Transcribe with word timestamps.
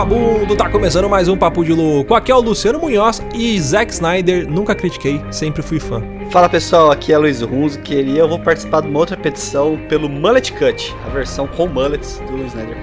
vagabundo, 0.00 0.56
tá 0.56 0.66
começando 0.66 1.10
mais 1.10 1.28
um 1.28 1.36
Papo 1.36 1.62
de 1.62 1.74
Louco. 1.74 2.14
Aqui 2.14 2.32
é 2.32 2.34
o 2.34 2.40
Luciano 2.40 2.78
Munhoz 2.78 3.22
e 3.34 3.60
Zack 3.60 3.92
Snyder 3.92 4.50
nunca 4.50 4.74
critiquei, 4.74 5.20
sempre 5.30 5.60
fui 5.60 5.78
fã. 5.78 6.02
Fala 6.30 6.48
pessoal, 6.48 6.90
aqui 6.90 7.12
é 7.12 7.18
Luiz 7.18 7.42
Runzo, 7.42 7.78
e 7.86 8.16
eu 8.16 8.26
vou 8.26 8.38
participar 8.38 8.80
de 8.80 8.88
uma 8.88 8.98
outra 8.98 9.14
petição 9.14 9.78
pelo 9.90 10.08
Mullet 10.08 10.54
Cut, 10.54 10.96
a 11.06 11.10
versão 11.10 11.46
com 11.46 11.66
mullets 11.66 12.18
do 12.20 12.38
Snyder. 12.46 12.78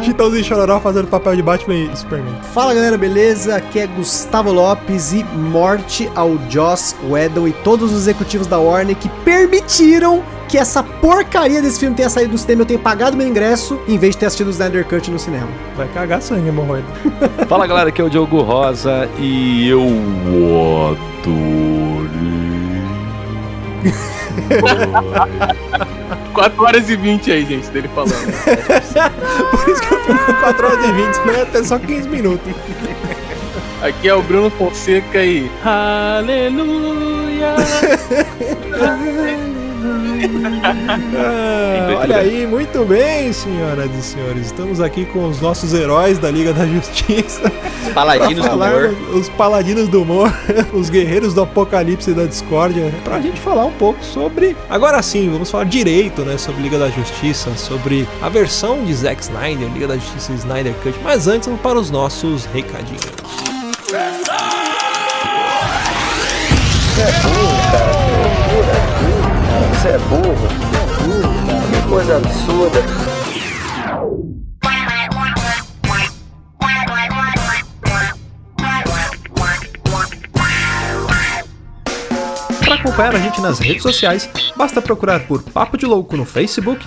Chitãozinho 0.02 0.44
Chororó 0.44 0.80
fazendo 0.80 1.08
papel 1.08 1.36
de 1.36 1.42
Batman 1.42 1.74
e 1.74 1.94
Superman. 1.94 2.34
Fala 2.54 2.72
galera, 2.72 2.96
beleza? 2.96 3.56
Aqui 3.56 3.80
é 3.80 3.86
Gustavo 3.86 4.50
Lopes 4.50 5.12
e 5.12 5.22
morte 5.24 6.10
ao 6.14 6.38
Joss 6.48 6.96
Whedon 7.06 7.48
e 7.48 7.52
todos 7.52 7.92
os 7.92 7.98
executivos 7.98 8.46
da 8.46 8.58
Warner 8.58 8.96
que 8.96 9.10
permitiram 9.24 10.22
que 10.50 10.58
essa 10.58 10.82
porcaria 10.82 11.62
desse 11.62 11.78
filme 11.78 11.94
tenha 11.94 12.10
saído 12.10 12.32
do 12.32 12.38
cinema. 12.38 12.62
Eu 12.62 12.66
tenho 12.66 12.80
pagado 12.80 13.16
meu 13.16 13.26
ingresso 13.26 13.80
em 13.86 13.96
vez 13.96 14.14
de 14.14 14.18
ter 14.18 14.26
assistido 14.26 14.48
o 14.48 14.50
Snyder 14.50 14.84
Cut 14.84 15.08
no 15.08 15.18
cinema. 15.18 15.46
Vai 15.76 15.86
cagar 15.88 16.20
sangue, 16.20 16.48
hemorroida. 16.48 16.86
Fala 17.48 17.68
galera, 17.68 17.90
aqui 17.90 18.00
é 18.00 18.04
o 18.04 18.10
Diogo 18.10 18.42
Rosa 18.42 19.08
e 19.16 19.68
eu 19.68 19.86
adorei. 20.90 22.10
4 26.34 26.64
horas 26.64 26.90
e 26.90 26.96
20 26.96 27.32
aí, 27.32 27.46
gente, 27.46 27.70
dele 27.70 27.88
falando. 27.94 28.10
Por 29.50 29.68
isso 29.68 29.82
que 29.82 29.94
eu 29.94 30.04
filme 30.04 30.20
4 30.40 30.66
horas 30.66 30.84
e 30.84 30.92
20, 30.92 31.14
senão 31.14 31.34
ia 31.34 31.46
ter 31.46 31.64
só 31.64 31.78
15 31.78 32.08
minutos. 32.08 32.52
Aqui 33.82 34.08
é 34.08 34.14
o 34.14 34.22
Bruno 34.22 34.50
Fonseca 34.50 35.22
e. 35.22 35.50
Aleluia! 35.64 37.54
ah, 41.16 41.98
olha 41.98 42.18
aí, 42.18 42.46
muito 42.46 42.84
bem, 42.84 43.32
senhoras 43.32 43.90
e 43.98 44.02
senhores. 44.02 44.46
Estamos 44.46 44.80
aqui 44.80 45.04
com 45.06 45.28
os 45.28 45.40
nossos 45.40 45.72
heróis 45.72 46.18
da 46.18 46.30
Liga 46.30 46.52
da 46.52 46.66
Justiça. 46.66 47.50
Os 47.86 47.92
paladinos 47.92 48.46
do 48.46 48.54
humor. 48.54 48.96
Os 49.14 49.28
paladinos 49.30 49.88
do 49.88 50.02
humor, 50.02 50.32
os 50.72 50.90
guerreiros 50.90 51.34
do 51.34 51.42
apocalipse 51.42 52.10
e 52.10 52.14
da 52.14 52.26
discórdia. 52.26 52.92
Pra 53.04 53.20
gente 53.20 53.40
falar 53.40 53.64
um 53.64 53.72
pouco 53.72 54.04
sobre. 54.04 54.56
Agora 54.68 55.02
sim, 55.02 55.30
vamos 55.30 55.50
falar 55.50 55.64
direito, 55.64 56.22
né? 56.22 56.36
Sobre 56.36 56.62
Liga 56.62 56.78
da 56.78 56.90
Justiça, 56.90 57.54
sobre 57.56 58.06
a 58.20 58.28
versão 58.28 58.84
de 58.84 58.94
Zack 58.94 59.22
Snyder, 59.22 59.68
Liga 59.72 59.88
da 59.88 59.96
Justiça 59.96 60.32
Snyder 60.32 60.74
Cut. 60.82 60.98
Mas 61.02 61.26
antes, 61.26 61.46
vamos 61.46 61.62
para 61.62 61.78
os 61.78 61.90
nossos 61.90 62.44
recadinhos. 62.46 63.00
É 66.98 67.12
burro, 67.22 67.72
cara. 67.72 67.99
Você 69.80 69.88
é 69.88 69.98
burro. 69.98 70.20
É 70.20 71.04
burro. 71.04 71.70
Que 71.70 71.88
coisa 71.88 72.16
absurda. 72.18 72.80
Para 82.62 82.74
acompanhar 82.74 83.14
a 83.14 83.18
gente 83.18 83.40
nas 83.40 83.58
redes 83.58 83.82
sociais, 83.82 84.28
basta 84.54 84.82
procurar 84.82 85.20
por 85.20 85.42
Papo 85.44 85.78
de 85.78 85.86
Louco 85.86 86.14
no 86.14 86.26
Facebook 86.26 86.86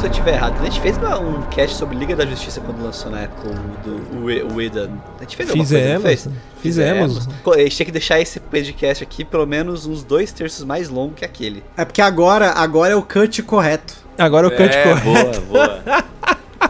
se 0.00 0.06
eu 0.06 0.10
estiver 0.10 0.32
errado. 0.32 0.58
A 0.58 0.64
gente 0.64 0.80
fez 0.80 0.96
um 0.96 1.42
cast 1.50 1.76
sobre 1.76 1.94
Liga 1.94 2.16
da 2.16 2.24
Justiça 2.24 2.58
quando 2.62 2.82
lançou 2.82 3.10
na 3.10 3.20
época 3.20 3.50
do 3.84 4.50
o 4.50 4.56
Whedon. 4.56 4.96
A 5.18 5.22
gente 5.22 5.36
fez 5.36 5.50
alguma 5.50 5.64
Fizemos, 5.66 6.02
coisa, 6.02 6.30
não 6.30 6.36
fez? 6.36 6.62
Fizemos. 6.62 7.28
A 7.46 7.58
gente 7.58 7.76
tinha 7.76 7.86
que 7.86 7.92
deixar 7.92 8.18
esse 8.18 8.40
podcast 8.40 9.04
aqui 9.04 9.26
pelo 9.26 9.46
menos 9.46 9.84
uns 9.84 10.02
dois 10.02 10.32
terços 10.32 10.64
mais 10.64 10.88
longo 10.88 11.12
que 11.14 11.24
aquele. 11.24 11.62
É 11.76 11.84
porque 11.84 12.00
agora, 12.00 12.52
agora 12.52 12.94
é 12.94 12.96
o 12.96 13.02
cut 13.02 13.42
correto. 13.42 13.94
Agora 14.16 14.46
é 14.46 14.48
o 14.48 14.56
cut 14.56 14.74
É, 14.74 14.82
correto. 14.82 15.40
boa, 15.42 15.68
boa. 15.82 16.04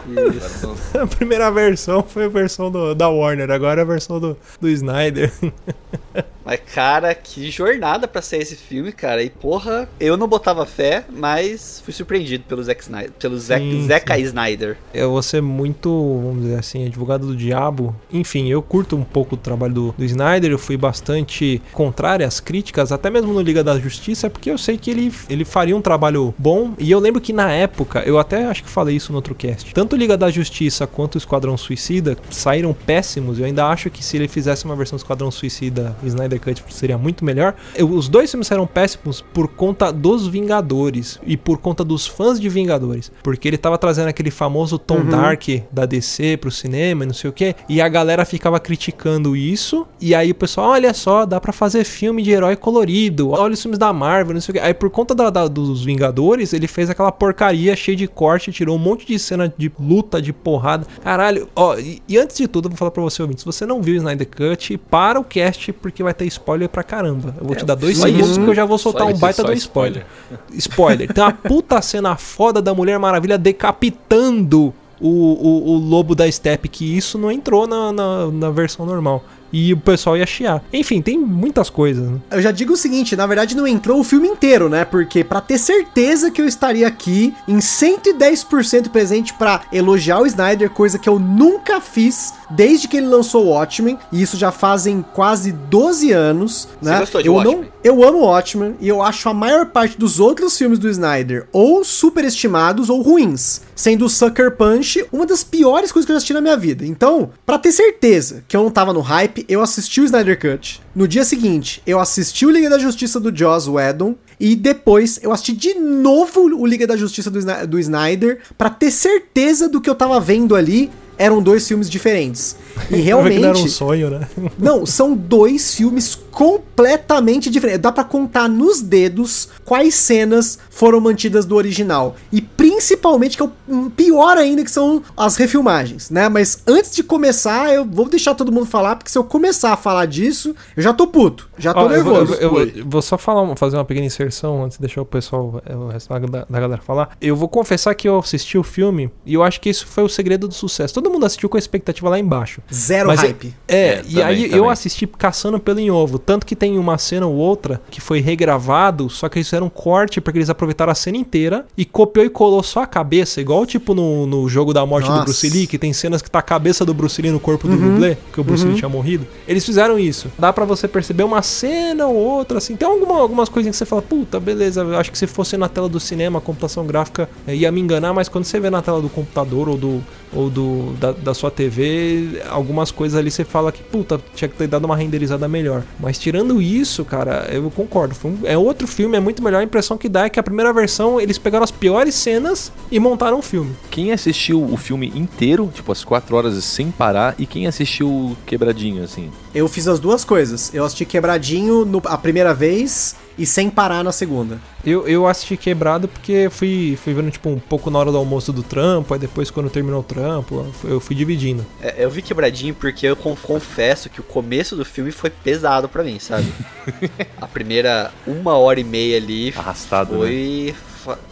Isso. 0.35 0.75
A 0.99 1.07
primeira 1.07 1.49
versão 1.51 2.03
foi 2.03 2.25
a 2.25 2.29
versão 2.29 2.69
do, 2.69 2.93
da 2.93 3.07
Warner, 3.07 3.49
agora 3.49 3.79
é 3.79 3.83
a 3.83 3.87
versão 3.87 4.19
do, 4.19 4.37
do 4.59 4.67
Snyder. 4.67 5.31
Mas, 6.45 6.59
cara, 6.73 7.13
que 7.13 7.51
jornada 7.51 8.07
pra 8.07 8.21
sair 8.21 8.41
esse 8.41 8.55
filme, 8.55 8.91
cara. 8.91 9.23
E, 9.23 9.29
porra, 9.29 9.87
eu 9.99 10.17
não 10.17 10.27
botava 10.27 10.65
fé, 10.65 11.05
mas 11.09 11.81
fui 11.83 11.93
surpreendido 11.93 12.43
pelo 12.47 12.63
Zack 12.63 12.81
Snyder. 12.81 13.11
Pelo 13.11 13.37
Zack, 13.37 13.83
Zeca. 13.83 14.17
Snyder. 14.19 14.77
Eu 14.93 15.11
vou 15.11 15.21
ser 15.21 15.41
muito, 15.41 15.89
vamos 16.23 16.43
dizer 16.43 16.59
assim, 16.59 16.85
advogado 16.85 17.27
do 17.27 17.35
diabo. 17.35 17.95
Enfim, 18.11 18.49
eu 18.49 18.61
curto 18.61 18.95
um 18.95 19.03
pouco 19.03 19.35
o 19.35 19.37
trabalho 19.37 19.73
do, 19.73 19.95
do 19.97 20.03
Snyder, 20.03 20.51
eu 20.51 20.59
fui 20.59 20.77
bastante 20.77 21.61
contrário 21.71 22.25
às 22.25 22.39
críticas, 22.39 22.91
até 22.91 23.09
mesmo 23.09 23.33
no 23.33 23.41
Liga 23.41 23.63
da 23.63 23.79
Justiça, 23.79 24.29
porque 24.29 24.49
eu 24.49 24.57
sei 24.57 24.77
que 24.77 24.91
ele, 24.91 25.13
ele 25.29 25.45
faria 25.45 25.75
um 25.75 25.81
trabalho 25.81 26.33
bom. 26.37 26.73
E 26.77 26.89
eu 26.91 26.99
lembro 26.99 27.21
que 27.21 27.33
na 27.33 27.51
época, 27.51 28.03
eu 28.05 28.17
até 28.19 28.45
acho 28.45 28.63
que 28.63 28.69
falei 28.69 28.95
isso 28.95 29.11
no 29.11 29.17
outro 29.17 29.35
cast, 29.35 29.73
tanto 29.73 29.95
Liga 29.95 30.17
da 30.17 30.29
Justiça 30.29 30.87
quanto 30.87 31.15
o 31.15 31.17
Esquadrão 31.17 31.57
Suicida 31.57 32.17
saíram 32.29 32.73
péssimos. 32.73 33.39
Eu 33.39 33.45
ainda 33.45 33.67
acho 33.67 33.89
que 33.89 34.03
se 34.03 34.17
ele 34.17 34.27
fizesse 34.27 34.65
uma 34.65 34.75
versão 34.75 34.97
do 34.97 35.01
Esquadrão 35.01 35.31
Suicida, 35.31 35.95
o 36.01 36.07
Snyder 36.35 36.39
Cut 36.55 36.63
seria 36.73 36.97
muito 36.97 37.23
melhor. 37.25 37.55
Eu- 37.75 37.89
os 37.89 38.07
dois 38.07 38.29
filmes 38.31 38.47
saíram 38.47 38.65
péssimos 38.67 39.21
por 39.33 39.47
conta 39.47 39.91
dos 39.91 40.27
Vingadores 40.27 41.19
e 41.25 41.35
por 41.37 41.57
conta 41.57 41.83
dos 41.83 42.05
fãs 42.07 42.39
de 42.39 42.47
Vingadores, 42.49 43.11
porque 43.23 43.47
ele 43.47 43.57
tava 43.57 43.77
trazendo 43.77 44.07
aquele 44.07 44.31
famoso 44.31 44.77
tom 44.77 45.03
dark 45.05 45.43
da 45.71 45.85
DC 45.85 46.37
pro 46.37 46.51
cinema 46.51 47.03
e 47.03 47.07
não 47.07 47.13
sei 47.13 47.29
o 47.29 47.33
que, 47.33 47.55
e 47.67 47.81
a 47.81 47.87
galera 47.89 48.25
ficava 48.25 48.59
criticando 48.59 49.35
isso, 49.35 49.87
e 49.99 50.13
aí 50.15 50.31
o 50.31 50.35
pessoal, 50.35 50.71
olha 50.71 50.93
só, 50.93 51.25
dá 51.25 51.39
pra 51.39 51.51
fazer 51.51 51.83
filme 51.83 52.21
de 52.23 52.31
herói 52.31 52.55
colorido, 52.55 53.31
olha 53.31 53.53
os 53.53 53.61
filmes 53.61 53.77
da 53.79 53.91
Marvel, 53.93 54.33
não 54.33 54.41
sei 54.41 54.51
o 54.51 54.53
que. 54.55 54.59
Aí 54.59 54.73
por 54.73 54.89
conta 54.89 55.13
da- 55.15 55.29
da- 55.29 55.47
dos 55.47 55.83
Vingadores, 55.83 56.53
ele 56.53 56.67
fez 56.67 56.89
aquela 56.89 57.11
porcaria 57.11 57.75
cheia 57.75 57.95
de 57.97 58.07
corte, 58.07 58.51
tirou 58.51 58.75
um 58.75 58.79
monte 58.79 59.05
de 59.05 59.17
cena 59.19 59.53
de 59.57 59.71
luta, 59.79 60.21
de 60.21 60.31
porrada. 60.33 60.85
Caralho, 61.03 61.47
ó, 61.55 61.77
e, 61.77 62.01
e 62.07 62.17
antes 62.17 62.37
de 62.37 62.47
tudo, 62.47 62.65
eu 62.65 62.69
vou 62.69 62.77
falar 62.77 62.91
pra 62.91 63.03
você, 63.03 63.21
ouvinte, 63.21 63.41
se 63.41 63.45
você 63.45 63.65
não 63.65 63.81
viu 63.81 63.95
o 63.95 63.97
Snyder 63.97 64.27
Cut, 64.27 64.77
para 64.77 65.19
o 65.19 65.23
cast, 65.23 65.71
porque 65.73 66.03
vai 66.03 66.13
ter 66.13 66.20
spoiler 66.25 66.69
pra 66.69 66.83
caramba. 66.83 67.35
Eu 67.39 67.47
vou 67.47 67.55
te 67.55 67.65
dar 67.65 67.75
dois 67.75 67.97
segundos, 67.97 68.29
isso. 68.31 68.39
porque 68.39 68.51
eu 68.51 68.55
já 68.55 68.65
vou 68.65 68.77
soltar 68.77 69.07
um 69.07 69.13
baita 69.13 69.43
do 69.43 69.53
spoiler. 69.53 70.05
Spoiler. 70.53 71.11
Tem 71.11 71.23
uma 71.23 71.33
puta 71.33 71.81
cena 71.81 72.15
foda 72.15 72.61
da 72.61 72.73
Mulher 72.73 72.97
Maravilha 72.99 73.37
decapitando 73.37 74.73
o, 74.99 75.09
o, 75.09 75.71
o 75.71 75.77
lobo 75.77 76.13
da 76.13 76.31
steppe, 76.31 76.69
que 76.69 76.95
isso 76.95 77.17
não 77.17 77.31
entrou 77.31 77.65
na, 77.67 77.91
na, 77.91 78.27
na 78.27 78.49
versão 78.51 78.85
normal. 78.85 79.23
e 79.51 79.73
o 79.73 79.77
pessoal 79.77 80.15
ia 80.15 80.25
chiar. 80.25 80.63
Enfim, 80.71 81.01
tem 81.01 81.17
muitas 81.17 81.69
coisas, 81.69 82.07
né? 82.07 82.19
Eu 82.29 82.41
já 82.41 82.51
digo 82.51 82.73
o 82.73 82.77
seguinte, 82.77 83.15
na 83.15 83.25
verdade 83.25 83.55
não 83.55 83.67
entrou 83.67 83.99
o 83.99 84.03
filme 84.03 84.27
inteiro, 84.27 84.69
né? 84.69 84.85
Porque 84.85 85.23
pra 85.23 85.41
ter 85.41 85.57
certeza 85.57 86.29
que 86.31 86.41
eu 86.41 86.45
estaria 86.45 86.87
aqui 86.87 87.33
em 87.47 87.57
110% 87.57 88.89
presente 88.89 89.33
pra 89.33 89.61
elogiar 89.73 90.21
o 90.21 90.25
Snyder, 90.25 90.69
coisa 90.69 90.99
que 90.99 91.09
eu 91.09 91.19
nunca 91.19 91.81
fiz 91.81 92.33
desde 92.51 92.87
que 92.87 92.97
ele 92.97 93.07
lançou 93.07 93.45
o 93.45 93.49
Watchmen, 93.49 93.97
e 94.11 94.21
isso 94.21 94.37
já 94.37 94.51
fazem 94.51 95.03
quase 95.13 95.51
12 95.51 96.11
anos, 96.11 96.67
né? 96.81 96.99
gostou 96.99 97.21
de 97.21 97.27
eu 97.27 97.33
Watchmen? 97.35 97.57
não, 97.61 97.65
eu 97.83 98.03
amo 98.03 98.19
Watchmen 98.19 98.75
e 98.79 98.87
eu 98.87 99.01
acho 99.01 99.27
a 99.27 99.33
maior 99.33 99.67
parte 99.67 99.97
dos 99.97 100.19
outros 100.19 100.57
filmes 100.57 100.79
do 100.79 100.89
Snyder 100.89 101.47
ou 101.51 101.83
superestimados 101.83 102.89
ou 102.89 103.01
ruins, 103.01 103.61
sendo 103.75 104.05
o 104.05 104.09
Sucker 104.09 104.55
Punch 104.55 105.05
uma 105.11 105.25
das 105.25 105.43
piores 105.43 105.91
coisas 105.91 106.05
que 106.05 106.11
eu 106.11 106.15
já 106.15 106.17
assisti 106.17 106.33
na 106.33 106.41
minha 106.41 106.57
vida. 106.57 106.85
Então, 106.85 107.31
pra 107.45 107.57
ter 107.57 107.71
certeza 107.71 108.43
que 108.47 108.55
eu 108.55 108.63
não 108.63 108.69
tava 108.69 108.93
no 108.93 109.01
hype, 109.01 109.45
eu 109.47 109.61
assisti 109.61 110.01
o 110.01 110.05
Snyder 110.05 110.39
Cut. 110.39 110.81
No 110.93 111.07
dia 111.07 111.23
seguinte, 111.23 111.81
eu 111.85 111.99
assisti 111.99 112.45
o 112.45 112.51
Liga 112.51 112.69
da 112.69 112.77
Justiça 112.77 113.19
do 113.19 113.35
Joss 113.35 113.69
Whedon 113.69 114.15
e 114.39 114.55
depois 114.55 115.19
eu 115.21 115.31
assisti 115.31 115.53
de 115.53 115.75
novo 115.75 116.41
o 116.41 116.65
Liga 116.65 116.85
da 116.85 116.97
Justiça 116.97 117.29
do, 117.29 117.39
do 117.67 117.79
Snyder 117.79 118.39
pra 118.57 118.69
ter 118.69 118.91
certeza 118.91 119.69
do 119.69 119.79
que 119.79 119.89
eu 119.89 119.95
tava 119.95 120.19
vendo 120.19 120.55
ali 120.55 120.91
eram 121.21 121.41
dois 121.41 121.67
filmes 121.67 121.89
diferentes. 121.89 122.55
E 122.89 122.95
realmente 123.01 123.39
não 123.39 123.49
era 123.49 123.57
um 123.57 123.67
sonho, 123.67 124.09
né? 124.09 124.27
não, 124.57 124.85
são 124.85 125.15
dois 125.15 125.75
filmes 125.75 126.15
completamente 126.31 127.49
diferentes. 127.49 127.81
Dá 127.81 127.91
pra 127.91 128.03
contar 128.03 128.47
nos 128.47 128.81
dedos 128.81 129.49
quais 129.65 129.95
cenas 129.95 130.57
foram 130.69 130.99
mantidas 130.99 131.45
do 131.45 131.55
original. 131.55 132.15
E 132.31 132.41
principalmente, 132.41 133.37
que 133.37 133.43
é 133.43 133.45
o 133.45 133.89
pior 133.89 134.37
ainda, 134.37 134.63
que 134.63 134.71
são 134.71 135.03
as 135.15 135.35
refilmagens, 135.35 136.09
né? 136.09 136.29
Mas 136.29 136.63
antes 136.65 136.95
de 136.95 137.03
começar, 137.03 137.73
eu 137.73 137.85
vou 137.85 138.09
deixar 138.09 138.33
todo 138.33 138.51
mundo 138.51 138.65
falar, 138.65 138.95
porque 138.95 139.11
se 139.11 139.17
eu 139.17 139.23
começar 139.23 139.73
a 139.73 139.77
falar 139.77 140.05
disso, 140.05 140.55
eu 140.75 140.81
já 140.81 140.93
tô 140.93 141.05
puto, 141.07 141.49
já 141.57 141.73
tô 141.73 141.81
Ó, 141.81 141.91
eu, 141.91 142.03
vou, 142.03 142.13
nervoso. 142.13 142.33
eu, 142.41 142.57
eu- 142.59 142.67
eu 142.77 142.85
vou 142.87 143.01
só 143.01 143.17
falar, 143.17 143.55
fazer 143.55 143.77
uma 143.77 143.85
pequena 143.85 144.05
inserção 144.07 144.63
antes 144.63 144.77
de 144.77 144.81
deixar 144.81 145.01
o 145.01 145.05
pessoal, 145.05 145.61
é, 145.65 145.75
o 145.75 145.87
resto 145.89 146.09
da, 146.09 146.19
da- 146.19 146.45
da 146.49 146.59
galera 146.59 146.81
falar. 146.81 147.15
Eu 147.21 147.35
vou 147.35 147.47
confessar 147.49 147.93
que 147.93 148.07
eu 148.07 148.17
assisti 148.17 148.57
o 148.57 148.63
filme 148.63 149.11
e 149.25 149.33
eu 149.33 149.43
acho 149.43 149.59
que 149.61 149.69
isso 149.69 149.85
foi 149.85 150.03
o 150.03 150.09
segredo 150.09 150.47
do 150.47 150.53
sucesso. 150.53 150.93
Todo 150.93 151.10
mundo 151.11 151.25
assistiu 151.25 151.49
com 151.49 151.57
a 151.57 151.59
expectativa 151.59 152.09
lá 152.09 152.19
embaixo. 152.19 152.61
Zero 152.73 153.07
Mas 153.07 153.21
hype. 153.21 153.53
É, 153.67 153.77
É, 153.77 154.01
e 154.07 154.13
também, 154.15 154.23
aí 154.23 154.43
eu 154.45 154.49
também. 154.51 154.69
assisti 154.71 155.07
caçando 155.07 155.59
pelo 155.59 155.79
em 155.79 155.91
ovo. 155.91 156.17
Tanto 156.19 156.45
que 156.45 156.55
tem 156.55 156.77
uma 156.77 156.97
cena 156.97 157.25
ou 157.27 157.35
outra 157.35 157.81
que 157.89 157.99
foi 158.01 158.19
regravado, 158.19 159.09
só 159.09 159.27
que 159.29 159.37
eles 159.39 159.47
fizeram 159.47 159.67
um 159.67 159.69
corte 159.69 160.19
porque 160.21 160.37
eles 160.37 160.49
aproveitaram 160.49 160.91
a 160.91 160.95
cena 160.95 161.17
inteira 161.17 161.65
e 161.77 161.85
copiou 161.85 162.25
e 162.25 162.29
colou 162.29 162.63
só 162.63 162.83
a 162.83 162.87
cabeça, 162.87 163.41
igual 163.41 163.65
tipo 163.65 163.93
no, 163.93 164.25
no 164.25 164.47
jogo 164.49 164.73
da 164.73 164.85
morte 164.85 165.07
Nossa. 165.07 165.21
do 165.21 165.25
Bruce 165.25 165.49
Lee, 165.49 165.67
que 165.67 165.77
tem 165.77 165.93
cenas 165.93 166.21
que 166.21 166.29
tá 166.29 166.39
a 166.39 166.43
cabeça 166.43 166.85
do 166.85 166.93
Bruce 166.93 167.21
Lee 167.21 167.31
no 167.31 167.39
corpo 167.39 167.67
do 167.67 167.75
dublê, 167.77 168.17
que 168.33 168.39
o 168.39 168.43
Bruce 168.43 168.65
Lee 168.65 168.75
tinha 168.75 168.89
morrido. 168.89 169.25
Eles 169.47 169.65
fizeram 169.65 169.97
isso. 169.99 170.31
Dá 170.37 170.51
pra 170.53 170.65
você 170.65 170.87
perceber 170.87 171.23
uma 171.23 171.41
cena 171.41 172.07
ou 172.07 172.15
outra, 172.15 172.57
assim. 172.57 172.75
Tem 172.75 172.87
alguma, 172.87 173.19
algumas 173.19 173.49
coisinhas 173.49 173.75
que 173.75 173.79
você 173.79 173.85
fala, 173.85 174.01
puta, 174.01 174.39
beleza, 174.39 174.81
eu 174.81 174.97
acho 174.97 175.11
que 175.11 175.17
se 175.17 175.27
fosse 175.27 175.57
na 175.57 175.67
tela 175.69 175.87
do 175.89 175.99
cinema, 175.99 176.39
a 176.39 176.41
computação 176.41 176.85
gráfica 176.85 177.29
eh, 177.47 177.55
ia 177.55 177.71
me 177.71 177.79
enganar, 177.81 178.13
mas 178.13 178.27
quando 178.29 178.45
você 178.45 178.59
vê 178.59 178.69
na 178.69 178.81
tela 178.81 179.01
do 179.01 179.09
computador 179.09 179.69
ou 179.69 179.77
do, 179.77 180.03
ou 180.33 180.49
do 180.49 180.93
da, 180.99 181.11
da 181.11 181.33
sua 181.33 181.51
TV, 181.51 182.41
algumas 182.49 182.91
coisas 182.91 183.17
ali 183.19 183.29
você 183.31 183.43
fala 183.43 183.71
que, 183.71 183.83
puta, 183.83 184.19
tinha 184.35 184.47
que 184.47 184.55
ter 184.55 184.67
dado 184.67 184.85
uma 184.85 184.95
renderizada 184.95 185.47
melhor. 185.47 185.83
Mas 185.99 186.17
tirando 186.17 186.61
isso, 186.61 187.03
cara, 187.05 187.47
eu 187.51 187.69
concordo. 187.71 188.15
Um- 188.23 188.37
é 188.43 188.57
outro 188.57 188.87
filme, 188.87 189.17
é 189.17 189.19
muito 189.19 189.43
melhor. 189.43 189.59
A 189.59 189.63
impressão 189.63 189.97
que 189.97 190.07
dá 190.09 190.25
é 190.25 190.29
que 190.29 190.39
a 190.39 190.43
primeira 190.43 190.71
versão 190.73 191.19
eles 191.19 191.37
pegaram 191.37 191.63
as 191.63 191.71
piores 191.71 192.15
cenas 192.15 192.71
e 192.91 192.99
montaram 192.99 193.39
um 193.39 193.41
filme. 193.41 193.71
Quem 193.89 194.11
assistiu 194.11 194.63
o 194.63 194.77
filme 194.77 195.11
inteiro, 195.15 195.69
tipo 195.73 195.91
as 195.91 196.03
quatro 196.03 196.35
horas 196.35 196.61
sem 196.63 196.91
parar, 196.91 197.35
e 197.37 197.45
quem 197.45 197.67
assistiu 197.67 198.35
quebradinho, 198.45 199.03
assim? 199.03 199.29
Eu 199.53 199.67
fiz 199.67 199.87
as 199.87 199.99
duas 199.99 200.23
coisas. 200.23 200.73
Eu 200.73 200.85
assisti 200.85 201.05
quebradinho 201.05 201.83
no- 201.85 202.01
a 202.05 202.17
primeira 202.17 202.53
vez 202.53 203.15
e 203.37 203.45
sem 203.45 203.69
parar 203.69 204.03
na 204.03 204.11
segunda. 204.11 204.59
Eu, 204.85 205.07
eu 205.07 205.27
assisti 205.27 205.57
quebrado 205.57 206.07
porque 206.07 206.49
fui, 206.49 206.97
fui 207.03 207.13
vendo, 207.13 207.29
tipo, 207.31 207.49
um 207.49 207.59
pouco 207.59 207.89
na 207.89 207.99
hora 207.99 208.11
do 208.11 208.17
almoço 208.17 208.53
do 208.53 208.63
trampo, 208.63 209.13
aí 209.13 209.19
depois 209.19 209.51
quando 209.51 209.69
terminou 209.69 209.99
o 209.99 210.03
trampo, 210.03 210.65
eu 210.85 210.99
fui 210.99 211.15
dividindo. 211.15 211.65
É, 211.81 211.95
eu 212.03 212.09
vi 212.09 212.21
quebradinho 212.21 212.73
porque 212.73 213.05
eu 213.05 213.15
con- 213.15 213.35
confesso 213.35 214.09
que 214.09 214.19
o 214.19 214.23
começo 214.23 214.75
do 214.75 214.85
filme 214.85 215.11
foi 215.11 215.29
pesado 215.29 215.89
pra 215.89 216.03
mim, 216.03 216.17
sabe? 216.19 216.47
A 217.41 217.47
primeira 217.47 218.11
uma 218.25 218.55
hora 218.57 218.79
e 218.79 218.83
meia 218.83 219.17
ali 219.17 219.53
Arrastado, 219.55 220.13
né? 220.13 220.17
foi 220.19 220.75
fa- 220.77 220.90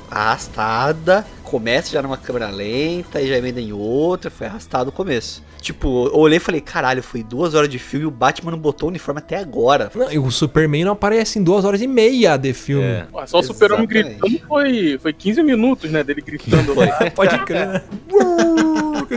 arrastada. 0.10 1.25
Começa 1.44 1.92
já 1.92 2.01
numa 2.01 2.18
câmera 2.18 2.50
lenta 2.50 3.21
e 3.21 3.27
já 3.27 3.38
emenda 3.38 3.60
em 3.60 3.74
outra. 3.74 4.30
Foi 4.30 4.48
arrastado 4.48 4.89
o 4.89 4.94
começo. 4.94 5.44
Tipo, 5.62 6.07
eu 6.07 6.16
olhei 6.18 6.38
e 6.38 6.39
falei, 6.39 6.62
caralho, 6.62 7.04
foi 7.04 7.21
duas 7.21 7.54
horas 7.54 7.69
de 7.69 7.77
filme 7.77 8.06
e 8.06 8.07
o 8.07 8.12
Batman 8.12 8.51
não 8.51 8.57
botou 8.57 8.88
o 8.88 8.89
uniforme 8.89 9.19
até 9.19 9.38
agora. 9.38 9.92
Não, 9.94 10.12
e 10.12 10.18
o 10.18 10.31
Superman 10.31 10.86
não 10.86 10.94
aparece 10.94 11.38
em 11.38 11.44
duas 11.44 11.66
horas 11.66 11.81
e 11.81 11.88
meia 11.88 12.38
de 12.38 12.54
filme. 12.54 12.86
É. 12.86 13.06
Pô, 13.12 13.27
Só 13.27 13.39
o 13.39 13.44
Super-Homem 13.44 13.86
Exatamente. 13.89 14.19
gritando 14.21 14.48
foi, 14.48 14.98
foi 15.01 15.13
15 15.13 15.44
minutos, 15.44 15.92
né? 15.92 16.04
Dele 16.04 16.21
gritando 16.21 16.74
lá. 16.80 16.88
Pode 17.13 17.38
crer. 17.45 17.83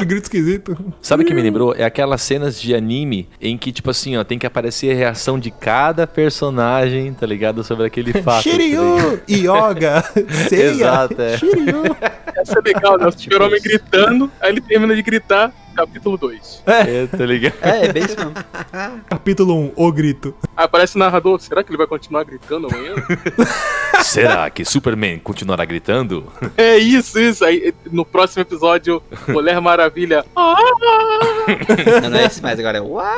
Aquele 0.02 0.14
grito 0.14 0.24
esquisito. 0.24 0.94
Sabe 1.00 1.22
o 1.22 1.26
que 1.26 1.32
me 1.34 1.42
lembrou? 1.42 1.74
É 1.76 1.84
aquelas 1.84 2.22
cenas 2.22 2.60
de 2.60 2.74
anime 2.74 3.28
em 3.40 3.56
que, 3.56 3.70
tipo 3.72 3.90
assim, 3.90 4.16
ó, 4.16 4.24
tem 4.24 4.38
que 4.38 4.46
aparecer 4.46 4.92
a 4.92 4.94
reação 4.94 5.38
de 5.38 5.50
cada 5.50 6.06
personagem, 6.06 7.12
tá 7.14 7.26
ligado? 7.26 7.62
Sobre 7.62 7.86
aquele 7.86 8.12
fato. 8.22 8.42
tá? 8.44 8.50
Shiryu, 8.50 9.20
Yoga, 9.28 10.02
Seiya, 10.48 10.64
Exato, 10.70 11.22
é. 11.22 11.38
Shiryu. 11.38 11.82
Essa 12.42 12.58
é 12.58 12.62
legal, 12.62 12.98
né? 12.98 13.06
O 13.06 13.12
Super-Homem 13.16 13.54
isso. 13.56 13.64
gritando, 13.68 14.30
aí 14.40 14.50
ele 14.50 14.60
termina 14.60 14.94
de 14.94 15.02
gritar, 15.02 15.52
capítulo 15.74 16.16
2. 16.18 16.62
É, 16.66 17.06
tá 17.06 17.24
ligado? 17.24 17.54
É, 17.62 17.86
é 17.86 17.92
bem 17.92 18.04
isso 18.04 18.16
mesmo. 18.18 18.34
Capítulo 19.08 19.54
1, 19.54 19.72
O 19.76 19.92
Grito. 19.92 20.34
Aí 20.56 20.64
aparece 20.64 20.96
o 20.96 20.98
narrador, 20.98 21.40
será 21.40 21.62
que 21.62 21.70
ele 21.70 21.78
vai 21.78 21.86
continuar 21.86 22.24
gritando 22.24 22.68
amanhã? 22.68 22.94
Será 24.02 24.50
que 24.50 24.64
Superman 24.64 25.18
continuará 25.20 25.64
gritando? 25.64 26.32
é 26.56 26.76
isso, 26.76 27.18
isso. 27.20 27.44
Aí 27.44 27.72
no 27.90 28.04
próximo 28.04 28.42
episódio, 28.42 29.02
Mulher 29.28 29.60
Maravilha. 29.60 30.24
Ah! 30.34 30.56
Não, 32.02 32.10
não 32.10 32.18
é 32.18 32.24
esse 32.26 32.42
mais 32.42 32.58
agora, 32.58 32.78
é 32.78 32.80
uau! 32.80 33.14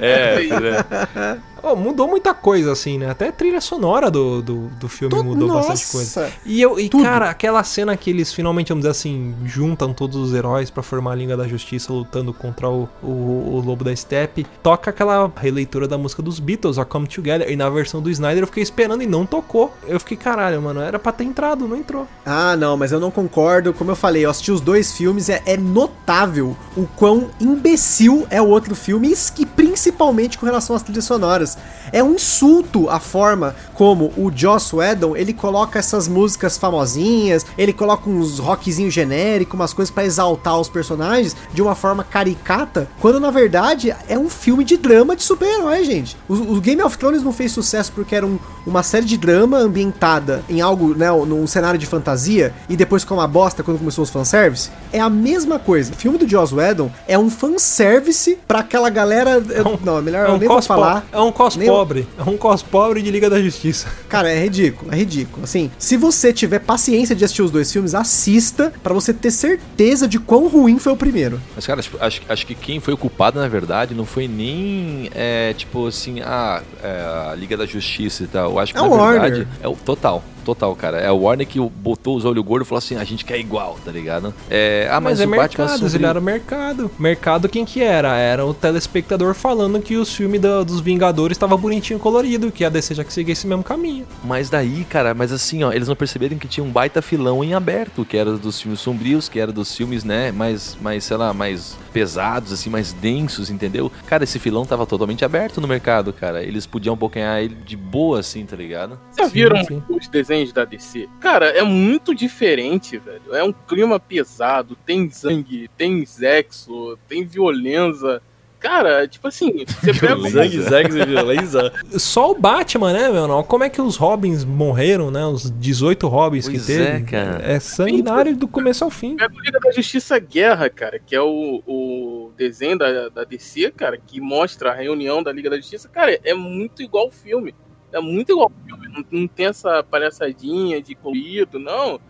É, 0.00 0.46
é. 0.46 1.38
Oh, 1.66 1.74
mudou 1.74 2.06
muita 2.06 2.34
coisa, 2.34 2.72
assim, 2.72 2.98
né? 2.98 3.08
Até 3.10 3.28
a 3.28 3.32
trilha 3.32 3.58
sonora 3.60 4.10
do, 4.10 4.42
do, 4.42 4.68
do 4.78 4.86
filme 4.88 5.14
Tudo- 5.14 5.24
mudou 5.24 5.48
nossa. 5.48 5.68
bastante 5.70 5.92
coisa. 5.92 6.32
E, 6.44 6.60
eu, 6.60 6.78
e 6.78 6.90
Tudo. 6.90 7.02
cara, 7.02 7.30
aquela 7.30 7.64
cena 7.64 7.96
que 7.96 8.10
eles 8.10 8.32
finalmente, 8.34 8.68
vamos 8.68 8.82
dizer 8.82 8.90
assim, 8.90 9.34
juntam 9.46 9.94
todos 9.94 10.16
os 10.16 10.34
heróis 10.34 10.68
pra 10.68 10.82
formar 10.82 11.12
a 11.12 11.14
Liga 11.14 11.36
da 11.38 11.48
Justiça 11.48 11.90
lutando 11.90 12.34
contra 12.34 12.68
o, 12.68 12.86
o, 13.02 13.06
o 13.06 13.62
Lobo 13.64 13.82
da 13.82 13.96
Steppe, 13.96 14.46
toca 14.62 14.90
aquela 14.90 15.32
releitura 15.36 15.88
da 15.88 15.96
música 15.96 16.20
dos 16.22 16.38
Beatles, 16.38 16.76
a 16.76 16.84
Come 16.84 17.06
Together, 17.08 17.50
e 17.50 17.56
na 17.56 17.70
versão 17.70 18.02
do 18.02 18.10
Snyder 18.10 18.42
eu 18.42 18.46
fiquei 18.46 18.62
esperando 18.62 19.02
e 19.02 19.06
não 19.06 19.24
tocou. 19.24 19.72
Eu 19.86 19.98
fiquei, 19.98 20.18
caralho, 20.18 20.60
mano, 20.60 20.80
era 20.82 20.98
pra 20.98 21.12
ter 21.12 21.24
entrado, 21.24 21.66
não 21.66 21.76
entrou. 21.78 22.06
Ah, 22.26 22.56
não, 22.58 22.76
mas 22.76 22.92
eu 22.92 23.00
não 23.00 23.10
concordo. 23.10 23.72
Como 23.72 23.90
eu 23.90 23.96
falei, 23.96 24.26
eu 24.26 24.30
assisti 24.30 24.52
os 24.52 24.60
dois 24.60 24.92
filmes, 24.92 25.30
é, 25.30 25.42
é 25.46 25.56
notável 25.56 26.54
o 26.76 26.86
quão 26.96 27.28
imbecil 27.40 28.26
é 28.30 28.40
o 28.40 28.46
outro 28.46 28.74
filme, 28.74 29.14
e 29.38 29.46
principalmente 29.46 30.38
com 30.38 30.46
relação 30.46 30.74
às 30.76 30.82
trilhas 30.82 31.04
sonoras. 31.04 31.56
É 31.92 32.02
um 32.02 32.14
insulto 32.14 32.88
a 32.88 32.98
forma 33.00 33.54
como 33.74 34.12
o 34.16 34.30
Joss 34.34 34.74
Whedon, 34.74 35.16
ele 35.16 35.32
coloca 35.32 35.78
essas 35.78 36.08
músicas 36.08 36.56
famosinhas, 36.56 37.44
ele 37.58 37.72
coloca 37.72 38.08
uns 38.08 38.38
rockzinhos 38.38 38.92
genéricos, 38.94 39.54
umas 39.54 39.72
coisas 39.72 39.92
pra 39.92 40.04
exaltar 40.04 40.58
os 40.58 40.68
personagens 40.68 41.36
de 41.52 41.62
uma 41.62 41.74
forma 41.74 42.02
caricata, 42.04 42.88
quando 43.00 43.20
na 43.20 43.30
verdade 43.30 43.94
é 44.08 44.18
um 44.18 44.28
filme 44.28 44.64
de 44.64 44.76
drama 44.76 45.14
de 45.16 45.22
super-herói, 45.22 45.84
gente. 45.84 46.16
O, 46.28 46.34
o 46.34 46.60
Game 46.60 46.82
of 46.82 46.96
Thrones 46.98 47.22
não 47.22 47.32
fez 47.32 47.52
sucesso 47.52 47.92
porque 47.92 48.14
era 48.14 48.26
um- 48.26 48.38
uma 48.66 48.82
série 48.82 49.04
de 49.06 49.16
drama 49.16 49.58
ambientada 49.58 50.42
em 50.48 50.60
algo, 50.60 50.94
né, 50.94 51.10
num 51.10 51.46
cenário 51.46 51.78
de 51.78 51.86
fantasia, 51.86 52.54
e 52.68 52.76
depois 52.76 53.02
ficou 53.02 53.18
uma 53.18 53.28
bosta 53.28 53.62
quando 53.62 53.78
começou 53.78 54.02
os 54.02 54.10
fanservice. 54.10 54.70
É 54.92 55.00
a 55.00 55.10
mesma 55.10 55.58
coisa. 55.58 55.92
O 55.92 55.96
filme 55.96 56.18
do 56.18 56.26
Joss 56.28 56.54
Whedon 56.54 56.83
é 57.08 57.18
um 57.18 57.28
fanservice 57.30 58.38
pra 58.46 58.60
aquela 58.60 58.88
galera. 58.90 59.42
eu- 59.50 59.78
não, 59.84 59.98
é 59.98 60.00
melhor 60.02 60.26
É 60.26 60.30
eu 60.30 60.34
um 60.34 60.38
nem 60.38 60.48
vou 60.48 60.60
falar. 60.62 61.04
é 61.12 61.18
um 61.20 61.32
cos 61.32 61.56
Nem- 61.56 61.68
pobre. 61.68 62.06
É 62.18 62.22
um 62.28 62.36
cos 62.36 62.62
pobre 62.62 63.02
de 63.02 63.10
Liga 63.10 63.28
da 63.30 63.40
Justiça. 63.40 63.86
Cara, 64.08 64.30
é 64.30 64.42
ridículo, 64.44 64.92
é 64.92 64.96
ridículo. 64.96 65.44
Assim, 65.44 65.70
se 65.78 65.96
você 65.96 66.32
tiver 66.32 66.60
paciência 66.60 67.14
de 67.14 67.24
assistir 67.24 67.42
os 67.42 67.50
dois 67.50 67.70
filmes, 67.72 67.94
assista 67.94 68.72
pra 68.82 68.92
você 68.94 69.12
ter 69.12 69.30
certeza 69.30 70.06
de 70.08 70.18
quão 70.18 70.46
ruim 70.48 70.78
foi 70.78 70.92
o 70.92 70.96
primeiro. 70.96 71.40
Mas, 71.54 71.66
cara, 71.66 71.82
tipo, 71.82 71.96
acho, 72.00 72.20
acho 72.28 72.46
que 72.46 72.54
quem 72.54 72.80
foi 72.80 72.94
o 72.94 72.96
culpado, 72.96 73.38
na 73.40 73.48
verdade, 73.48 73.94
não 73.94 74.04
foi 74.06 74.28
nem, 74.28 75.10
é, 75.14 75.52
tipo 75.56 75.86
assim, 75.86 76.20
a, 76.20 76.62
é, 76.82 77.30
a 77.32 77.34
Liga 77.34 77.56
da 77.56 77.66
Justiça 77.66 78.24
e 78.24 78.26
tal. 78.26 78.50
Eu 78.52 78.58
acho 78.58 78.72
que, 78.72 78.78
É 78.78 78.82
na 78.82 78.88
o 78.88 78.90
Warner. 78.96 79.20
verdade, 79.22 79.48
é 79.62 79.68
o 79.68 79.74
total. 79.74 80.22
Total, 80.44 80.74
cara. 80.76 80.98
É 80.98 81.10
o 81.10 81.16
Warner 81.22 81.46
que 81.46 81.58
botou 81.58 82.16
os 82.16 82.24
olhos 82.24 82.44
gordos 82.44 82.66
e 82.66 82.68
falou 82.68 82.78
assim: 82.78 82.96
a 82.96 83.04
gente 83.04 83.24
quer 83.24 83.38
igual, 83.38 83.78
tá 83.84 83.90
ligado? 83.90 84.32
É, 84.50 84.88
ah, 84.90 85.00
mas, 85.00 85.18
Mas, 85.18 85.20
é 85.20 85.24
o 85.26 85.30
Batman 85.30 85.64
mercado, 85.64 85.78
sombrio- 85.80 85.96
ele 85.96 86.06
era 86.06 86.20
mercado. 86.20 86.90
Mercado 86.98 87.48
quem 87.48 87.64
que 87.64 87.82
era? 87.82 88.16
Era 88.16 88.44
o 88.46 88.52
telespectador 88.54 89.34
falando 89.34 89.80
que 89.80 89.96
os 89.96 90.14
filmes 90.14 90.40
da- 90.40 90.62
dos 90.62 90.80
Vingadores 90.80 91.38
tava 91.38 91.56
bonitinho 91.56 91.96
e 91.96 92.00
colorido, 92.00 92.50
que 92.52 92.64
a 92.64 92.68
DC 92.68 92.94
já 92.94 93.04
que 93.04 93.12
seguia 93.12 93.32
esse 93.32 93.46
mesmo 93.46 93.64
caminho. 93.64 94.06
Mas 94.22 94.50
daí, 94.50 94.84
cara, 94.84 95.14
mas 95.14 95.32
assim, 95.32 95.64
ó, 95.64 95.72
eles 95.72 95.88
não 95.88 95.96
perceberam 95.96 96.36
que 96.38 96.46
tinha 96.48 96.64
um 96.64 96.70
baita 96.70 97.00
filão 97.00 97.42
em 97.42 97.54
aberto, 97.54 98.04
que 98.04 98.16
era 98.16 98.32
dos 98.36 98.60
filmes 98.60 98.80
sombrios, 98.80 99.28
que 99.28 99.38
era 99.40 99.52
dos 99.52 99.74
filmes, 99.74 100.04
né, 100.04 100.30
mais, 100.32 100.76
mais 100.80 101.04
sei 101.04 101.16
lá, 101.16 101.32
mais 101.32 101.76
pesados, 101.92 102.52
assim, 102.52 102.68
mais 102.68 102.92
densos, 102.92 103.50
entendeu? 103.50 103.90
Cara, 104.06 104.24
esse 104.24 104.38
filão 104.38 104.64
tava 104.66 104.84
totalmente 104.84 105.24
aberto 105.24 105.60
no 105.60 105.68
mercado, 105.68 106.12
cara. 106.12 106.42
Eles 106.42 106.66
podiam 106.66 106.96
bocanhar 106.96 107.40
ele 107.40 107.54
de 107.64 107.76
boa, 107.76 108.18
assim, 108.20 108.44
tá 108.44 108.56
ligado? 108.56 108.98
Já 109.16 109.26
viram 109.26 109.62
sim. 109.64 109.80
os 109.88 110.08
desenhos 110.08 110.33
da 110.52 110.64
DC? 110.64 111.08
Cara, 111.20 111.46
é 111.46 111.62
muito 111.62 112.14
diferente, 112.14 112.98
velho. 112.98 113.34
É 113.34 113.42
um 113.44 113.52
clima 113.52 113.98
pesado, 114.00 114.76
tem 114.84 115.08
sangue, 115.10 115.68
tem 115.76 116.04
sexo, 116.04 116.98
tem 117.08 117.24
violência. 117.24 118.20
Cara, 118.58 119.06
tipo 119.06 119.28
assim, 119.28 119.66
você 119.66 119.92
pega 119.92 120.16
violência. 121.04 121.70
Só 121.98 122.30
o 122.30 122.34
Batman, 122.34 122.94
né, 122.94 123.10
meu? 123.10 123.28
Não? 123.28 123.42
Como 123.42 123.62
é 123.62 123.68
que 123.68 123.78
os 123.78 123.96
Robins 123.96 124.42
morreram, 124.42 125.10
né? 125.10 125.22
Os 125.26 125.50
18 125.50 126.08
Robins 126.08 126.48
Pois 126.48 126.60
que 126.62 126.66
teve. 126.66 126.82
é, 126.82 127.00
cara. 127.02 127.42
É 127.44 127.60
sanguinário 127.60 128.34
do 128.34 128.48
começo 128.48 128.82
ao 128.82 128.88
fim. 128.88 129.16
Pega 129.16 129.34
o 129.34 129.40
Liga 129.40 129.60
da 129.60 129.70
Justiça 129.70 130.18
Guerra, 130.18 130.70
cara, 130.70 130.98
que 130.98 131.14
é 131.14 131.20
o, 131.20 131.62
o 131.66 132.32
desenho 132.38 132.78
da, 132.78 133.10
da 133.10 133.24
DC, 133.24 133.70
cara, 133.72 133.98
que 133.98 134.18
mostra 134.18 134.70
a 134.70 134.74
reunião 134.74 135.22
da 135.22 135.30
Liga 135.30 135.50
da 135.50 135.56
Justiça. 135.56 135.86
Cara, 135.90 136.18
é 136.24 136.32
muito 136.32 136.82
igual 136.82 137.04
ao 137.04 137.10
filme. 137.10 137.54
É 137.94 138.00
muito 138.00 138.32
igual 138.32 138.50
filme. 138.66 138.88
Não, 138.88 139.20
não 139.20 139.28
tem 139.28 139.46
essa 139.46 139.82
palhaçadinha 139.82 140.82
de 140.82 140.94
colorido, 140.94 141.58
não. 141.58 142.00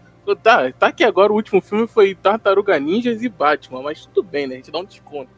Tá, 0.43 0.73
tá 0.73 0.91
que 0.91 1.05
agora 1.05 1.31
o 1.31 1.37
último 1.37 1.61
filme 1.61 1.87
foi 1.87 2.15
Tartaruga 2.15 2.79
Ninjas 2.81 3.23
e 3.23 3.29
Batman, 3.29 3.83
mas 3.83 4.07
tudo 4.07 4.23
bem, 4.23 4.47
né? 4.47 4.55
A 4.55 4.57
gente 4.57 4.71
dá 4.71 4.79
um 4.79 4.85
desconto. 4.85 5.31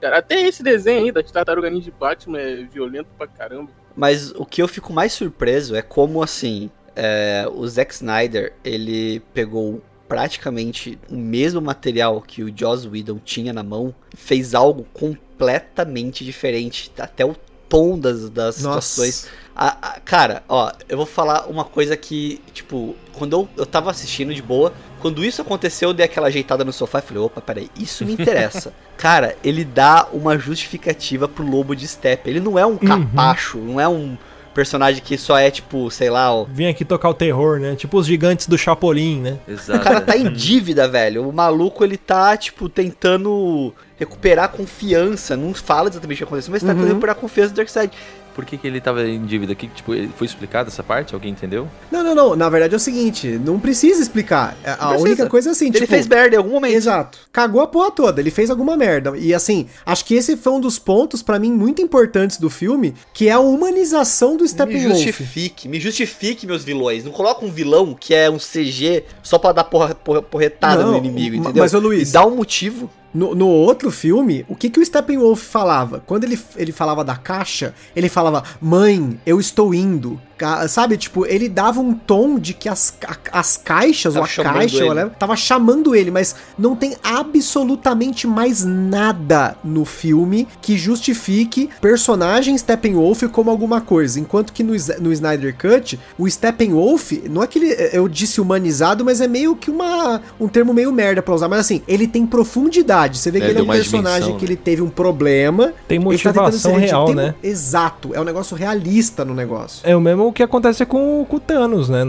Cara, 0.00 0.18
até 0.18 0.42
esse 0.42 0.62
desenho 0.62 1.06
aí 1.06 1.12
da 1.12 1.22
Tartaruga 1.22 1.70
Ninja 1.70 1.88
e 1.88 1.98
Batman 1.98 2.38
é 2.38 2.56
violento 2.64 3.08
pra 3.16 3.26
caramba. 3.26 3.70
Mas 3.96 4.32
o 4.32 4.44
que 4.44 4.60
eu 4.60 4.68
fico 4.68 4.92
mais 4.92 5.14
surpreso 5.14 5.74
é 5.74 5.80
como, 5.80 6.22
assim, 6.22 6.70
é, 6.94 7.48
o 7.50 7.66
Zack 7.66 7.94
Snyder, 7.94 8.52
ele 8.62 9.20
pegou 9.32 9.80
praticamente 10.06 10.98
o 11.08 11.16
mesmo 11.16 11.60
material 11.62 12.20
que 12.20 12.42
o 12.42 12.52
Joss 12.54 12.86
Whedon 12.86 13.18
tinha 13.18 13.52
na 13.52 13.62
mão, 13.62 13.94
fez 14.14 14.54
algo 14.54 14.84
completamente 14.92 16.24
diferente, 16.24 16.92
até 16.98 17.24
o 17.24 17.34
tom 17.74 17.98
das, 17.98 18.28
das 18.30 18.56
situações. 18.56 19.26
A- 19.56 19.76
a- 19.80 20.00
cara, 20.00 20.42
ó, 20.48 20.72
eu 20.88 20.96
vou 20.96 21.06
falar 21.06 21.46
uma 21.48 21.64
coisa 21.64 21.96
que, 21.96 22.40
tipo, 22.52 22.94
quando 23.12 23.32
eu, 23.34 23.48
eu 23.56 23.66
tava 23.66 23.90
assistindo 23.90 24.34
de 24.34 24.42
boa, 24.42 24.72
quando 25.00 25.24
isso 25.24 25.40
aconteceu, 25.42 25.90
eu 25.90 25.94
dei 25.94 26.06
aquela 26.06 26.26
ajeitada 26.28 26.64
no 26.64 26.72
sofá 26.72 26.98
e 26.98 27.02
falei, 27.02 27.22
opa, 27.22 27.40
peraí, 27.40 27.70
isso 27.78 28.04
me 28.04 28.14
interessa. 28.14 28.72
cara, 28.96 29.36
ele 29.44 29.64
dá 29.64 30.08
uma 30.12 30.38
justificativa 30.38 31.28
pro 31.28 31.44
lobo 31.48 31.74
de 31.76 31.86
steppe. 31.86 32.30
Ele 32.30 32.40
não 32.40 32.58
é 32.58 32.66
um 32.66 32.76
capacho, 32.76 33.58
não 33.58 33.80
é 33.80 33.86
um 33.88 34.16
personagem 34.54 35.02
que 35.02 35.18
só 35.18 35.36
é, 35.36 35.50
tipo, 35.50 35.90
sei 35.90 36.08
lá, 36.08 36.32
ó, 36.32 36.44
Vim 36.44 36.66
aqui 36.66 36.84
tocar 36.84 37.08
o 37.08 37.14
terror, 37.14 37.58
né? 37.58 37.74
Tipo 37.74 37.98
os 37.98 38.06
gigantes 38.06 38.46
do 38.46 38.56
Chapolin, 38.56 39.20
né? 39.20 39.38
Exato. 39.46 39.78
o 39.78 39.82
cara 39.82 40.00
tá 40.00 40.16
em 40.16 40.32
dívida, 40.32 40.88
velho. 40.88 41.28
O 41.28 41.32
maluco, 41.32 41.84
ele 41.84 41.96
tá, 41.96 42.36
tipo, 42.36 42.68
tentando 42.68 43.74
recuperar 43.98 44.46
a 44.46 44.48
confiança. 44.48 45.36
Não 45.36 45.52
fala 45.54 45.88
exatamente 45.88 46.16
o 46.16 46.18
que 46.18 46.24
aconteceu, 46.24 46.52
mas 46.52 46.62
tá 46.62 46.68
tentando 46.68 46.88
recuperar 46.88 47.16
a 47.16 47.20
confiança 47.20 47.52
do 47.52 47.56
Darkseid. 47.56 47.92
Por 48.34 48.44
que, 48.44 48.56
que 48.58 48.66
ele 48.66 48.80
tava 48.80 49.06
em 49.06 49.24
dívida? 49.24 49.54
Que, 49.54 49.68
tipo, 49.68 49.92
foi 50.16 50.26
explicado 50.26 50.68
essa 50.68 50.82
parte? 50.82 51.14
Alguém 51.14 51.30
entendeu? 51.30 51.68
Não, 51.90 52.02
não, 52.02 52.14
não. 52.14 52.34
Na 52.36 52.48
verdade 52.48 52.74
é 52.74 52.76
o 52.76 52.80
seguinte, 52.80 53.28
não 53.44 53.60
precisa 53.60 54.02
explicar. 54.02 54.56
A 54.64 54.72
a 54.72 54.76
precisa. 54.88 55.02
única 55.04 55.26
coisa 55.28 55.50
é 55.50 55.52
assim, 55.52 55.66
Ele 55.66 55.74
tipo... 55.78 55.86
fez 55.86 56.06
merda 56.08 56.34
em 56.34 56.38
algum 56.38 56.50
momento. 56.50 56.74
Exato. 56.74 57.18
Cagou 57.32 57.60
a 57.60 57.66
porra 57.66 57.90
toda, 57.92 58.20
ele 58.20 58.30
fez 58.30 58.50
alguma 58.50 58.76
merda. 58.76 59.16
E 59.16 59.32
assim, 59.32 59.66
acho 59.86 60.04
que 60.04 60.14
esse 60.14 60.36
foi 60.36 60.52
um 60.52 60.60
dos 60.60 60.78
pontos, 60.78 61.22
pra 61.22 61.38
mim, 61.38 61.52
muito 61.52 61.80
importantes 61.80 62.38
do 62.38 62.50
filme, 62.50 62.94
que 63.12 63.28
é 63.28 63.32
a 63.32 63.38
humanização 63.40 64.36
do 64.36 64.42
Me 64.42 64.48
Steppenwolf. 64.48 64.96
justifique, 65.02 65.68
me 65.68 65.78
justifique, 65.78 66.46
meus 66.46 66.64
vilões. 66.64 67.04
Não 67.04 67.12
coloca 67.12 67.44
um 67.44 67.50
vilão 67.50 67.94
que 67.98 68.14
é 68.14 68.28
um 68.30 68.38
CG 68.38 69.04
só 69.22 69.38
pra 69.38 69.52
dar 69.52 69.64
porra, 69.64 69.94
porra- 69.94 70.22
porretada 70.22 70.82
Não, 70.82 70.92
no 70.92 70.98
inimigo, 70.98 71.36
entendeu? 71.36 71.62
mas, 71.62 71.72
ô, 71.74 71.78
Luiz- 71.78 72.10
E 72.10 72.12
dá 72.12 72.26
um 72.26 72.34
motivo. 72.34 72.90
No, 73.14 73.32
no 73.32 73.46
outro 73.46 73.92
filme, 73.92 74.44
o 74.48 74.56
que, 74.56 74.68
que 74.68 74.80
o 74.80 74.84
Steppenwolf 74.84 75.40
falava? 75.40 76.02
Quando 76.04 76.24
ele, 76.24 76.38
ele 76.56 76.72
falava 76.72 77.04
da 77.04 77.14
caixa, 77.14 77.72
ele 77.94 78.08
falava, 78.08 78.42
mãe, 78.60 79.20
eu 79.24 79.38
estou 79.38 79.72
indo. 79.72 80.20
Sabe, 80.68 80.96
tipo, 80.96 81.24
ele 81.26 81.48
dava 81.48 81.80
um 81.80 81.94
tom 81.94 82.38
de 82.38 82.52
que 82.54 82.68
as, 82.68 82.96
a- 83.06 83.38
as 83.38 83.56
caixas, 83.56 84.14
Tava 84.14 84.26
ou 84.26 84.40
a 84.40 84.52
caixa, 84.52 84.76
ele. 84.76 84.82
ou 84.84 84.88
whatever, 84.90 85.12
tava 85.16 85.36
chamando 85.36 85.94
ele, 85.94 86.10
mas 86.10 86.34
não 86.58 86.74
tem 86.74 86.96
absolutamente 87.02 88.26
mais 88.26 88.64
nada 88.64 89.56
no 89.62 89.84
filme 89.84 90.46
que 90.60 90.76
justifique 90.76 91.68
personagem 91.80 92.56
Steppenwolf 92.58 93.22
como 93.30 93.50
alguma 93.50 93.80
coisa. 93.80 94.18
Enquanto 94.18 94.52
que 94.52 94.62
no, 94.62 94.72
no 95.00 95.12
Snyder 95.12 95.56
Cut, 95.56 95.98
o 96.18 96.28
Steppenwolf, 96.28 97.12
não 97.30 97.42
é 97.42 97.46
que 97.46 97.58
ele, 97.58 97.90
eu 97.92 98.08
disse 98.08 98.40
humanizado, 98.40 99.04
mas 99.04 99.20
é 99.20 99.28
meio 99.28 99.54
que 99.54 99.70
uma, 99.70 100.20
um 100.40 100.48
termo 100.48 100.72
meio 100.74 100.92
merda 100.92 101.22
pra 101.22 101.34
usar, 101.34 101.48
mas 101.48 101.60
assim, 101.60 101.82
ele 101.86 102.06
tem 102.06 102.26
profundidade. 102.26 103.18
Você 103.18 103.30
vê 103.30 103.38
que 103.40 103.46
É, 103.46 103.50
ele 103.50 103.58
é 103.60 103.62
um 103.62 103.66
personagem 103.66 104.20
dimensão, 104.20 104.38
que 104.38 104.44
né? 104.46 104.50
ele 104.52 104.56
teve 104.56 104.82
um 104.82 104.88
problema. 104.88 105.72
Tem 105.86 105.98
ele 105.98 106.04
tá 106.04 106.10
tentando 106.10 106.34
motivação 106.42 106.72
ser 106.72 106.78
redimido. 106.80 106.86
real, 106.90 107.06
Tem 107.06 107.14
né? 107.14 107.34
Exato, 107.42 108.14
é 108.14 108.20
um 108.20 108.24
negócio 108.24 108.56
realista 108.56 109.24
no 109.24 109.34
negócio. 109.34 109.80
É 109.84 109.94
o 109.94 110.00
mesmo 110.00 110.23
que 110.32 110.42
acontece 110.42 110.84
com, 110.86 111.24
com 111.28 111.36
o 111.36 111.40
Thanos, 111.40 111.88
né? 111.88 112.02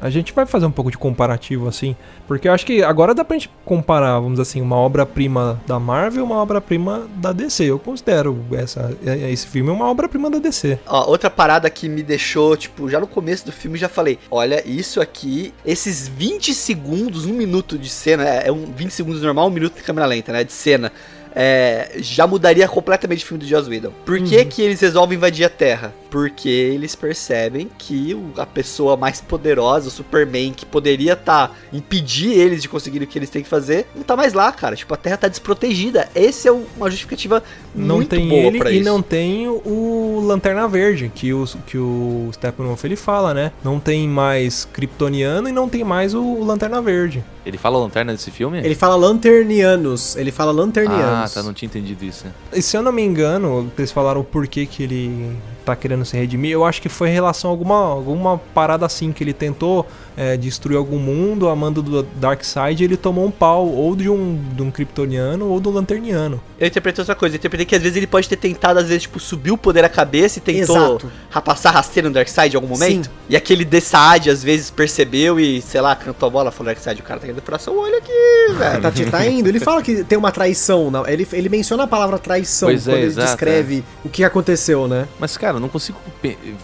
A 0.00 0.10
gente 0.10 0.32
vai 0.32 0.46
fazer 0.46 0.66
um 0.66 0.70
pouco 0.70 0.90
de 0.90 0.98
comparativo, 0.98 1.68
assim. 1.68 1.96
Porque 2.26 2.48
eu 2.48 2.52
acho 2.52 2.64
que 2.64 2.82
agora 2.82 3.14
dá 3.14 3.24
pra 3.24 3.36
gente 3.36 3.50
comparar, 3.64 4.14
vamos 4.14 4.32
dizer 4.32 4.42
assim, 4.42 4.60
uma 4.60 4.76
obra-prima 4.76 5.60
da 5.66 5.78
Marvel 5.78 6.20
e 6.20 6.26
uma 6.26 6.36
obra-prima 6.36 7.06
da 7.16 7.32
DC. 7.32 7.64
Eu 7.64 7.78
considero 7.78 8.38
essa, 8.52 8.96
é- 9.04 9.30
esse 9.30 9.46
filme 9.46 9.70
uma 9.70 9.88
obra-prima 9.88 10.30
da 10.30 10.38
DC. 10.38 10.78
Ó, 10.86 11.10
outra 11.10 11.30
parada 11.30 11.68
que 11.68 11.88
me 11.88 12.02
deixou, 12.02 12.56
tipo, 12.56 12.88
já 12.88 13.00
no 13.00 13.06
começo 13.06 13.46
do 13.46 13.52
filme 13.52 13.78
já 13.78 13.88
falei, 13.88 14.18
olha, 14.30 14.62
isso 14.66 15.00
aqui, 15.00 15.52
esses 15.64 16.08
20 16.08 16.54
segundos, 16.54 17.26
um 17.26 17.32
minuto 17.32 17.78
de 17.78 17.88
cena, 17.88 18.28
é, 18.28 18.48
é 18.48 18.52
um 18.52 18.66
20 18.66 18.90
segundos 18.90 19.22
normal, 19.22 19.48
um 19.48 19.50
minuto 19.50 19.76
de 19.76 19.82
câmera 19.82 20.06
lenta, 20.06 20.32
né, 20.32 20.44
de 20.44 20.52
cena, 20.52 20.92
é, 21.34 21.92
já 21.96 22.26
mudaria 22.26 22.66
completamente 22.68 23.24
o 23.24 23.26
filme 23.26 23.42
do 23.42 23.48
Joss 23.48 23.68
Whedon. 23.68 23.92
Por 24.04 24.20
que 24.22 24.44
que 24.44 24.62
eles 24.62 24.80
resolvem 24.80 25.16
invadir 25.16 25.44
a 25.44 25.48
Terra? 25.48 25.94
Porque 26.10 26.48
eles 26.48 26.94
percebem 26.94 27.70
que 27.78 28.14
a 28.36 28.44
pessoa 28.44 28.96
mais 28.98 29.20
poderosa, 29.20 29.88
o 29.88 29.90
Superman, 29.90 30.52
que 30.52 30.66
poderia 30.66 31.14
estar 31.14 31.56
impedir 31.72 32.32
eles 32.32 32.60
de 32.60 32.68
conseguir 32.68 33.02
o 33.02 33.06
que 33.06 33.18
eles 33.18 33.30
têm 33.30 33.42
que 33.42 33.48
fazer, 33.48 33.86
não 33.96 34.02
tá 34.02 34.14
mais 34.14 34.34
lá, 34.34 34.52
cara. 34.52 34.76
Tipo, 34.76 34.92
a 34.92 34.96
Terra 34.98 35.16
tá 35.16 35.28
desprotegida. 35.28 36.08
Essa 36.14 36.48
é 36.48 36.52
uma 36.52 36.90
justificativa 36.90 37.42
Não 37.74 37.96
muito 37.96 38.10
tem 38.10 38.28
boa 38.28 38.42
ele 38.42 38.58
pra 38.58 38.70
e 38.70 38.76
isso. 38.80 38.84
não 38.84 39.00
tem 39.00 39.48
o 39.48 40.20
Lanterna 40.26 40.68
Verde, 40.68 41.10
que 41.14 41.32
o, 41.32 41.46
que 41.66 41.78
o 41.78 42.28
Steppenwolf 42.34 42.84
ele 42.84 42.96
fala, 42.96 43.32
né? 43.32 43.50
Não 43.64 43.80
tem 43.80 44.06
mais 44.06 44.66
Kryptoniano 44.66 45.48
e 45.48 45.52
não 45.52 45.66
tem 45.68 45.82
mais 45.82 46.12
o 46.14 46.44
Lanterna 46.44 46.82
Verde. 46.82 47.24
Ele 47.44 47.58
fala 47.58 47.76
lanterna 47.78 48.12
desse 48.12 48.30
filme? 48.30 48.58
Ele 48.58 48.74
fala 48.74 48.94
lanternianos, 48.96 50.16
ele 50.16 50.30
fala 50.30 50.50
Ah, 50.50 50.54
lanternianos. 50.54 51.34
tá, 51.34 51.42
não 51.42 51.52
tinha 51.52 51.66
entendido 51.66 52.04
isso. 52.04 52.24
E 52.52 52.62
se 52.62 52.76
eu 52.76 52.82
não 52.82 52.92
me 52.92 53.02
engano, 53.02 53.70
eles 53.76 53.90
falaram 53.90 54.20
o 54.20 54.24
porquê 54.24 54.64
que 54.66 54.82
ele 54.84 55.36
tá 55.64 55.74
querendo 55.74 56.04
se 56.04 56.16
redimir. 56.16 56.52
Eu 56.52 56.64
acho 56.64 56.80
que 56.80 56.88
foi 56.88 57.08
em 57.10 57.12
relação 57.12 57.50
a 57.50 57.52
alguma, 57.52 57.76
alguma 57.76 58.38
parada 58.54 58.86
assim, 58.86 59.12
que 59.12 59.24
ele 59.24 59.32
tentou 59.32 59.86
é, 60.16 60.36
destruir 60.36 60.76
algum 60.76 60.98
mundo, 60.98 61.48
a 61.48 61.56
mando 61.56 61.82
do 61.82 62.02
Darkseid, 62.02 62.82
ele 62.84 62.96
tomou 62.96 63.26
um 63.26 63.30
pau 63.30 63.66
ou 63.68 63.94
de 63.96 64.08
um, 64.08 64.38
de 64.54 64.62
um 64.62 64.70
Kryptoniano 64.70 65.46
ou 65.48 65.60
do 65.60 65.70
Lanterniano. 65.70 66.40
Eu 66.58 66.66
interpretei 66.66 67.02
outra 67.02 67.14
coisa. 67.14 67.34
Eu 67.34 67.38
interpretei 67.38 67.66
que 67.66 67.74
às 67.74 67.82
vezes 67.82 67.96
ele 67.96 68.06
pode 68.06 68.28
ter 68.28 68.36
tentado, 68.36 68.78
às 68.78 68.86
vezes, 68.88 69.02
tipo, 69.02 69.18
subir 69.18 69.50
o 69.50 69.58
poder 69.58 69.84
à 69.84 69.88
cabeça 69.88 70.38
e 70.38 70.42
tentou 70.42 70.76
Exato. 70.76 71.12
passar 71.44 71.70
rasteiro 71.70 72.08
no 72.08 72.14
Darkseid 72.14 72.54
em 72.54 72.56
algum 72.56 72.68
momento. 72.68 73.06
Sim. 73.06 73.10
E 73.28 73.36
aquele 73.36 73.64
Desaad, 73.64 74.30
às 74.30 74.42
vezes, 74.42 74.70
percebeu 74.70 75.40
e, 75.40 75.60
sei 75.62 75.80
lá, 75.80 75.96
cantou 75.96 76.26
a 76.26 76.30
bola, 76.30 76.50
falou 76.50 76.66
Darkseid, 76.72 77.00
o 77.00 77.04
cara 77.04 77.18
tá 77.20 77.26
indo 77.28 77.42
pra 77.42 77.56
ação, 77.56 77.76
olha 77.78 77.98
aqui, 77.98 78.54
velho. 78.56 78.82
Tá, 78.82 78.92
tá 79.10 79.26
indo. 79.26 79.48
Ele 79.48 79.60
fala 79.60 79.82
que 79.82 80.04
tem 80.04 80.16
uma 80.18 80.30
traição. 80.30 80.90
Não. 80.90 81.06
Ele, 81.06 81.26
ele 81.32 81.48
menciona 81.48 81.84
a 81.84 81.86
palavra 81.86 82.18
traição 82.18 82.68
Pois 82.68 82.86
é, 82.86 82.90
quando 82.90 82.98
ele 82.98 83.06
exato, 83.06 83.26
descreve 83.28 83.84
o 84.04 84.08
que 84.08 84.22
aconteceu, 84.24 84.86
né? 84.86 85.06
Mas, 85.18 85.36
cara, 85.36 85.56
eu 85.56 85.60
não 85.60 85.68
consigo 85.68 85.98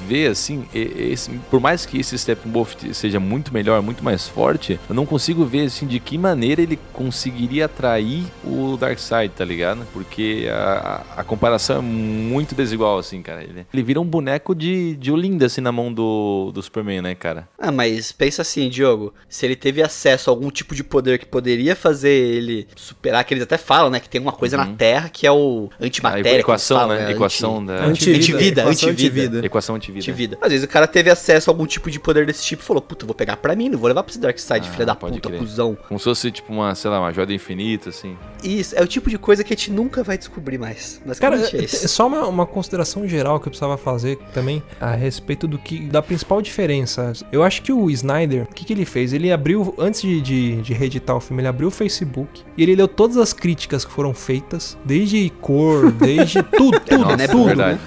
ver 0.06 0.28
assim. 0.30 0.64
esse- 0.74 1.30
por 1.50 1.60
mais 1.60 1.84
que 1.86 1.98
esse 2.00 2.16
Steppenwolf 2.18 2.74
seja 2.92 3.18
muito 3.18 3.37
melhor, 3.52 3.80
muito 3.82 4.02
mais 4.04 4.28
forte, 4.28 4.78
eu 4.88 4.94
não 4.94 5.06
consigo 5.06 5.44
ver 5.44 5.66
assim 5.66 5.86
de 5.86 5.98
que 6.00 6.16
maneira 6.18 6.60
ele 6.62 6.78
conseguiria 6.92 7.64
atrair 7.66 8.24
o 8.44 8.76
Darkseid, 8.76 9.32
tá 9.36 9.44
ligado? 9.44 9.86
Porque 9.92 10.46
a, 10.50 11.04
a- 11.16 11.20
a 11.20 11.24
comparação 11.24 11.78
é 11.78 11.80
muito 11.82 12.54
desigual, 12.54 12.98
assim, 12.98 13.22
cara. 13.22 13.42
Ele, 13.42 13.66
ele 13.72 13.82
vira 13.82 14.00
um 14.00 14.04
boneco 14.04 14.54
de, 14.54 14.96
de 14.96 15.10
Olinda, 15.12 15.46
assim, 15.46 15.60
na 15.60 15.72
mão 15.72 15.92
do, 15.92 16.50
do 16.52 16.62
Superman, 16.62 17.02
né, 17.02 17.14
cara? 17.14 17.48
Ah, 17.58 17.70
mas 17.72 18.12
pensa 18.12 18.42
assim, 18.42 18.68
Diogo. 18.68 19.12
Se 19.28 19.46
ele 19.46 19.56
teve 19.56 19.82
acesso 19.82 20.30
a 20.30 20.32
algum 20.32 20.50
tipo 20.50 20.74
de 20.74 20.82
poder 20.84 21.18
que 21.18 21.26
poderia 21.26 21.74
fazer 21.76 22.10
ele 22.10 22.66
superar, 22.76 23.24
que 23.24 23.34
eles 23.34 23.44
até 23.44 23.56
falam, 23.58 23.90
né? 23.90 24.00
Que 24.00 24.08
tem 24.08 24.20
uma 24.20 24.32
coisa 24.32 24.56
na 24.56 24.66
Terra 24.66 25.08
que 25.08 25.26
é 25.26 25.32
o 25.32 25.68
A 25.80 25.84
antimatéria. 25.84 26.40
equação, 26.40 26.78
que 26.78 26.84
eles 26.84 26.90
né? 26.92 26.98
falam, 27.00 27.16
equação 27.16 27.56
anti- 27.58 27.66
da. 27.66 27.84
Anti- 27.84 28.10
Antivida, 28.18 28.60
Equação 28.62 28.62
Equação 28.62 28.88
antivida. 28.90 29.24
antivida. 29.26 29.46
Equação 29.46 29.74
antivida. 29.76 30.04
de 30.04 30.12
vida. 30.12 30.38
Às 30.40 30.50
vezes 30.50 30.64
o 30.64 30.68
cara 30.68 30.86
teve 30.86 31.10
acesso 31.10 31.50
a 31.50 31.52
algum 31.52 31.66
tipo 31.66 31.90
de 31.90 31.98
poder 32.00 32.26
desse 32.26 32.44
tipo 32.44 32.62
e 32.62 32.64
falou, 32.64 32.80
puta, 32.82 33.04
vou 33.06 33.14
pegar 33.14 33.27
pra 33.36 33.54
mim, 33.54 33.68
não 33.68 33.78
vou 33.78 33.88
levar 33.88 34.02
pra 34.02 34.10
esse 34.10 34.18
Darkseid, 34.18 34.66
Ah, 34.68 34.72
filha 34.72 34.86
da 34.86 34.94
pode 34.94 35.14
puta, 35.16 35.28
crer. 35.28 35.40
cuzão. 35.40 35.76
Como 35.88 35.98
se 35.98 36.04
fosse, 36.04 36.30
tipo, 36.30 36.52
uma, 36.52 36.74
sei 36.74 36.90
lá, 36.90 37.00
uma 37.00 37.12
joia 37.12 37.26
do 37.26 37.32
infinito, 37.32 37.88
assim. 37.88 38.16
Isso, 38.42 38.74
é 38.76 38.82
o 38.82 38.86
tipo 38.86 39.10
de 39.10 39.18
coisa 39.18 39.42
que 39.44 39.52
a 39.52 39.56
gente 39.56 39.70
nunca 39.70 40.02
vai 40.02 40.16
descobrir 40.18 40.58
mais. 40.58 41.00
Cara, 41.18 41.36
Basicamente 41.36 41.56
é 41.56 41.60
é 41.60 41.64
isso. 41.64 41.88
só 41.88 42.06
uma, 42.06 42.26
uma 42.26 42.46
consideração 42.46 43.06
geral 43.08 43.38
que 43.40 43.48
eu 43.48 43.50
precisava 43.50 43.76
fazer 43.76 44.18
também 44.32 44.62
a 44.80 44.92
respeito 44.92 45.46
do 45.46 45.58
que 45.58 45.80
da 45.80 46.00
principal 46.02 46.40
diferença. 46.40 47.12
Eu 47.32 47.42
acho 47.42 47.62
que 47.62 47.72
o 47.72 47.90
Snyder, 47.90 48.44
o 48.44 48.54
que, 48.54 48.64
que 48.64 48.72
ele 48.72 48.84
fez? 48.84 49.12
Ele 49.12 49.32
abriu, 49.32 49.74
antes 49.78 50.02
de, 50.02 50.20
de, 50.20 50.62
de 50.62 50.72
reeditar 50.72 51.16
o 51.16 51.20
filme, 51.20 51.40
ele 51.42 51.48
abriu 51.48 51.68
o 51.68 51.70
Facebook 51.70 52.42
e 52.56 52.62
ele 52.62 52.74
leu 52.76 52.88
todas 52.88 53.16
as 53.16 53.32
críticas 53.32 53.84
que 53.84 53.90
foram 53.92 54.14
feitas, 54.14 54.76
desde 54.84 55.30
cor, 55.40 55.90
desde 55.98 56.42
tudo, 56.42 56.78
tudo, 56.80 57.04
Não, 57.04 57.16
né, 57.16 57.26
tudo. 57.26 57.44
verdade. 57.46 57.80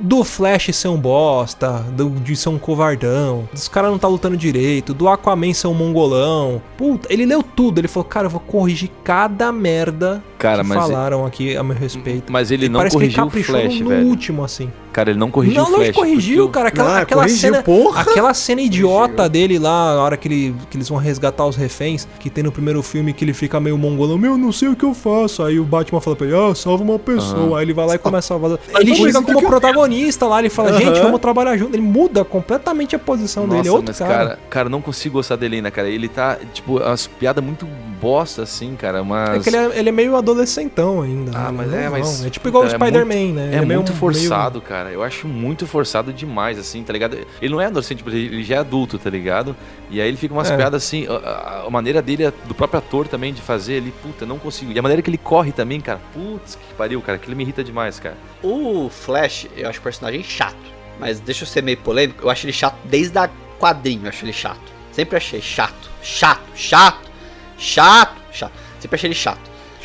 Do 0.00 0.24
Flash 0.24 0.70
ser 0.74 0.88
um 0.88 0.96
bosta, 0.96 1.84
do, 1.92 2.10
de 2.10 2.34
ser 2.36 2.48
um 2.48 2.58
covardão, 2.58 3.48
dos 3.52 3.68
caras 3.68 3.90
não 3.90 3.98
tá 3.98 4.08
lutando 4.08 4.36
direito, 4.36 4.94
do 4.94 5.08
Aquaman 5.08 5.52
ser 5.52 5.66
um 5.66 5.74
mongolão. 5.74 6.60
Puta, 6.76 7.12
ele 7.12 7.26
leu 7.26 7.42
tudo. 7.42 7.78
Ele 7.78 7.88
falou, 7.88 8.08
cara, 8.08 8.26
eu 8.26 8.30
vou 8.30 8.40
corrigir 8.40 8.90
cada 9.04 9.52
merda 9.52 10.22
Cara, 10.38 10.62
que 10.62 10.68
falaram 10.68 11.24
aqui 11.24 11.56
a 11.56 11.62
meu 11.62 11.76
respeito. 11.76 12.32
Mas 12.32 12.50
ele 12.50 12.68
não 12.68 12.80
que 12.80 12.86
ele 12.86 12.92
corrigiu 12.92 13.26
o 13.26 13.30
Flash, 13.30 13.80
no, 13.80 13.88
velho. 13.88 14.04
no 14.04 14.08
último, 14.08 14.44
assim. 14.44 14.70
Cara, 14.92 15.10
ele 15.10 15.18
não 15.18 15.30
corrigiu 15.30 15.60
não, 15.62 15.68
o 15.68 15.70
não 15.70 15.78
Flash. 15.78 15.90
corrigiu, 15.96 16.42
porque 16.44 16.54
cara. 16.58 16.68
Aquela, 16.68 16.88
Não, 16.94 16.96
aquela 17.02 17.22
corrigiu, 17.22 17.40
cena. 17.40 17.62
porra. 17.62 18.00
Aquela 18.02 18.34
cena 18.34 18.60
idiota 18.60 19.28
dele 19.28 19.58
lá, 19.58 19.94
na 19.96 20.02
hora 20.02 20.16
que, 20.16 20.28
ele, 20.28 20.54
que 20.70 20.76
eles 20.76 20.88
vão 20.88 20.98
resgatar 20.98 21.46
os 21.46 21.56
reféns, 21.56 22.06
que 22.20 22.28
tem 22.28 22.44
no 22.44 22.52
primeiro 22.52 22.82
filme 22.82 23.12
que 23.12 23.24
ele 23.24 23.32
fica 23.32 23.58
meio 23.58 23.76
mongolão, 23.78 24.18
meu, 24.18 24.36
não 24.36 24.52
sei 24.52 24.68
o 24.68 24.76
que 24.76 24.84
eu 24.84 24.92
faço. 24.94 25.42
Aí 25.42 25.58
o 25.58 25.64
Batman 25.64 26.00
fala 26.00 26.14
pra 26.16 26.26
ele, 26.26 26.36
ah, 26.36 26.54
salva 26.54 26.82
uma 26.84 26.98
pessoa. 26.98 27.58
Aí 27.58 27.64
ele 27.64 27.72
vai 27.72 27.86
lá 27.86 27.94
e 27.94 27.98
começa 27.98 28.34
a 28.34 28.38
salvar. 28.38 28.58
Ele 28.78 28.94
chega 28.94 29.22
como 29.22 29.38
que 29.38 29.44
eu- 29.44 29.48
protagonista 29.48 30.26
lá, 30.26 30.38
ele 30.40 30.50
fala, 30.50 30.72
gente, 30.74 31.00
vamos 31.00 31.20
trabalhar 31.20 31.56
junto. 31.56 31.74
Ele 31.74 31.82
muda 31.82 32.24
completamente 32.24 32.94
a 32.94 32.98
posição 32.98 33.44
Nossa, 33.46 33.56
dele, 33.56 33.68
é 33.68 33.72
outro 33.72 33.86
mas 33.88 33.98
cara. 33.98 34.12
cara, 34.12 34.38
cara, 34.50 34.68
não 34.68 34.80
consigo 34.82 35.14
gostar 35.14 35.36
dele 35.36 35.56
ainda, 35.56 35.70
cara. 35.70 35.88
Ele 35.88 36.08
tá, 36.08 36.38
tipo, 36.52 36.78
as 36.82 37.06
piadas 37.06 37.42
muito 37.44 37.66
bosta, 38.00 38.42
assim, 38.42 38.74
cara. 38.76 39.02
Mas. 39.02 39.36
É 39.36 39.38
que 39.40 39.48
ele 39.48 39.56
é, 39.56 39.78
ele 39.78 39.88
é 39.88 39.92
meio 39.92 40.16
adolescentão 40.16 41.02
ainda. 41.02 41.30
Ah, 41.34 41.50
né? 41.50 41.52
mas 41.56 41.72
é, 41.72 41.84
Não, 41.84 41.90
mas- 41.92 42.24
É 42.26 42.30
tipo 42.30 42.48
igual 42.48 42.64
o 42.64 42.66
é 42.66 42.70
Spider-Man, 42.70 43.32
né? 43.34 43.50
É 43.52 43.56
Ele 43.56 43.66
meio- 43.66 43.80
muito 43.80 43.88
meio- 43.90 44.00
forçado, 44.00 44.60
cara. 44.60 44.81
Eu 44.90 45.02
acho 45.02 45.28
muito 45.28 45.66
forçado 45.66 46.12
demais, 46.12 46.58
assim, 46.58 46.82
tá 46.82 46.92
ligado? 46.92 47.18
Ele 47.40 47.52
não 47.52 47.60
é 47.60 47.66
adolescente, 47.66 48.02
ele 48.06 48.42
já 48.42 48.56
é 48.56 48.58
adulto, 48.58 48.98
tá 48.98 49.08
ligado? 49.10 49.54
E 49.90 50.00
aí 50.00 50.08
ele 50.08 50.16
fica 50.16 50.32
umas 50.34 50.50
É. 50.50 50.56
piadas 50.56 50.82
assim, 50.84 51.06
a, 51.08 51.64
a- 51.66 51.70
maneira 51.70 52.00
dele, 52.02 52.24
é 52.24 52.32
do 52.46 52.54
próprio 52.54 52.78
ator 52.78 53.06
também, 53.08 53.32
de 53.32 53.40
fazer, 53.42 53.74
ele, 53.74 53.92
puta, 54.02 54.24
não 54.26 54.38
consigo. 54.38 54.72
E 54.72 54.78
a 54.78 54.82
maneira 54.82 55.02
que 55.02 55.10
ele 55.10 55.18
corre 55.18 55.52
também, 55.52 55.80
cara, 55.80 56.00
putz, 56.12 56.54
que 56.56 56.74
pariu, 56.74 57.00
cara, 57.02 57.16
aquilo 57.16 57.36
me 57.36 57.42
irrita 57.42 57.62
demais, 57.64 57.98
cara. 58.00 58.16
O 58.42 58.88
Flash, 58.90 59.46
eu 59.56 59.68
acho 59.68 59.78
o 59.80 59.82
personagem 59.82 60.22
chato. 60.22 60.56
Mas 61.00 61.18
deixa 61.20 61.42
eu 61.44 61.48
ser 61.48 61.62
meio 61.62 61.78
polêmico, 61.78 62.24
eu 62.24 62.30
acho 62.30 62.44
ele 62.46 62.52
chato 62.52 62.76
desde 62.84 63.18
a 63.18 63.28
quadrinho, 63.58 64.02
eu 64.04 64.08
acho 64.08 64.24
ele 64.24 64.32
chato. 64.32 64.60
Sempre 64.92 65.16
achei 65.16 65.40
chato, 65.40 65.90
chato, 66.02 66.42
chato, 66.54 67.10
chato, 67.58 68.16
chato. 68.30 68.52
Sempre 68.78 68.96
achei 68.96 69.08
ele 69.08 69.14
chato. 69.14 69.40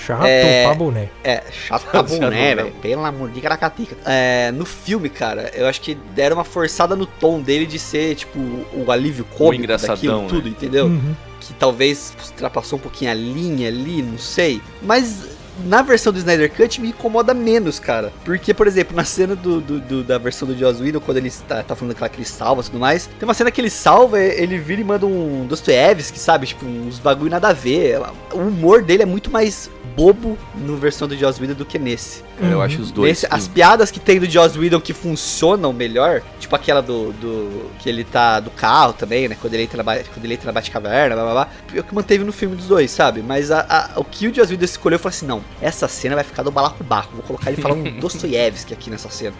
Chato 0.07 0.25
É- 0.25 0.63
pra 0.65 0.73
boné. 0.73 1.09
É, 1.23 1.43
chato 1.51 1.85
pra 1.91 2.01
boné, 2.03 2.55
velho. 2.55 2.71
Pelo 2.81 3.03
amor 3.03 3.29
de 3.29 3.41
caracatica. 3.41 3.95
É, 4.05 4.51
no 4.51 4.65
filme, 4.65 5.09
cara, 5.09 5.51
eu 5.53 5.67
acho 5.67 5.81
que 5.81 5.95
deram 6.15 6.37
uma 6.37 6.43
forçada 6.45 6.95
no 6.95 7.05
tom 7.05 7.41
dele 7.41 7.65
de 7.65 7.77
ser, 7.77 8.15
tipo, 8.15 8.39
o 8.39 8.89
alívio 8.91 9.25
cômico 9.25 9.63
engraçadão, 9.63 9.95
daquilo 9.95 10.21
né? 10.21 10.27
tudo, 10.29 10.47
entendeu? 10.49 10.85
Uhum. 10.85 11.13
que 11.41 11.53
talvez 11.53 12.13
ultrapassou 12.31 12.77
um 12.79 12.81
pouquinho 12.81 13.11
a 13.11 13.13
linha 13.13 13.67
ali, 13.67 14.01
não 14.01 14.17
sei. 14.17 14.61
Mas 14.81 15.35
na 15.65 15.81
versão 15.81 16.13
do 16.13 16.19
Snyder 16.19 16.51
Cut 16.51 16.79
me 16.79 16.89
incomoda 16.89 17.33
menos, 17.33 17.79
cara. 17.79 18.11
Porque, 18.23 18.53
por 18.53 18.67
exemplo, 18.67 18.95
na 18.95 19.03
cena 19.03 19.35
do, 19.35 19.59
do- 19.59 19.79
do- 19.79 20.03
da 20.03 20.17
versão 20.19 20.47
do 20.47 20.55
Joss 20.57 20.81
Whedon, 20.81 20.99
quando 20.99 21.17
ele 21.17 21.31
tá, 21.47 21.63
tá 21.63 21.75
falando 21.75 21.95
que 21.95 22.03
ele 22.17 22.25
salva 22.25 22.61
e 22.61 22.65
tudo 22.65 22.79
mais, 22.79 23.07
tem 23.07 23.27
uma 23.27 23.33
cena 23.33 23.49
que 23.49 23.59
ele 23.59 23.69
salva, 23.69 24.19
ele 24.19 24.57
vira 24.59 24.81
e 24.81 24.83
manda 24.83 25.05
um 25.05 25.45
Dostoiévski, 25.47 26.19
sabe? 26.19 26.45
Tipo, 26.47 26.65
uns 26.65 26.99
bagulho 26.99 27.31
nada 27.31 27.47
a 27.49 27.53
ver. 27.53 27.99
O 28.33 28.37
humor 28.37 28.83
dele 28.83 29.01
é 29.03 29.05
muito 29.05 29.31
mais 29.31 29.69
bobo 29.97 30.37
no 30.53 30.77
versão 30.77 31.07
do 31.07 31.17
Joss 31.17 31.41
Whedon 31.41 31.55
do 31.55 31.65
que 31.65 31.79
nesse. 31.79 32.21
Cara, 32.39 32.51
eu 32.51 32.57
Uhum. 32.59 32.63
acho 32.63 32.79
os 32.81 32.91
dois. 32.91 33.09
Nesse- 33.09 33.27
as 33.31 33.47
piadas 33.47 33.89
que 33.89 33.99
tem 33.99 34.19
do 34.19 34.29
Joss 34.29 34.57
Whedon 34.57 34.79
que 34.79 34.93
funcionam 34.93 35.73
melhor, 35.73 36.21
tipo 36.39 36.55
aquela 36.55 36.81
do, 36.83 37.11
do 37.13 37.71
que 37.79 37.89
ele 37.89 38.03
tá 38.03 38.39
do 38.39 38.51
carro 38.51 38.93
também, 38.93 39.27
né? 39.27 39.35
Quando 39.41 39.55
ele 39.55 39.63
entra 39.63 39.81
na, 39.81 39.95
quando 40.03 40.23
ele 40.23 40.35
entra 40.35 40.45
na 40.45 40.51
Batcaverna, 40.51 41.15
blá 41.15 41.23
blá 41.25 41.33
blá. 41.33 41.49
É 41.75 41.79
o 41.79 41.83
que 41.83 41.95
manteve 41.95 42.23
no 42.23 42.31
filme 42.31 42.55
dos 42.55 42.67
dois, 42.67 42.91
sabe? 42.91 43.23
Mas 43.23 43.49
a- 43.49 43.65
a- 43.95 43.99
o 43.99 44.03
que 44.03 44.27
o 44.27 44.33
Joss 44.33 44.51
Whedon 44.51 44.65
escolheu 44.65 44.99
foi 44.99 45.09
assim: 45.09 45.25
não, 45.25 45.43
essa 45.59 45.87
cena 45.87 46.13
vai 46.13 46.23
ficar 46.23 46.43
do 46.43 46.51
balacobaco. 46.51 47.13
Vou 47.15 47.23
colocar 47.23 47.51
ele 47.51 47.59
falando 47.59 47.89
Dostoiévski 47.99 48.75
aqui 48.75 48.91
nessa 48.91 49.09
cena. 49.09 49.33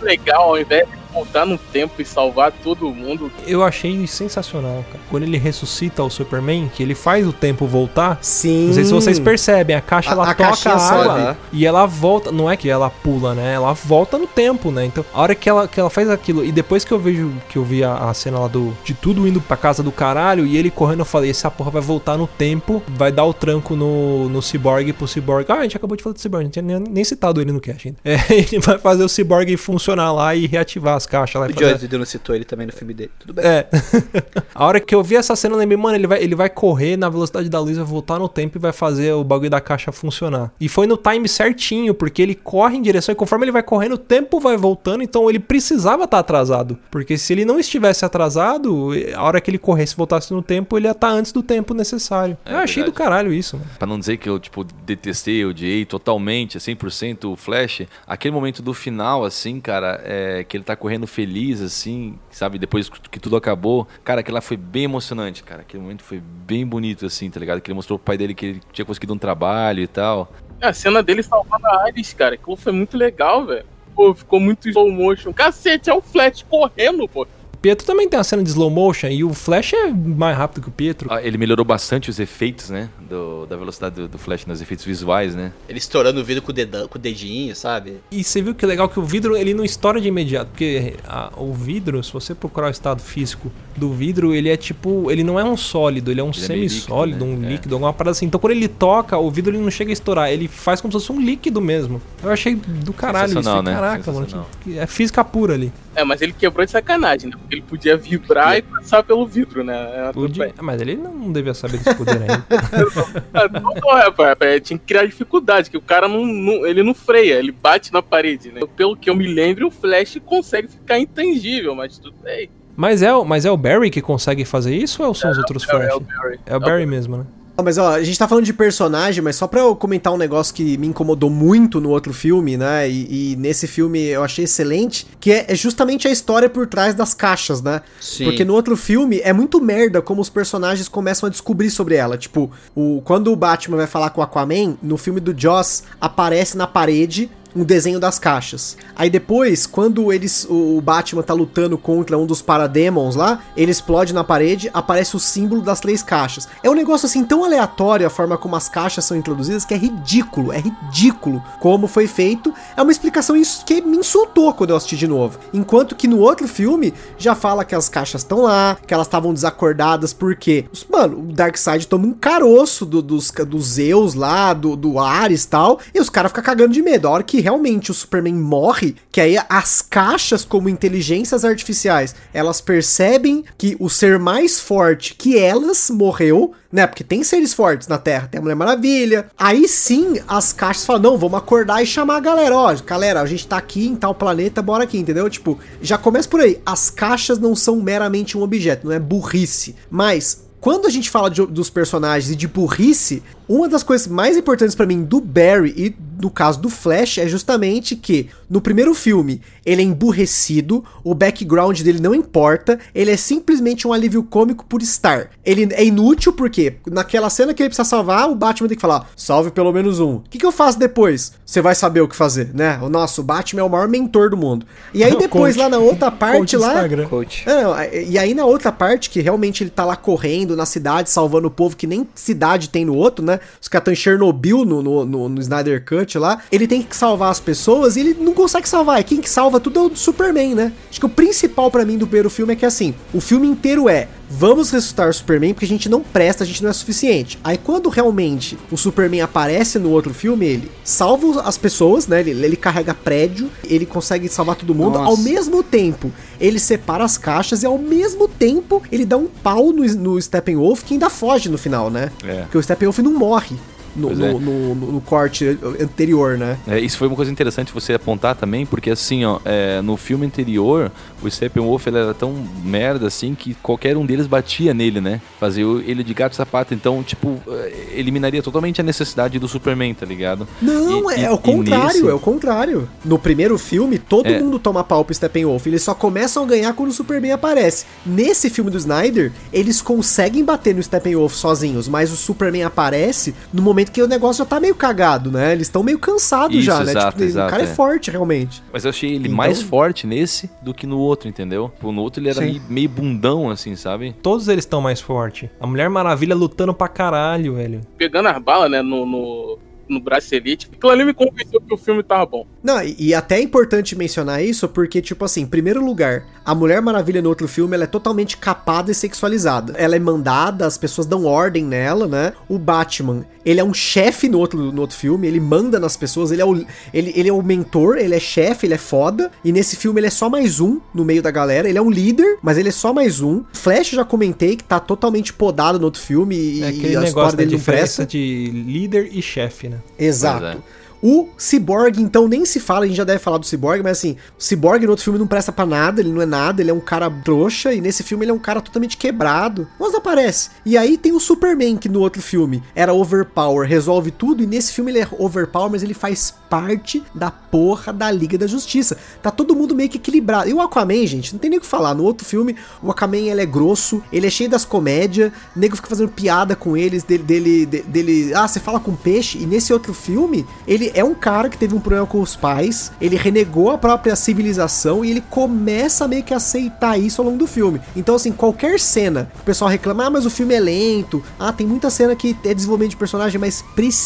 Legal, 0.00 0.42
ao 0.50 0.58
invés 0.58 0.86
de 0.88 0.94
voltar 1.12 1.46
no 1.46 1.56
tempo 1.58 2.00
e 2.00 2.04
salvar 2.04 2.52
todo 2.52 2.88
mundo. 2.92 3.30
Eu 3.46 3.62
achei 3.62 4.06
sensacional, 4.06 4.84
cara. 4.90 5.00
Quando 5.10 5.22
ele 5.24 5.38
ressuscita 5.38 6.02
o 6.02 6.10
Superman, 6.10 6.70
que 6.74 6.82
ele 6.82 6.94
faz 6.94 7.26
o 7.26 7.32
tempo 7.32 7.66
voltar. 7.66 8.18
Sim. 8.22 8.66
Não 8.68 8.74
sei 8.74 8.84
se 8.84 8.92
vocês 8.92 9.18
percebem, 9.18 9.74
a 9.76 9.80
caixa 9.80 10.10
A- 10.10 10.12
ela 10.12 10.30
a 10.30 10.34
toca 10.34 10.70
a 10.70 10.76
água 10.76 11.36
e 11.52 11.64
ela 11.66 11.86
volta. 11.86 12.30
Não 12.32 12.50
é 12.50 12.56
que 12.56 12.68
ela 12.68 12.90
pula, 12.90 13.34
né? 13.34 13.54
Ela 13.54 13.72
volta 13.72 14.18
no 14.18 14.26
tempo, 14.26 14.70
né? 14.70 14.84
Então, 14.84 15.04
a 15.12 15.20
hora 15.20 15.34
que 15.34 15.48
ela, 15.48 15.66
que 15.68 15.78
ela 15.80 15.90
faz 15.90 16.08
aquilo, 16.10 16.44
e 16.44 16.52
depois 16.52 16.84
que 16.84 16.92
eu 16.92 16.98
vejo 16.98 17.32
que 17.48 17.56
eu 17.56 17.64
vi 17.64 17.82
a, 17.84 17.94
a 17.94 18.14
cena 18.14 18.38
lá 18.38 18.48
do 18.48 18.76
de 18.84 18.94
tudo 18.94 19.26
indo 19.26 19.40
pra 19.40 19.56
casa 19.56 19.82
do 19.82 19.90
caralho 19.92 20.46
e 20.46 20.56
ele 20.56 20.70
correndo, 20.70 21.00
eu 21.00 21.04
falei: 21.04 21.30
essa 21.30 21.50
porra 21.50 21.70
vai 21.70 21.82
voltar 21.82 22.16
no 22.16 22.26
tempo, 22.26 22.82
vai 22.88 23.10
dar 23.12 23.24
o 23.24 23.32
tranco 23.32 23.74
no, 23.74 24.28
no 24.28 24.42
Cyborg 24.42 24.92
pro 24.92 25.06
Cyborg. 25.08 25.46
Ah, 25.50 25.54
a 25.56 25.62
gente 25.62 25.76
acabou 25.76 25.96
de 25.96 26.02
falar 26.02 26.14
do 26.14 26.20
Cyborg, 26.20 26.42
a 26.42 26.44
gente 26.44 26.52
tinha 26.54 26.62
nem, 26.62 26.78
nem 26.90 27.04
citado 27.04 27.40
ele 27.40 27.52
no 27.52 27.60
cast 27.60 27.88
ainda. 27.88 27.98
É, 28.08 28.34
ele 28.34 28.58
vai 28.60 28.78
fazer 28.78 29.04
o 29.04 29.08
Cyborg 29.08 29.56
funcionar 29.56 30.12
lá 30.12 30.34
e 30.34 30.46
reativar 30.46 30.94
as 30.96 31.06
caixas 31.08 31.40
lá. 31.40 31.48
e 31.48 31.52
O 31.52 31.54
fazer- 31.54 31.86
Whedon 31.86 32.04
citou 32.04 32.34
ele 32.34 32.44
também 32.44 32.66
no 32.66 32.72
filme 32.72 32.92
dele. 32.94 33.10
Tudo 33.18 33.32
bem. 33.34 33.44
é. 33.44 33.66
a 34.54 34.64
hora 34.66 34.78
que 34.80 34.94
eu 34.94 35.02
vi 35.02 35.16
essa 35.16 35.34
cena, 35.34 35.54
eu 35.54 35.58
lembrei, 35.58 35.76
mano, 35.76 35.96
ele 35.96 36.06
vai, 36.06 36.22
ele 36.22 36.34
vai 36.34 36.48
correr 36.50 36.96
na 36.96 37.08
velocidade 37.08 37.48
da 37.48 37.58
luz, 37.60 37.76
vai 37.76 37.86
voltar 37.86 38.18
no 38.18 38.28
tempo 38.28 38.58
e 38.58 38.60
vai 38.60 38.72
fazer 38.72 39.12
o 39.12 39.24
bagulho 39.24 39.50
da 39.50 39.60
caixa 39.60 39.90
funcionar. 39.92 40.52
E 40.60 40.68
foi 40.68 40.86
no 40.86 40.96
time 40.96 41.28
certinho, 41.28 41.94
porque 41.94 42.20
ele 42.22 42.34
corre 42.34 42.76
em 42.76 42.82
direção 42.82 43.12
e 43.12 43.16
conforme 43.16 43.44
ele 43.44 43.52
vai 43.52 43.62
correndo, 43.62 43.92
o 43.94 43.98
tempo 43.98 44.38
vai 44.40 44.56
voltando, 44.56 45.02
então 45.02 45.28
ele 45.28 45.38
precisava 45.38 46.04
estar 46.04 46.18
atrasado. 46.18 46.78
Porque 46.90 47.16
se 47.16 47.32
ele 47.32 47.44
não 47.44 47.58
estivesse 47.58 48.04
atrasado, 48.04 48.90
a 49.14 49.22
hora 49.22 49.40
que 49.40 49.50
ele 49.50 49.58
corresse 49.58 49.94
e 49.94 49.96
voltasse 49.96 50.32
no 50.32 50.42
tempo, 50.42 50.76
ele 50.76 50.86
ia 50.86 50.92
estar 50.92 51.08
antes 51.10 51.32
do 51.32 51.42
tempo 51.42 51.72
necessário. 51.74 52.36
É 52.44 52.52
eu 52.52 52.58
achei 52.58 52.82
verdade. 52.82 52.90
do 52.90 52.92
caralho 52.94 53.32
isso, 53.32 53.56
mano. 53.56 53.68
Pra 53.78 53.86
não 53.86 53.98
dizer 53.98 54.16
que 54.18 54.28
eu, 54.28 54.38
tipo, 54.38 54.64
detestei, 54.84 55.44
odiei 55.44 55.84
totalmente, 55.84 56.58
100% 56.58 57.24
o 57.32 57.36
Flash, 57.36 57.82
aquele 58.06 58.34
momento 58.34 58.62
do 58.62 58.74
final, 58.74 59.24
assim, 59.24 59.60
cara, 59.60 60.00
é, 60.04 60.44
que 60.48 60.56
ele 60.56 60.64
tá 60.64 60.74
correndo 60.76 60.87
feliz, 61.06 61.60
assim, 61.60 62.18
sabe, 62.30 62.58
depois 62.58 62.88
que 62.88 63.18
tudo 63.20 63.36
acabou, 63.36 63.86
cara, 64.04 64.20
aquilo 64.20 64.34
lá 64.34 64.40
foi 64.40 64.56
bem 64.56 64.84
emocionante, 64.84 65.42
cara, 65.42 65.62
aquele 65.62 65.82
momento 65.82 66.02
foi 66.02 66.20
bem 66.20 66.66
bonito, 66.66 67.06
assim, 67.06 67.30
tá 67.30 67.38
ligado? 67.38 67.60
Que 67.60 67.70
ele 67.70 67.76
mostrou 67.76 67.98
pro 67.98 68.06
pai 68.06 68.18
dele 68.18 68.34
que 68.34 68.46
ele 68.46 68.60
tinha 68.72 68.84
conseguido 68.84 69.14
um 69.14 69.18
trabalho 69.18 69.82
e 69.82 69.86
tal. 69.86 70.32
A 70.60 70.72
cena 70.72 71.02
dele 71.02 71.22
salvando 71.22 71.66
a 71.66 71.84
Ares, 71.84 72.12
cara, 72.12 72.34
aquilo 72.34 72.56
foi 72.56 72.72
muito 72.72 72.96
legal, 72.96 73.46
velho. 73.46 73.64
Pô, 73.94 74.14
ficou 74.14 74.38
muito 74.38 74.68
slow 74.68 74.90
motion. 74.90 75.32
Cacete, 75.32 75.90
é 75.90 75.94
o 75.94 76.00
Flash 76.00 76.44
correndo, 76.48 77.08
pô. 77.08 77.26
O 77.58 77.60
Pietro 77.60 77.84
também 77.84 78.08
tem 78.08 78.16
uma 78.16 78.22
cena 78.22 78.40
de 78.40 78.50
slow 78.50 78.70
motion 78.70 79.08
e 79.08 79.24
o 79.24 79.34
Flash 79.34 79.72
é 79.72 79.88
mais 79.92 80.38
rápido 80.38 80.62
que 80.62 80.68
o 80.68 80.70
Pietro. 80.70 81.08
Ah, 81.12 81.20
ele 81.20 81.36
melhorou 81.36 81.64
bastante 81.64 82.08
os 82.08 82.20
efeitos, 82.20 82.70
né, 82.70 82.88
do- 83.10 83.46
da 83.46 83.56
velocidade 83.56 83.96
do, 83.96 84.06
do 84.06 84.16
Flash 84.16 84.46
nos 84.46 84.62
efeitos 84.62 84.84
visuais, 84.84 85.34
né? 85.34 85.52
Ele 85.68 85.78
estourando 85.80 86.20
o 86.20 86.24
vidro 86.24 86.40
com 86.40 86.52
o, 86.52 86.54
dedão, 86.54 86.86
com 86.86 86.96
o 86.96 87.00
dedinho, 87.00 87.56
sabe? 87.56 87.94
E 88.12 88.22
você 88.22 88.40
viu 88.40 88.54
que 88.54 88.64
legal 88.64 88.88
que 88.88 89.00
o 89.00 89.02
vidro 89.02 89.36
ele 89.36 89.54
não 89.54 89.64
estoura 89.64 90.00
de 90.00 90.06
imediato, 90.06 90.52
porque 90.52 90.94
a- 91.04 91.32
o 91.36 91.52
vidro, 91.52 92.00
se 92.04 92.12
você 92.12 92.32
procurar 92.32 92.68
o 92.68 92.70
estado 92.70 93.02
físico 93.02 93.50
do 93.76 93.92
vidro, 93.92 94.32
ele 94.32 94.48
é 94.48 94.56
tipo, 94.56 95.10
ele 95.10 95.24
não 95.24 95.36
é 95.38 95.42
um 95.42 95.56
sólido, 95.56 96.12
ele 96.12 96.20
é 96.20 96.24
um 96.24 96.30
Ele 96.30 96.38
é 96.44 96.46
semi-sólido, 96.46 97.24
líquido, 97.24 97.40
né? 97.40 97.46
um 97.48 97.50
É. 97.50 97.52
líquido, 97.54 97.74
alguma 97.74 97.92
parada 97.92 98.12
assim. 98.12 98.26
Então 98.26 98.38
quando 98.40 98.52
ele 98.52 98.68
toca, 98.68 99.18
o 99.18 99.28
vidro 99.32 99.52
ele 99.56 99.62
não 99.62 99.70
chega 99.70 99.90
a 99.90 99.94
estourar, 99.94 100.30
ele 100.30 100.46
faz 100.46 100.80
como 100.80 100.92
se 100.92 100.98
fosse 101.00 101.10
um 101.10 101.20
líquido 101.20 101.60
mesmo. 101.60 102.00
Eu 102.22 102.30
achei 102.30 102.54
do 102.54 102.92
caralho 102.92 103.36
isso. 103.40 103.62
Né? 103.64 103.74
Caraca, 103.74 104.12
mano, 104.12 104.46
que 104.60 104.78
é 104.78 104.86
física 104.86 105.24
pura 105.24 105.54
ali. 105.54 105.72
É, 105.96 106.04
mas 106.04 106.22
ele 106.22 106.32
quebrou 106.32 106.64
de 106.64 106.70
sacanagem, 106.70 107.30
né? 107.30 107.36
Ele 107.50 107.62
podia 107.62 107.96
vibrar 107.96 108.56
e 108.58 108.62
passar 108.62 109.02
pelo 109.02 109.26
vidro, 109.26 109.64
né? 109.64 109.74
É, 110.08 110.12
Podia- 110.12 110.52
mas 110.60 110.80
ele 110.80 110.96
não 110.96 111.32
devia 111.32 111.54
saber 111.54 111.78
desse 111.78 111.94
poder 111.96 112.12
ainda. 112.20 112.44
É, 113.34 113.48
não, 113.60 113.72
não, 113.74 113.98
é, 113.98 114.10
pô, 114.10 114.24
é, 114.24 114.60
tinha 114.60 114.78
que 114.78 114.84
criar 114.84 115.06
dificuldade, 115.06 115.70
que 115.70 115.76
o 115.76 115.80
cara 115.80 116.06
não, 116.08 116.26
não- 116.26 116.66
ele 116.66 116.82
não 116.82 116.94
freia, 116.94 117.34
ele 117.38 117.52
bate 117.52 117.92
na 117.92 118.02
parede, 118.02 118.50
né? 118.52 118.60
Pelo 118.76 118.96
que 118.96 119.08
eu 119.08 119.14
me 119.16 119.26
lembro, 119.26 119.68
o 119.68 119.70
Flash 119.70 120.18
consegue 120.24 120.68
ficar 120.68 120.98
intangível, 120.98 121.74
mas 121.74 121.98
tudo 121.98 122.16
bem. 122.22 122.50
mas, 122.76 123.02
é, 123.02 123.12
o- 123.14 123.24
mas 123.24 123.44
é 123.44 123.50
o 123.50 123.56
Barry 123.56 123.90
que 123.90 124.00
consegue 124.02 124.44
fazer 124.44 124.74
isso 124.76 125.02
ou 125.02 125.14
são 125.14 125.30
os 125.30 125.38
outros 125.38 125.66
É, 125.66 125.66
é 125.66 125.70
Flash? 125.70 125.94
o 125.96 126.00
Barry. 126.00 126.40
É 126.46 126.56
o 126.56 126.60
Barry 126.60 126.86
mesmo, 126.86 127.16
né? 127.18 127.26
Ah, 127.58 127.62
Mas 127.64 127.76
ó, 127.76 127.94
a 127.94 128.04
gente 128.04 128.16
tá 128.16 128.28
falando 128.28 128.44
de 128.44 128.52
personagem, 128.52 129.20
mas 129.20 129.34
só 129.34 129.48
pra 129.48 129.62
eu 129.62 129.74
comentar 129.74 130.12
um 130.12 130.16
negócio 130.16 130.54
que 130.54 130.78
me 130.78 130.86
incomodou 130.86 131.28
muito 131.28 131.80
no 131.80 131.90
outro 131.90 132.14
filme, 132.14 132.56
né? 132.56 132.88
E, 132.88 133.32
e 133.32 133.36
nesse 133.36 133.66
filme 133.66 134.00
eu 134.00 134.22
achei 134.22 134.44
excelente, 134.44 135.08
que 135.18 135.32
é, 135.32 135.46
é 135.48 135.56
justamente 135.56 136.06
a 136.06 136.10
história 136.12 136.48
por 136.48 136.68
trás 136.68 136.94
das 136.94 137.14
caixas, 137.14 137.60
né? 137.60 137.82
Sim. 138.00 138.26
Porque 138.26 138.44
no 138.44 138.54
outro 138.54 138.76
filme 138.76 139.20
é 139.24 139.32
muito 139.32 139.60
merda 139.60 140.00
como 140.00 140.20
os 140.20 140.30
personagens 140.30 140.86
começam 140.88 141.26
a 141.26 141.30
descobrir 141.30 141.68
sobre 141.68 141.96
ela. 141.96 142.16
Tipo, 142.16 142.48
o, 142.76 143.02
quando 143.04 143.32
o 143.32 143.36
Batman 143.36 143.78
vai 143.78 143.88
falar 143.88 144.10
com 144.10 144.20
o 144.20 144.24
Aquaman, 144.24 144.78
no 144.80 144.96
filme 144.96 145.18
do 145.18 145.34
Joss, 145.36 145.82
aparece 146.00 146.56
na 146.56 146.68
parede 146.68 147.28
um 147.58 147.64
desenho 147.64 147.98
das 147.98 148.18
caixas. 148.18 148.76
Aí 148.94 149.10
depois, 149.10 149.66
quando 149.66 150.12
eles 150.12 150.46
o 150.48 150.80
Batman 150.80 151.22
tá 151.22 151.34
lutando 151.34 151.76
contra 151.76 152.16
um 152.16 152.24
dos 152.24 152.40
parademons 152.40 153.16
lá, 153.16 153.40
ele 153.56 153.72
explode 153.72 154.14
na 154.14 154.22
parede, 154.22 154.70
aparece 154.72 155.16
o 155.16 155.20
símbolo 155.20 155.60
das 155.60 155.80
três 155.80 156.02
caixas. 156.02 156.48
É 156.62 156.70
um 156.70 156.74
negócio 156.74 157.06
assim 157.06 157.24
tão 157.24 157.44
aleatório 157.44 158.06
a 158.06 158.10
forma 158.10 158.38
como 158.38 158.54
as 158.54 158.68
caixas 158.68 159.04
são 159.04 159.16
introduzidas 159.16 159.64
que 159.64 159.74
é 159.74 159.76
ridículo, 159.76 160.52
é 160.52 160.60
ridículo 160.60 161.42
como 161.60 161.88
foi 161.88 162.06
feito. 162.06 162.54
É 162.76 162.82
uma 162.82 162.92
explicação 162.92 163.36
que 163.66 163.80
me 163.80 163.96
insultou 163.96 164.54
quando 164.54 164.70
eu 164.70 164.76
assisti 164.76 164.96
de 164.96 165.08
novo. 165.08 165.38
Enquanto 165.52 165.96
que 165.96 166.06
no 166.06 166.18
outro 166.18 166.46
filme 166.46 166.94
já 167.16 167.34
fala 167.34 167.64
que 167.64 167.74
as 167.74 167.88
caixas 167.88 168.22
estão 168.22 168.42
lá, 168.42 168.76
que 168.86 168.94
elas 168.94 169.06
estavam 169.06 169.34
desacordadas 169.34 170.12
porque, 170.12 170.66
mano, 170.90 171.18
o 171.18 171.32
Darkseid 171.32 171.86
toma 171.86 172.06
um 172.06 172.12
caroço 172.12 172.86
do, 172.86 173.02
dos, 173.02 173.30
dos 173.30 173.64
Zeus 173.66 174.14
lá, 174.14 174.52
do, 174.52 174.76
do 174.76 174.98
Ares 174.98 175.44
e 175.44 175.48
tal, 175.48 175.80
e 175.94 176.00
os 176.00 176.08
caras 176.08 176.30
ficam 176.30 176.44
cagando 176.44 176.72
de 176.72 176.82
medo. 176.82 177.08
A 177.08 177.10
hora 177.10 177.22
que 177.22 177.40
realmente 177.48 177.90
o 177.90 177.94
Superman 177.94 178.34
morre, 178.34 178.94
que 179.10 179.22
aí 179.22 179.38
as 179.48 179.80
caixas 179.80 180.44
como 180.44 180.68
inteligências 180.68 181.46
artificiais, 181.46 182.14
elas 182.32 182.60
percebem 182.60 183.42
que 183.56 183.74
o 183.80 183.88
ser 183.88 184.18
mais 184.18 184.60
forte 184.60 185.14
que 185.14 185.38
elas 185.38 185.88
morreu, 185.88 186.52
né? 186.70 186.86
Porque 186.86 187.02
tem 187.02 187.24
seres 187.24 187.54
fortes 187.54 187.88
na 187.88 187.96
Terra, 187.96 188.28
tem 188.30 188.38
a 188.38 188.42
Mulher 188.42 188.54
Maravilha. 188.54 189.30
Aí 189.38 189.66
sim, 189.66 190.20
as 190.28 190.52
caixas 190.52 190.84
falam: 190.84 191.02
não, 191.02 191.18
vamos 191.18 191.38
acordar 191.38 191.82
e 191.82 191.86
chamar 191.86 192.16
a 192.16 192.20
galera. 192.20 192.54
Ó, 192.54 192.74
galera, 192.84 193.22
a 193.22 193.26
gente 193.26 193.46
tá 193.46 193.56
aqui 193.56 193.88
em 193.88 193.96
tal 193.96 194.14
planeta, 194.14 194.60
bora 194.60 194.84
aqui, 194.84 194.98
entendeu? 194.98 195.30
Tipo, 195.30 195.58
já 195.80 195.96
começa 195.96 196.28
por 196.28 196.40
aí. 196.40 196.60
As 196.66 196.90
caixas 196.90 197.38
não 197.38 197.56
são 197.56 197.76
meramente 197.76 198.36
um 198.36 198.42
objeto, 198.42 198.86
não 198.86 198.92
é 198.92 198.98
burrice. 198.98 199.74
Mas 199.90 200.44
quando 200.60 200.86
a 200.86 200.90
gente 200.90 201.08
fala 201.08 201.30
de, 201.30 201.46
dos 201.46 201.70
personagens 201.70 202.30
e 202.30 202.36
de 202.36 202.46
burrice, 202.46 203.22
uma 203.48 203.68
das 203.68 203.82
coisas 203.82 204.06
mais 204.06 204.36
importantes 204.36 204.74
para 204.74 204.86
mim 204.86 205.02
do 205.02 205.20
Barry 205.20 205.72
e 205.76 205.96
no 206.20 206.30
caso 206.30 206.60
do 206.60 206.68
Flash 206.68 207.18
é 207.18 207.28
justamente 207.28 207.94
que 207.94 208.28
no 208.50 208.60
primeiro 208.60 208.94
filme 208.94 209.40
ele 209.64 209.82
é 209.82 209.84
emburrecido, 209.84 210.84
o 211.04 211.14
background 211.14 211.80
dele 211.80 212.00
não 212.00 212.14
importa, 212.14 212.78
ele 212.94 213.10
é 213.10 213.16
simplesmente 213.16 213.86
um 213.86 213.92
alívio 213.92 214.22
cômico 214.22 214.64
por 214.64 214.82
estar. 214.82 215.30
Ele 215.44 215.68
é 215.72 215.84
inútil 215.84 216.32
porque 216.32 216.74
naquela 216.90 217.30
cena 217.30 217.54
que 217.54 217.62
ele 217.62 217.68
precisa 217.68 217.88
salvar, 217.88 218.28
o 218.28 218.34
Batman 218.34 218.68
tem 218.68 218.76
que 218.76 218.80
falar: 218.80 219.08
salve 219.16 219.50
pelo 219.50 219.72
menos 219.72 220.00
um. 220.00 220.16
O 220.16 220.24
que, 220.28 220.38
que 220.38 220.46
eu 220.46 220.52
faço 220.52 220.78
depois? 220.78 221.32
Você 221.44 221.60
vai 221.60 221.74
saber 221.74 222.00
o 222.00 222.08
que 222.08 222.16
fazer, 222.16 222.50
né? 222.54 222.78
O 222.82 222.88
nosso 222.88 223.22
Batman 223.22 223.62
é 223.62 223.64
o 223.64 223.68
maior 223.68 223.88
mentor 223.88 224.30
do 224.30 224.36
mundo. 224.36 224.66
E 224.92 225.04
aí 225.04 225.16
depois 225.16 225.56
lá 225.56 225.68
na 225.68 225.78
outra 225.78 226.10
parte 226.10 226.56
lá. 226.56 226.88
Coach. 227.08 227.44
É, 227.48 228.04
e 228.04 228.18
aí 228.18 228.34
na 228.34 228.44
outra 228.44 228.72
parte 228.72 229.10
que 229.10 229.20
realmente 229.20 229.62
ele 229.62 229.70
tá 229.70 229.84
lá 229.84 229.96
correndo 229.96 230.56
na 230.56 230.66
cidade, 230.66 231.10
salvando 231.10 231.48
o 231.48 231.50
povo 231.50 231.76
que 231.76 231.86
nem 231.86 232.08
cidade 232.14 232.68
tem 232.68 232.84
no 232.84 232.94
outro, 232.94 233.24
né? 233.24 233.37
Os 233.60 233.68
caras 233.68 233.82
estão 233.82 233.92
em 233.92 233.96
Chernobyl 233.96 234.64
no, 234.64 234.82
no, 234.82 235.04
no, 235.04 235.28
no, 235.28 235.40
Snyder 235.40 235.84
Cut 235.84 236.18
lá. 236.18 236.42
Ele 236.50 236.66
tem 236.66 236.82
que 236.82 236.96
salvar 236.96 237.30
as 237.30 237.40
pessoas 237.40 237.96
e 237.96 238.00
ele 238.00 238.16
não 238.18 238.34
consegue 238.34 238.68
salvar. 238.68 239.00
É 239.00 239.02
quem 239.02 239.20
que 239.20 239.30
salva 239.30 239.60
tudo 239.60 239.78
é 239.78 239.82
o 239.82 239.96
Superman, 239.96 240.54
né? 240.54 240.72
Acho 240.90 241.00
que 241.00 241.06
o 241.06 241.08
principal 241.08 241.70
para 241.70 241.84
mim 241.84 241.98
do 241.98 242.06
primeiro 242.06 242.30
filme 242.30 242.52
é 242.52 242.56
que 242.56 242.66
assim, 242.66 242.94
o 243.12 243.20
filme 243.20 243.46
inteiro 243.46 243.88
é 243.88 244.08
vamos 244.28 244.70
ressuscitar 244.70 245.08
o 245.08 245.12
Superman 245.12 245.54
porque 245.54 245.64
a 245.64 245.68
gente 245.68 245.88
não 245.88 246.02
presta, 246.02 246.44
a 246.44 246.46
gente 246.46 246.62
não 246.62 246.70
é 246.70 246.72
suficiente. 246.72 247.38
Aí 247.42 247.56
quando 247.56 247.88
realmente 247.88 248.58
o 248.70 248.76
Superman 248.76 249.22
aparece 249.22 249.78
no 249.78 249.90
outro 249.90 250.12
filme, 250.12 250.46
ele 250.46 250.70
salva 250.84 251.42
as 251.42 251.56
pessoas, 251.56 252.06
né? 252.06 252.20
Ele, 252.20 252.30
ele 252.30 252.56
carrega 252.56 252.94
prédio, 252.94 253.50
ele 253.64 253.86
consegue 253.86 254.28
salvar 254.28 254.56
todo 254.56 254.74
mundo. 254.74 254.98
Nossa. 254.98 255.10
Ao 255.10 255.16
mesmo 255.16 255.62
tempo, 255.62 256.12
ele 256.40 256.58
separa 256.58 257.04
as 257.04 257.16
caixas 257.16 257.62
e 257.62 257.66
ao 257.66 257.78
mesmo 257.78 258.28
tempo 258.28 258.82
ele 258.90 259.04
dá 259.04 259.16
um 259.16 259.26
pau 259.26 259.72
no, 259.72 259.84
no 259.84 260.20
Steppenwolf 260.20 260.82
que 260.82 260.94
ainda 260.94 261.10
foge 261.10 261.48
no 261.48 261.58
final, 261.58 261.90
né? 261.90 262.10
É. 262.24 262.42
Porque 262.42 262.58
o 262.58 262.62
Steppenwolf 262.62 262.98
não 262.98 263.12
morre 263.12 263.56
no, 263.98 264.14
no, 264.14 264.24
é. 264.24 264.32
no, 264.32 264.74
no, 264.74 265.00
corte 265.00 265.58
anterior, 265.80 266.38
né? 266.38 266.58
É, 266.66 266.78
isso 266.78 266.96
foi 266.96 267.08
uma 267.08 267.16
coisa 267.16 267.30
interessante 267.30 267.72
você 267.72 267.92
apontar 267.92 268.36
também, 268.36 268.64
porque 268.64 268.90
assim, 268.90 269.24
ó, 269.24 269.40
é, 269.44 269.82
no 269.82 269.96
filme 269.96 270.26
anterior, 270.26 270.90
o 271.22 271.30
Steppenwolf 271.30 271.86
ele 271.86 271.98
era 271.98 272.14
tão 272.14 272.34
merda 272.64 273.06
assim 273.06 273.34
que 273.34 273.54
qualquer 273.54 273.96
um 273.96 274.06
deles 274.06 274.26
batia 274.26 274.72
nele, 274.72 275.00
né? 275.00 275.20
Fazia 275.40 275.64
ele 275.84 276.04
de 276.04 276.14
gato 276.14 276.36
sapato, 276.36 276.72
então, 276.74 277.02
tipo, 277.02 277.40
é, 277.48 277.72
eliminaria 277.94 278.42
totalmente 278.42 278.80
a 278.80 278.84
necessidade 278.84 279.38
do 279.38 279.48
Superman, 279.48 279.92
tá 279.94 280.06
ligado? 280.06 280.46
Não, 280.62 281.10
e, 281.10 281.14
é, 281.14 281.24
e, 281.24 281.28
o 281.28 281.38
contrário, 281.38 281.86
nesse... 281.86 282.08
é 282.08 282.14
o 282.14 282.20
contrário. 282.20 282.88
No 283.04 283.18
primeiro 283.18 283.58
filme, 283.58 283.98
todo 283.98 284.26
é. 284.26 284.40
mundo 284.40 284.58
toma 284.58 284.84
pau 284.84 285.04
pro 285.04 285.14
Steppenwolf, 285.14 285.66
eles 285.66 285.82
só 285.82 285.94
começam 285.94 286.44
a 286.44 286.46
ganhar 286.46 286.72
quando 286.74 286.90
o 286.90 286.92
Superman 286.94 287.32
aparece. 287.32 287.86
Nesse 288.06 288.48
filme 288.50 288.70
do 288.70 288.78
Snyder, 288.78 289.32
eles 289.52 289.82
conseguem 289.82 290.44
bater 290.44 290.74
no 290.74 290.82
Steppenwolf 290.82 291.34
sozinhos, 291.34 291.88
mas 291.88 292.12
o 292.12 292.16
Superman 292.16 292.64
aparece 292.64 293.34
no 293.52 293.62
momento 293.62 293.87
momento 293.88 293.92
que 293.92 294.02
o 294.02 294.06
negócio 294.06 294.44
já 294.44 294.48
tá 294.48 294.60
meio 294.60 294.74
cagado, 294.74 295.30
né? 295.30 295.52
Eles 295.52 295.66
estão 295.66 295.82
meio 295.82 295.98
cansados 295.98 296.56
Isso, 296.56 296.66
já, 296.66 296.84
né? 296.84 296.92
Exato, 296.92 297.12
tipo, 297.12 297.24
exato, 297.24 297.48
o 297.48 297.50
cara 297.50 297.62
é. 297.62 297.66
é. 297.66 297.74
forte, 297.74 298.10
realmente. 298.10 298.62
Mas 298.72 298.84
eu 298.84 298.90
achei 298.90 299.10
ele 299.10 299.26
então... 299.26 299.36
mais 299.36 299.62
forte 299.62 300.06
nesse 300.06 300.50
do 300.62 300.72
que 300.72 300.86
no 300.86 300.98
outro, 300.98 301.28
entendeu? 301.28 301.72
No 301.82 302.02
outro 302.02 302.22
ele 302.22 302.28
era 302.28 302.40
meio, 302.40 302.62
meio, 302.68 302.88
bundão, 302.88 303.50
assim, 303.50 303.74
sabe? 303.74 304.14
Todos 304.22 304.48
eles 304.48 304.64
estão 304.64 304.80
mais 304.80 305.00
fortes. 305.00 305.48
A 305.60 305.66
Mulher 305.66 305.88
Maravilha 305.88 306.34
lutando 306.34 306.74
pra 306.74 306.88
caralho, 306.88 307.54
velho. 307.54 307.80
Pegando 307.96 308.28
as 308.28 308.38
balas, 308.38 308.70
né, 308.70 308.82
no, 308.82 309.04
no 309.06 309.58
no 309.88 310.00
bracelete. 310.00 310.68
Aquilo 310.72 310.92
ali 310.92 311.04
me 311.04 311.14
convenceu 311.14 311.60
que 311.60 311.74
o 311.74 311.76
filme 311.76 312.02
tava 312.02 312.26
bom. 312.26 312.46
Não, 312.62 312.82
e, 312.82 312.96
e, 312.98 313.14
até 313.14 313.38
é 313.38 313.42
importante 313.42 313.96
mencionar 313.96 314.42
isso 314.42 314.68
porque, 314.68 315.00
tipo 315.00 315.24
assim, 315.24 315.42
em 315.42 315.46
primeiro 315.46 315.84
lugar, 315.84 316.26
a 316.44 316.54
Mulher 316.54 316.80
Maravilha 316.82 317.22
no 317.22 317.28
outro 317.28 317.48
filme 317.48 317.74
ela 317.74 317.84
é 317.84 317.86
totalmente 317.86 318.36
capada 318.36 318.90
e 318.90 318.94
sexualizada. 318.94 319.74
Ela 319.76 319.96
é 319.96 319.98
mandada, 319.98 320.66
as 320.66 320.78
pessoas 320.78 321.06
dão 321.06 321.24
ordem 321.24 321.64
nela, 321.64 322.06
né? 322.06 322.32
O 322.48 322.58
Batman, 322.58 323.24
ele 323.44 323.60
é 323.60 323.64
um 323.64 323.72
chefe 323.72 324.28
no 324.28 324.38
outro, 324.38 324.72
no 324.72 324.80
outro 324.82 324.96
filme, 324.96 325.26
ele 325.26 325.40
manda 325.40 325.80
nas 325.80 325.96
pessoas, 325.96 326.30
ele 326.30 326.42
é, 326.42 326.44
o, 326.44 326.54
ele, 326.92 327.12
ele 327.16 327.28
é 327.28 327.32
o 327.32 327.42
mentor, 327.42 327.96
ele 327.96 328.14
é 328.14 328.20
chefe, 328.20 328.66
ele 328.66 328.74
é 328.74 328.78
foda. 328.78 329.30
E 329.44 329.52
nesse 329.52 329.76
filme 329.76 330.00
ele 330.00 330.08
é 330.08 330.10
só 330.10 330.28
mais 330.28 330.60
um 330.60 330.80
no 330.92 331.04
meio 331.04 331.22
da 331.22 331.30
galera. 331.30 331.68
Ele 331.68 331.78
é 331.78 331.82
um 331.82 331.90
líder, 331.90 332.38
mas 332.42 332.58
ele 332.58 332.68
é 332.68 332.72
só 332.72 332.92
mais 332.92 333.20
um. 333.20 333.42
Flash 333.52 333.90
já 333.90 334.04
comentei 334.04 334.56
que 334.56 334.64
tá 334.64 334.78
totalmente 334.78 335.32
podado 335.32 335.78
no 335.78 335.86
outro 335.86 336.00
filme 336.00 336.36
e, 336.36 336.62
é 336.62 336.68
aquele 336.68 336.96
a 336.96 337.00
negócio 337.00 337.38
da 337.38 337.44
diferença 337.44 338.04
de 338.04 338.50
líder 338.52 339.08
e 339.12 339.22
chefe, 339.22 339.68
né? 339.68 339.77
Exato. 339.96 340.62
O 341.02 341.28
Cyborg, 341.38 342.00
então, 342.00 342.26
nem 342.26 342.44
se 342.44 342.58
fala, 342.58 342.84
a 342.84 342.88
gente 342.88 342.96
já 342.96 343.04
deve 343.04 343.18
falar 343.18 343.38
do 343.38 343.46
Cyborg, 343.46 343.82
mas 343.82 343.98
assim, 343.98 344.16
o 344.38 344.42
Cyborg 344.42 344.84
no 344.84 344.90
outro 344.90 345.04
filme 345.04 345.18
não 345.18 345.26
presta 345.26 345.52
para 345.52 345.66
nada, 345.66 346.00
ele 346.00 346.10
não 346.10 346.20
é 346.20 346.26
nada, 346.26 346.60
ele 346.60 346.70
é 346.70 346.74
um 346.74 346.80
cara 346.80 347.10
trouxa, 347.10 347.72
e 347.72 347.80
nesse 347.80 348.02
filme 348.02 348.24
ele 348.24 348.32
é 348.32 348.34
um 348.34 348.38
cara 348.38 348.60
totalmente 348.60 348.96
quebrado. 348.96 349.68
Mas 349.78 349.94
aparece. 349.94 350.50
E 350.64 350.76
aí 350.76 350.98
tem 350.98 351.12
o 351.12 351.20
Superman, 351.20 351.76
que 351.76 351.88
no 351.88 352.00
outro 352.00 352.20
filme 352.20 352.62
era 352.74 352.92
overpower, 352.92 353.68
resolve 353.68 354.10
tudo, 354.10 354.42
e 354.42 354.46
nesse 354.46 354.72
filme 354.72 354.90
ele 354.90 355.00
é 355.00 355.08
overpower, 355.18 355.70
mas 355.70 355.82
ele 355.82 355.94
faz 355.94 356.34
parte 356.50 357.02
da 357.14 357.30
porra 357.30 357.92
da 357.92 358.10
Liga 358.10 358.38
da 358.38 358.46
Justiça. 358.46 358.96
Tá 359.22 359.30
todo 359.30 359.54
mundo 359.54 359.74
meio 359.74 359.88
que 359.88 359.98
equilibrado. 359.98 360.48
E 360.48 360.54
o 360.54 360.60
Aquaman, 360.60 361.06
gente, 361.06 361.32
não 361.32 361.38
tem 361.38 361.50
nem 361.50 361.58
o 361.58 361.62
que 361.62 361.66
falar. 361.66 361.94
No 361.94 362.04
outro 362.04 362.26
filme, 362.26 362.56
o 362.82 362.90
Aquaman 362.90 363.18
ele 363.18 363.42
é 363.42 363.46
grosso, 363.46 364.02
ele 364.12 364.26
é 364.26 364.30
cheio 364.30 364.50
das 364.50 364.64
comédias, 364.64 365.30
o 365.54 365.58
nego 365.58 365.76
fica 365.76 365.88
fazendo 365.88 366.10
piada 366.10 366.56
com 366.56 366.76
eles, 366.76 367.02
dele, 367.02 367.22
dele, 367.22 367.66
dele, 367.66 368.34
ah, 368.34 368.48
você 368.48 368.58
fala 368.58 368.80
com 368.80 368.94
peixe, 368.94 369.38
e 369.38 369.46
nesse 369.46 369.72
outro 369.72 369.92
filme, 369.92 370.46
ele 370.66 370.87
é 370.94 371.04
um 371.04 371.14
cara 371.14 371.48
que 371.48 371.58
teve 371.58 371.74
um 371.74 371.80
problema 371.80 372.06
com 372.06 372.20
os 372.20 372.36
pais, 372.36 372.92
ele 373.00 373.16
renegou 373.16 373.70
a 373.70 373.78
própria 373.78 374.14
civilização 374.16 375.04
e 375.04 375.10
ele 375.10 375.20
começa 375.20 376.06
meio 376.08 376.22
que 376.22 376.34
a 376.34 376.38
aceitar 376.38 376.98
isso 376.98 377.20
ao 377.20 377.26
longo 377.26 377.38
do 377.38 377.46
filme. 377.46 377.80
Então, 377.96 378.14
assim, 378.14 378.32
qualquer 378.32 378.80
cena, 378.80 379.30
o 379.40 379.44
pessoal 379.44 379.70
reclama, 379.70 380.06
ah, 380.06 380.10
mas 380.10 380.26
o 380.26 380.30
filme 380.30 380.54
é 380.54 380.60
lento, 380.60 381.22
ah, 381.38 381.52
tem 381.52 381.66
muita 381.66 381.90
cena 381.90 382.14
que 382.14 382.36
é 382.44 382.54
desenvolvimento 382.54 382.90
de 382.90 382.96
personagem, 382.96 383.40
mas 383.40 383.64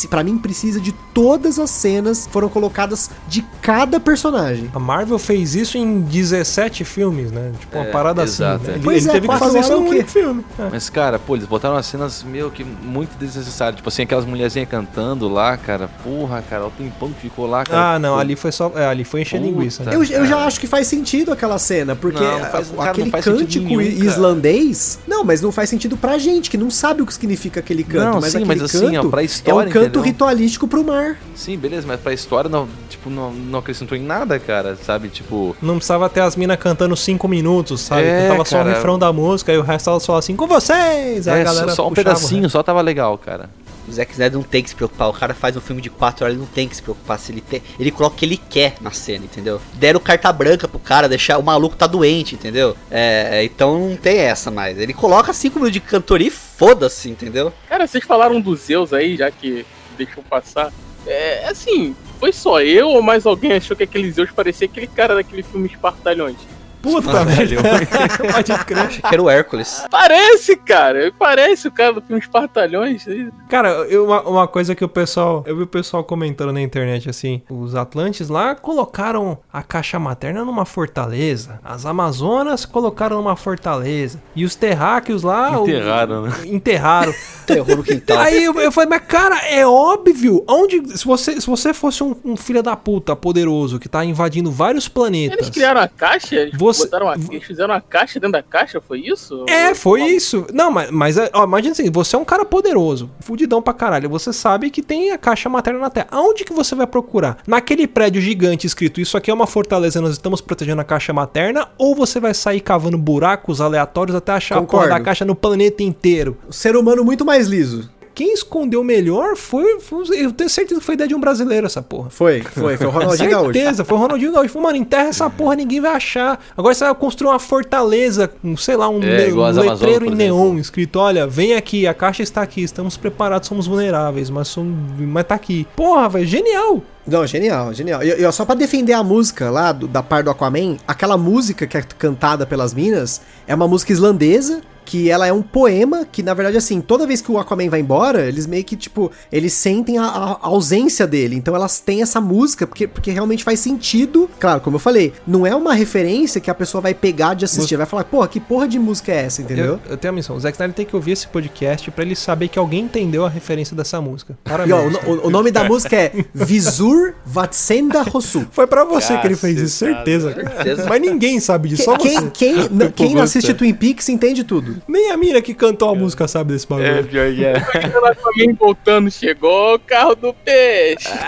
para 0.09 0.25
mim 0.25 0.39
precisa 0.39 0.81
de 0.81 0.93
todas 1.15 1.59
as 1.59 1.71
cenas 1.71 2.29
foram 2.31 2.49
colocadas 2.49 3.11
de 3.29 3.43
cada 3.61 4.01
personagem. 4.01 4.71
A 4.75 4.79
Marvel 4.79 5.19
fez 5.19 5.55
isso 5.55 5.77
em 5.79 6.01
17 6.01 6.85
filmes, 6.85 7.31
né? 7.31 7.53
Tipo, 7.59 7.79
uma 7.79 7.87
é, 7.87 7.91
parada 7.91 8.23
assim, 8.23 8.43
exato, 8.43 8.63
assim. 8.63 8.67
Né? 8.71 8.77
Ele, 8.77 8.85
pois 8.85 9.03
ele 9.05 9.11
é, 9.11 9.13
teve 9.13 9.29
que 9.29 9.39
fazer 9.39 9.61
isso 9.61 9.73
em 9.73 9.77
um 9.77 9.89
único 9.89 10.09
filme. 10.09 10.45
É. 10.59 10.69
Mas, 10.71 10.91
cara, 10.91 11.19
pô, 11.19 11.37
eles 11.37 11.47
botaram 11.47 11.75
umas 11.75 11.87
cenas 11.87 12.23
meio 12.23 12.51
que 12.51 12.65
muito 12.65 13.17
desnecessárias. 13.19 13.77
Tipo 13.77 13.89
assim, 13.89 14.03
aquelas 14.03 14.25
mulherzinhas 14.25 14.69
cantando 14.69 15.29
lá, 15.29 15.57
cara. 15.57 15.89
Porra, 16.03 16.43
cara, 16.43 16.71
tempão 16.73 17.13
que 17.13 17.21
ficou 17.21 17.47
lá, 17.47 17.65
cara. 17.65 17.95
Ah, 17.95 17.99
não, 17.99 18.19
ali 18.19 18.37
foi 18.37 18.53
só. 18.53 18.73
É, 18.75 18.87
ali 18.87 19.05
foi 19.05 19.23
encher 19.23 19.41
Puta, 19.41 19.51
linguiça. 19.51 19.85
Né? 19.85 19.95
Eu, 19.95 20.03
eu 20.03 20.27
já 20.27 20.45
acho 20.45 20.61
que 20.61 20.67
faz 20.67 20.87
sentido 20.87 21.33
aquela 21.33 21.59
cena, 21.59 21.95
porque 21.95 22.23
não, 22.23 22.39
não 22.39 22.47
faz, 22.47 22.71
cara, 22.71 22.91
aquele 22.91 23.11
cântico 23.11 23.67
nenhum, 23.67 23.81
islandês. 23.81 24.99
Não, 25.07 25.25
mas 25.25 25.41
não 25.41 25.53
faz 25.53 25.69
sentido 25.69 25.97
pra 25.97 26.19
gente, 26.19 26.51
que 26.51 26.57
não 26.57 26.71
sabe 26.71 27.03
o 27.03 27.07
que 27.07 27.15
significa 27.15 27.61
aquele 27.61 27.85
canto. 27.85 28.15
Não, 28.15 28.21
mas 28.21 28.33
sim, 28.33 28.45
mas 28.45 28.63
assim, 28.63 28.97
ó, 28.97 29.05
pra 29.09 29.23
história. 29.23 29.67
É 29.67 29.71
um 29.71 29.73
canto 29.73 29.85
entendeu? 29.85 30.03
ritualístico 30.03 30.69
pro 30.69 30.85
mar. 30.85 31.19
Sim, 31.35 31.57
beleza, 31.59 31.87
mas 31.87 32.01
pra 32.01 32.13
história 32.13 32.49
não, 32.49 32.69
tipo, 32.89 33.11
não, 33.11 33.33
não 33.33 33.59
acrescentou 33.59 33.97
em 33.97 34.03
nada, 34.03 34.39
cara, 34.39 34.77
sabe? 34.77 35.09
Tipo. 35.09 35.57
Não 35.61 35.77
precisava 35.77 36.09
ter 36.09 36.21
as 36.21 36.37
minas 36.37 36.57
cantando 36.59 36.97
cinco 36.97 37.29
minutos, 37.29 37.81
sabe? 37.81 38.03
É, 38.03 38.23
Cantava 38.29 38.45
só 38.45 38.61
o 38.61 38.65
refrão 38.65 38.99
da 38.99 39.13
música 39.13 39.53
e 39.53 39.59
o 39.59 39.63
resto 39.63 39.91
elas 39.91 40.05
falavam 40.05 40.19
assim, 40.19 40.37
com 40.37 40.47
vocês! 40.47 41.27
É, 41.27 41.41
a 41.41 41.45
galera 41.45 41.69
só, 41.69 41.77
só 41.77 41.89
um 41.89 41.93
pedacinho, 41.93 42.49
só 42.49 42.63
tava 42.63 42.81
legal, 42.81 43.17
cara. 43.19 43.51
O 43.89 43.93
Zack 43.93 44.13
Snyder 44.13 44.39
não 44.39 44.45
tem 44.45 44.63
que 44.63 44.71
se 44.71 44.77
preocupar. 44.77 45.09
O 45.09 45.13
cara 45.13 45.35
faz 45.35 45.57
um 45.57 45.61
filme 45.61 45.83
de 45.83 45.91
4 45.91 46.25
horas, 46.25 46.37
ele 46.37 46.45
não 46.45 46.51
tem 46.51 46.69
que 46.69 46.77
se 46.77 46.83
preocupar. 46.83 47.19
Se 47.19 47.33
ele, 47.33 47.41
tem, 47.41 47.63
ele 47.79 47.91
coloca 47.91 48.15
o 48.15 48.19
que 48.19 48.25
ele 48.25 48.37
quer 48.37 48.75
na 48.81 48.91
cena, 48.91 49.25
entendeu? 49.25 49.61
Deram 49.75 50.01
carta 50.01 50.33
branca 50.33 50.69
pro 50.69 50.79
cara, 50.79 51.09
deixar 51.09 51.39
o 51.39 51.43
maluco 51.43 51.77
tá 51.77 51.87
doente, 51.87 52.35
entendeu? 52.35 52.77
É, 52.91 53.43
então 53.45 53.89
não 53.89 53.97
tem 53.97 54.19
essa 54.19 54.51
mais. 54.51 54.79
Ele 54.79 54.93
coloca 54.93 55.33
5 55.33 55.59
minutos 55.59 55.73
de 55.73 55.81
cantoria 55.81 56.29
e 56.29 56.31
foda-se, 56.31 57.11
entendeu? 57.11 57.53
Cara, 57.69 57.87
vocês 57.87 58.05
falaram 58.05 58.41
dos 58.41 58.61
Zeus 58.61 58.93
aí, 58.93 59.17
já 59.17 59.31
que 59.31 59.67
deixou 59.97 60.23
passar. 60.23 60.73
É 61.07 61.49
assim, 61.49 61.97
foi 62.21 62.33
só 62.33 62.61
eu 62.61 62.89
ou 62.89 63.03
mais 63.03 63.27
alguém 63.27 63.53
achou 63.53 63.77
que 63.77 63.83
aquele 63.83 64.11
Zeus 64.13 64.31
parecia 64.31 64.67
aquele 64.67 64.87
cara 64.87 65.17
daquele 65.17 65.43
filme 65.43 65.69
Espartalhões? 65.69 66.37
Puta 66.83 67.25
merda. 67.25 67.57
Pode 68.33 68.65
crer. 68.65 68.79
Acho 68.79 69.03
que 69.03 69.15
era 69.15 69.23
o 69.23 69.31
Hércules. 69.31 69.85
Parece, 69.91 70.57
cara. 70.57 71.13
Parece 71.19 71.69
o 71.69 71.71
cara 71.73 71.93
do 71.93 72.03
filme 72.03 72.21
Espartalhões. 72.21 73.05
Cara, 73.49 73.69
eu- 73.89 74.05
uma, 74.07 74.21
uma 74.23 74.49
coisa 74.49 74.75
que 74.75 74.85
o 74.85 74.89
pessoal. 74.89 75.45
Eu 75.47 75.57
vi 75.57 75.63
o 75.63 75.67
pessoal 75.67 76.03
comentando 76.05 76.53
na 76.53 76.61
internet 76.61 77.09
assim: 77.09 77.43
os 77.49 77.75
Atlantes 77.75 78.29
lá 78.29 78.55
colocaram 78.55 79.39
a 79.53 79.63
caixa 79.63 79.99
materna 79.99 80.45
numa 80.45 80.65
fortaleza. 80.65 81.61
As 81.65 81.87
Amazonas 81.87 82.65
colocaram 82.65 83.17
numa 83.19 83.37
fortaleza. 83.37 84.21
E 84.35 84.45
os 84.45 84.55
terráqueos 84.55 85.23
lá. 85.23 85.61
o- 85.61 85.69
Enterraram, 85.69 86.23
né? 86.23 86.33
Enterraram. 86.47 87.15
Terror 87.47 87.77
no 87.77 87.83
quintal. 87.83 88.19
Aí 88.19 88.45
eu, 88.45 88.55
eu 88.61 88.71
falei, 88.73 88.89
mas 88.91 89.03
cara, 89.07 89.37
é 89.49 89.67
óbvio. 89.67 90.45
Onde. 90.49 90.97
Se 90.97 91.05
você, 91.05 91.41
se 91.41 91.47
você 91.47 91.73
fosse 91.75 92.03
um, 92.03 92.15
um 92.25 92.37
filho 92.37 92.63
da 92.63 92.77
puta 92.77 93.15
poderoso 93.17 93.79
que 93.79 93.89
tá 93.89 94.05
invadindo 94.05 94.51
vários 94.51 94.89
planetas. 94.89 95.39
Eles 95.39 95.51
criaram 95.51 95.81
a 95.81 95.89
caixa? 95.89 96.37
Eles, 96.37 96.55
Você- 96.73 96.85
botaram 96.85 97.09
a, 97.09 97.15
eles 97.15 97.45
fizeram 97.45 97.75
a 97.75 97.81
caixa 97.81 98.19
dentro 98.21 98.33
da 98.33 98.43
caixa? 98.43 98.81
Foi 98.81 99.01
isso? 99.01 99.45
É, 99.49 99.75
foi 99.75 100.03
isso. 100.03 100.47
Não, 100.53 100.71
mas, 100.71 100.91
mas 100.91 101.17
ó, 101.33 101.45
imagina 101.45 101.73
assim, 101.73 101.91
você 101.91 102.17
é 102.17 102.19
um 102.19 102.25
cara 102.25 102.45
poderoso, 102.45 103.11
fudidão 103.21 103.61
pra 103.63 103.73
caralho. 103.73 104.09
Você 104.11 104.33
sabe 104.33 104.71
que 104.71 104.83
tem 104.83 105.11
a 105.11 105.19
caixa 105.19 105.49
materna 105.49 105.79
na 105.81 105.91
Terra. 105.91 106.09
Aonde 106.11 106.45
que 106.45 106.53
você 106.53 106.75
vai 106.75 106.87
procurar? 106.87 107.39
Naquele 107.47 107.87
prédio 107.87 108.21
gigante 108.21 108.67
escrito, 108.67 109.01
isso 109.01 109.17
aqui 109.17 109.31
é 109.31 109.35
uma 109.35 109.47
fortaleza, 109.47 110.01
nós 110.01 110.13
estamos 110.13 110.41
protegendo 110.41 110.81
a 110.81 110.85
caixa 110.85 111.13
materna, 111.13 111.69
ou 111.79 111.95
você 111.95 112.19
vai 112.21 112.35
sair 112.35 112.61
cavando 112.61 112.97
buracos 112.99 113.61
aleatórios 113.61 114.15
até 114.17 114.33
achar 114.33 114.57
a 114.57 114.59
porra 114.63 114.67
Concordo. 114.85 114.89
da 114.91 115.01
caixa 115.01 115.25
no 115.25 115.35
planeta 115.35 115.83
inteiro? 115.83 116.37
O 116.49 116.53
ser 116.53 116.77
humano 116.77 117.05
muito 117.05 117.25
mais 117.25 117.47
liso. 117.49 117.91
Quem 118.15 118.35
escondeu 118.35 118.85
melhor 118.85 119.37
foi, 119.37 119.81
foi- 119.81 120.05
Eu 120.25 120.33
tenho 120.33 120.51
certeza 120.51 120.79
que 120.81 120.85
foi 120.87 120.95
ideia 120.95 121.09
de 121.09 121.15
um 121.15 121.21
brasileiro 121.21 121.67
essa 121.67 121.81
porra. 121.81 122.11
Foi, 122.11 122.43
foi, 122.43 122.77
foi 122.77 122.87
o 122.87 122.91
Ronaldinho 122.91 123.31
Gaúcho. 123.31 123.53
certeza, 123.55 123.85
foi 123.85 123.97
o 123.97 124.01
Ronaldinho 124.01 124.33
Gaúcho. 124.33 124.49
Falou, 124.51 124.69
Mano, 124.69 124.77
enterra 124.79 125.09
essa 125.09 125.31
porra, 125.31 125.55
ninguém 125.55 125.81
vai 125.81 125.93
achar. 125.95 126.39
Agora 126.57 126.75
você 126.75 126.85
vai 126.85 126.95
construir 126.95 127.31
uma 127.31 127.39
fortaleza, 127.39 128.31
um, 128.45 128.57
sei 128.57 128.77
lá, 128.77 128.89
um, 128.89 129.03
É, 129.03 129.29
igual 129.29 129.51
um 129.51 129.55
letreiro 129.61 130.05
Amazonas, 130.07 130.13
em 130.13 130.15
neon 130.17 130.59
escrito: 130.59 130.99
olha, 130.99 131.27
vem 131.27 131.55
aqui, 131.55 131.87
a 131.87 131.95
caixa 131.95 132.23
está 132.23 132.43
aqui, 132.43 132.63
estamos 132.63 132.97
preparados, 132.97 133.49
somos 133.49 133.67
vulneráveis, 133.67 134.29
mas, 134.31 134.49
somos, 134.49 134.75
mas 134.99 135.25
tá 135.27 135.35
aqui. 135.35 135.67
Porra, 135.75 136.09
velho, 136.09 136.27
genial. 136.27 136.83
Não, 137.07 137.27
genial, 137.27 137.73
genial. 137.75 138.03
E, 138.03 138.31
só 138.33 138.45
pra 138.45 138.55
defender 138.55 138.93
a 138.93 139.03
música 139.03 139.51
lá 139.51 139.73
do- 139.73 139.89
da 139.89 140.03
par 140.03 140.23
do 140.23 140.31
Aquaman, 140.31 140.77
aquela 140.87 141.17
música 141.17 141.67
que 141.67 141.77
é 141.77 141.83
cantada 141.99 142.47
pelas 142.47 142.73
minas 142.73 143.21
é 143.47 143.55
uma 143.55 143.67
música 143.67 143.93
islandesa. 143.93 144.61
Que 144.85 145.11
ela 145.11 145.27
é 145.27 145.33
um 145.33 145.43
poema 145.43 146.05
que, 146.11 146.23
na 146.23 146.35
verdade, 146.35 146.57
assim, 146.57 146.81
toda 146.81 147.07
vez 147.07 147.21
que 147.21 147.31
o 147.31 147.39
Aquaman 147.39 147.69
vai 147.69 147.81
embora, 147.81 148.27
eles 148.27 148.47
meio 148.47 148.65
que, 148.65 148.77
tipo, 148.77 149.11
eles 149.31 149.53
sentem 149.53 149.99
a, 149.99 150.05
a- 150.05 150.39
ausência 150.43 151.07
dele. 151.07 151.37
Então 151.37 151.55
elas 151.55 151.81
têm 151.81 152.03
essa 152.03 152.21
música, 152.21 152.67
porque, 152.67 152.87
porque 152.87 153.11
realmente 153.11 153.45
faz 153.45 153.61
sentido. 153.61 154.29
Claro, 154.41 154.61
como 154.61 154.77
eu 154.77 154.81
falei, 154.81 155.13
não 155.27 155.47
é 155.47 155.55
uma 155.55 155.73
referência 155.75 156.41
que 156.41 156.51
a 156.51 156.55
pessoa 156.55 156.81
vai 156.81 156.95
pegar 156.95 157.35
de 157.35 157.45
assistir. 157.45 157.77
Vai 157.77 157.87
falar, 157.87 158.05
porra, 158.05 158.29
que 158.29 158.41
porra 158.41 158.67
de 158.69 158.79
música 158.79 159.13
é 159.13 159.25
essa, 159.25 159.41
entendeu? 159.43 159.79
Eu, 159.87 159.93
eu 159.93 159.97
tenho 159.97 160.13
a 160.13 160.17
missão. 160.17 160.37
O 160.37 160.41
Zack 160.41 160.55
Snyder 160.57 160.75
tem 160.75 160.85
que 160.87 160.95
ouvir 160.97 161.13
esse 161.13 161.27
podcast 161.29 161.91
pra 161.91 162.05
ele 162.05 162.17
saber 162.17 162.49
que 162.49 162.59
alguém 162.59 162.85
entendeu 162.85 163.25
a 163.25 163.29
referência 163.29 163.77
dessa 163.77 164.01
música. 164.01 164.37
E 164.45 164.49
Parabéns. 164.49 164.75
ó, 164.75 165.09
o, 165.09 165.15
o- 165.15 165.27
o 165.29 165.31
nome 165.31 165.51
da 165.51 165.65
música 165.65 165.97
é 165.97 166.13
Visur 166.35 167.15
Vatsenda 167.25 168.03
Rosu. 168.03 168.47
Foi 168.53 168.67
pra 168.67 168.85
você 168.85 169.17
que 169.19 169.27
ele 169.27 169.37
fez 169.37 169.59
isso, 169.61 169.77
certeza. 169.79 170.33
Certeza. 170.35 170.87
Mas 170.89 171.01
ninguém 171.01 171.41
sabe 171.41 171.69
disso, 171.71 171.85
só 171.85 171.97
Quem, 171.97 172.19
você. 172.19 172.31
quem, 172.31 172.69
não, 172.71 172.91
quem 172.93 173.15
não 173.15 173.23
assiste 173.23 173.55
Twin 173.55 173.73
Peaks 173.75 174.09
entende 174.09 174.45
tudo. 174.45 174.72
Nem 174.87 175.11
a 175.11 175.17
mina 175.17 175.43
que 175.43 175.55
cantou 175.55 175.91
a 175.91 175.95
música 175.95 176.29
sabe 176.29 176.53
desse 176.53 176.67
bagulho. 176.67 176.87
É, 176.87 177.03
pior 177.03 177.33
que 177.33 177.45
é. 177.45 177.55
Ela 177.93 178.15
também 178.15 178.53
voltando, 178.55 179.11
chegou 179.11 179.75
o 179.75 179.79
carro 179.79 180.15
do 180.15 180.35
peixe. 180.35 181.09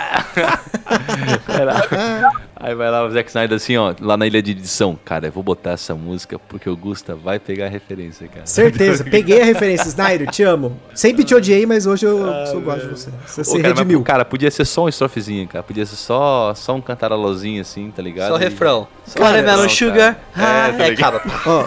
Aí 2.67 2.75
vai 2.75 2.91
lá 2.91 3.05
o 3.05 3.11
Zack 3.11 3.29
Snyder 3.29 3.57
assim, 3.57 3.77
ó, 3.77 3.95
lá 4.01 4.17
na 4.17 4.27
ilha 4.27 4.41
de 4.43 4.53
edição. 4.53 4.99
Cara, 5.05 5.27
eu 5.27 5.33
vou 5.33 5.43
botar 5.43 5.73
essa 5.73 5.95
música 5.95 6.39
porque 6.39 6.69
o 6.71 6.75
Gusta 6.77 7.15
vai 7.15 7.39
pegar 7.39 7.67
a 7.67 7.69
referência, 7.69 8.27
cara. 8.27 8.47
Certeza, 8.47 9.05
peguei 9.11 9.43
a 9.43 9.45
referência. 9.45 9.87
Snyder, 9.89 10.31
te 10.31 10.43
amo. 10.43 10.75
Sempre 10.95 11.25
te 11.25 11.35
odiei, 11.35 11.67
mas 11.67 11.85
hoje 11.87 12.07
eu 12.07 12.19
sou 12.47 12.61
gosto 12.63 12.87
de 12.89 12.89
você. 12.89 13.11
Você 13.27 13.41
Ô, 13.43 13.45
se 13.45 13.51
cara, 13.59 13.69
mas, 13.69 13.79
redimiu. 13.79 14.03
cara, 14.03 14.25
podia 14.25 14.51
ser 14.51 14.65
só 14.65 14.85
um 14.85 14.89
estrofezinho, 14.89 15.47
cara. 15.47 15.63
Podia 15.63 15.85
ser 15.85 15.97
só, 15.97 16.55
só 16.55 16.75
um 16.75 16.81
cantarolozinho 16.81 17.61
assim, 17.61 17.91
tá 17.95 18.01
ligado? 18.03 18.31
Só 18.31 18.37
E- 18.39 18.41
refrão. 18.41 18.89
Só 19.07 19.19
Caramelo 19.19 19.63
refrão, 19.65 19.69
sugar. 19.69 20.15
cara. 20.15 20.19
Ah, 20.35 20.69
É, 20.69 20.73
tá 20.73 20.87
é, 20.87 20.91
acaba. 20.93 21.23
Ó, 21.47 21.65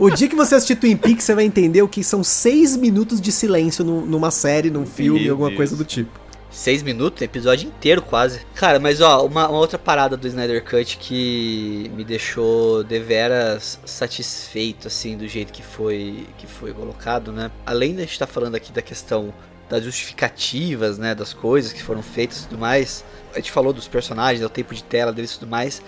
o, 0.00 0.06
o 0.06 0.10
dia 0.10 0.28
que 0.28 0.34
você 0.34 0.54
assistir 0.54 0.76
Twin 0.76 0.96
Peaks, 0.96 1.24
você 1.24 1.34
vai 1.34 1.44
entender 1.44 1.82
o 1.82 1.88
que 1.88 2.02
são 2.02 2.24
seis 2.24 2.74
minutos 2.76 3.20
de 3.20 3.30
silêncio 3.30 3.84
num- 3.84 4.06
numa 4.06 4.30
série, 4.30 4.70
num 4.70 4.86
filme, 4.86 5.20
Meu 5.24 5.32
alguma 5.32 5.48
Deus. 5.50 5.56
coisa 5.58 5.76
do 5.76 5.84
tipo. 5.84 6.21
Seis 6.52 6.82
minutos, 6.82 7.22
episódio 7.22 7.66
inteiro 7.66 8.02
quase. 8.02 8.42
Cara, 8.54 8.78
mas 8.78 9.00
ó, 9.00 9.24
uma, 9.24 9.48
uma 9.48 9.58
outra 9.58 9.78
parada 9.78 10.18
do 10.18 10.28
Snyder 10.28 10.62
Cut 10.62 10.98
que 10.98 11.90
me 11.96 12.04
deixou 12.04 12.84
deveras 12.84 13.80
satisfeito, 13.86 14.86
assim, 14.86 15.16
do 15.16 15.26
jeito 15.26 15.50
que 15.50 15.62
foi, 15.62 16.26
que 16.36 16.46
foi 16.46 16.74
colocado, 16.74 17.32
né? 17.32 17.50
Além 17.64 17.94
de 17.94 18.02
a 18.02 18.04
gente 18.04 18.12
estar 18.12 18.26
falando 18.26 18.54
aqui 18.54 18.70
da 18.70 18.82
questão 18.82 19.32
das 19.66 19.82
justificativas, 19.82 20.98
né, 20.98 21.14
das 21.14 21.32
coisas 21.32 21.72
que 21.72 21.82
foram 21.82 22.02
feitas 22.02 22.40
e 22.40 22.48
tudo 22.48 22.58
mais, 22.58 23.02
a 23.32 23.36
gente 23.36 23.50
falou 23.50 23.72
dos 23.72 23.88
personagens, 23.88 24.40
do 24.40 24.50
tempo 24.50 24.74
de 24.74 24.84
tela 24.84 25.10
deles 25.10 25.34
e 25.34 25.38
tudo 25.38 25.48
mais, 25.48 25.80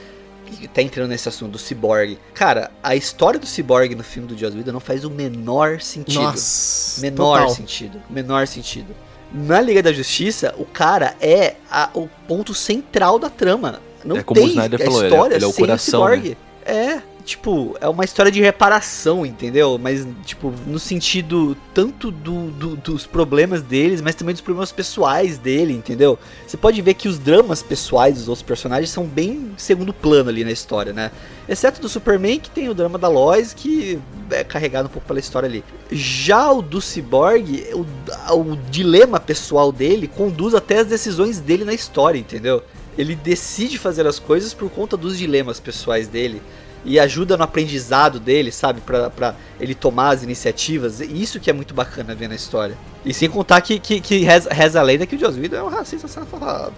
que 0.46 0.66
tá 0.66 0.80
entrando 0.80 1.10
nesse 1.10 1.28
assunto 1.28 1.52
do 1.52 1.58
Cyborg. 1.58 2.18
Cara, 2.32 2.70
a 2.82 2.96
história 2.96 3.38
do 3.38 3.46
Cyborg 3.46 3.94
no 3.94 4.02
filme 4.02 4.26
do 4.26 4.38
Joss 4.38 4.56
Whedon 4.56 4.72
não 4.72 4.80
faz 4.80 5.04
o 5.04 5.10
menor 5.10 5.82
sentido. 5.82 6.22
Nossa. 6.22 7.02
Menor 7.02 7.40
total. 7.40 7.50
sentido. 7.50 8.02
Menor 8.08 8.46
sentido. 8.46 8.94
Na 9.32 9.60
Liga 9.60 9.82
da 9.82 9.92
Justiça, 9.92 10.54
o 10.58 10.64
cara 10.64 11.14
é 11.20 11.54
a- 11.70 11.90
o 11.94 12.08
ponto 12.28 12.54
central 12.54 13.18
da 13.18 13.28
trama. 13.28 13.80
Não 14.04 14.16
É 14.18 14.22
como 14.22 14.38
tem 14.40 14.48
o 14.48 14.50
Snyder 14.50 14.80
a 14.80 14.84
falou, 14.84 15.00
ele 15.00 15.06
é- 15.06 15.08
história 15.16 15.34
ele 15.36 15.44
é 15.44 15.48
o 15.48 15.52
coração, 15.52 16.00
Cyborg. 16.02 16.36
É, 16.64 16.98
tipo, 17.24 17.76
é 17.80 17.88
uma 17.88 18.04
história 18.04 18.30
de 18.30 18.40
reparação, 18.40 19.24
entendeu? 19.24 19.78
Mas, 19.78 20.06
tipo, 20.24 20.52
no 20.66 20.78
sentido 20.78 21.56
tanto 21.72 22.10
do, 22.10 22.50
do- 22.50 22.76
dos 22.76 23.06
problemas 23.06 23.62
deles, 23.62 24.00
mas 24.00 24.14
também 24.14 24.34
dos 24.34 24.42
problemas 24.42 24.70
pessoais 24.70 25.38
dele, 25.38 25.72
entendeu? 25.72 26.18
Você 26.46 26.56
pode 26.56 26.80
ver 26.82 26.94
que 26.94 27.08
os 27.08 27.18
dramas 27.18 27.62
pessoais 27.62 28.16
dos 28.16 28.28
outros 28.28 28.42
personagens 28.46 28.90
são 28.90 29.04
bem 29.06 29.52
segundo 29.56 29.92
plano 29.92 30.28
ali 30.30 30.44
na 30.44 30.52
história, 30.52 30.92
né? 30.92 31.10
Exceto 31.48 31.80
do 31.80 31.88
Superman, 31.88 32.38
que 32.38 32.50
tem 32.50 32.68
o 32.68 32.74
drama 32.74 32.98
da 32.98 33.08
Lois, 33.08 33.52
que 33.52 33.98
é 34.30 34.44
carregado 34.44 34.86
um 34.86 34.90
pouco 34.90 35.06
pela 35.06 35.18
história 35.20 35.48
ali. 35.48 35.64
Já 35.90 36.50
o 36.52 36.62
do 36.62 36.80
Cyborg, 36.80 37.66
o, 37.72 38.32
o 38.34 38.56
dilema 38.70 39.18
pessoal 39.18 39.72
dele 39.72 40.06
conduz 40.08 40.54
até 40.54 40.78
as 40.78 40.86
decisões 40.86 41.40
dele 41.40 41.64
na 41.64 41.74
história, 41.74 42.18
entendeu? 42.18 42.62
Ele 42.96 43.14
decide 43.16 43.76
fazer 43.78 44.06
as 44.06 44.18
coisas 44.18 44.54
por 44.54 44.70
conta 44.70 44.96
dos 44.96 45.18
dilemas 45.18 45.58
pessoais 45.58 46.06
dele. 46.06 46.40
E 46.84 46.98
ajuda 46.98 47.36
no 47.36 47.44
aprendizado 47.44 48.20
dele, 48.20 48.52
sabe? 48.52 48.80
Pra, 48.80 49.10
pra 49.10 49.34
ele 49.58 49.74
tomar 49.74 50.10
as 50.10 50.22
iniciativas. 50.22 51.00
Isso 51.00 51.40
que 51.40 51.50
é 51.50 51.52
muito 51.52 51.74
bacana 51.74 52.14
ver 52.14 52.28
na 52.28 52.34
história. 52.34 52.76
E 53.04 53.12
sem 53.12 53.28
contar 53.28 53.60
que, 53.60 53.78
que, 53.78 54.00
que 54.00 54.18
reza, 54.18 54.48
reza 54.52 54.80
a 54.80 54.82
lenda 54.82 55.04
que 55.06 55.14
o 55.16 55.18
Joss 55.18 55.38
Whedon 55.38 55.56
é 55.56 55.62
um 55.62 55.68
racista 55.68 56.08
safado. 56.08 56.72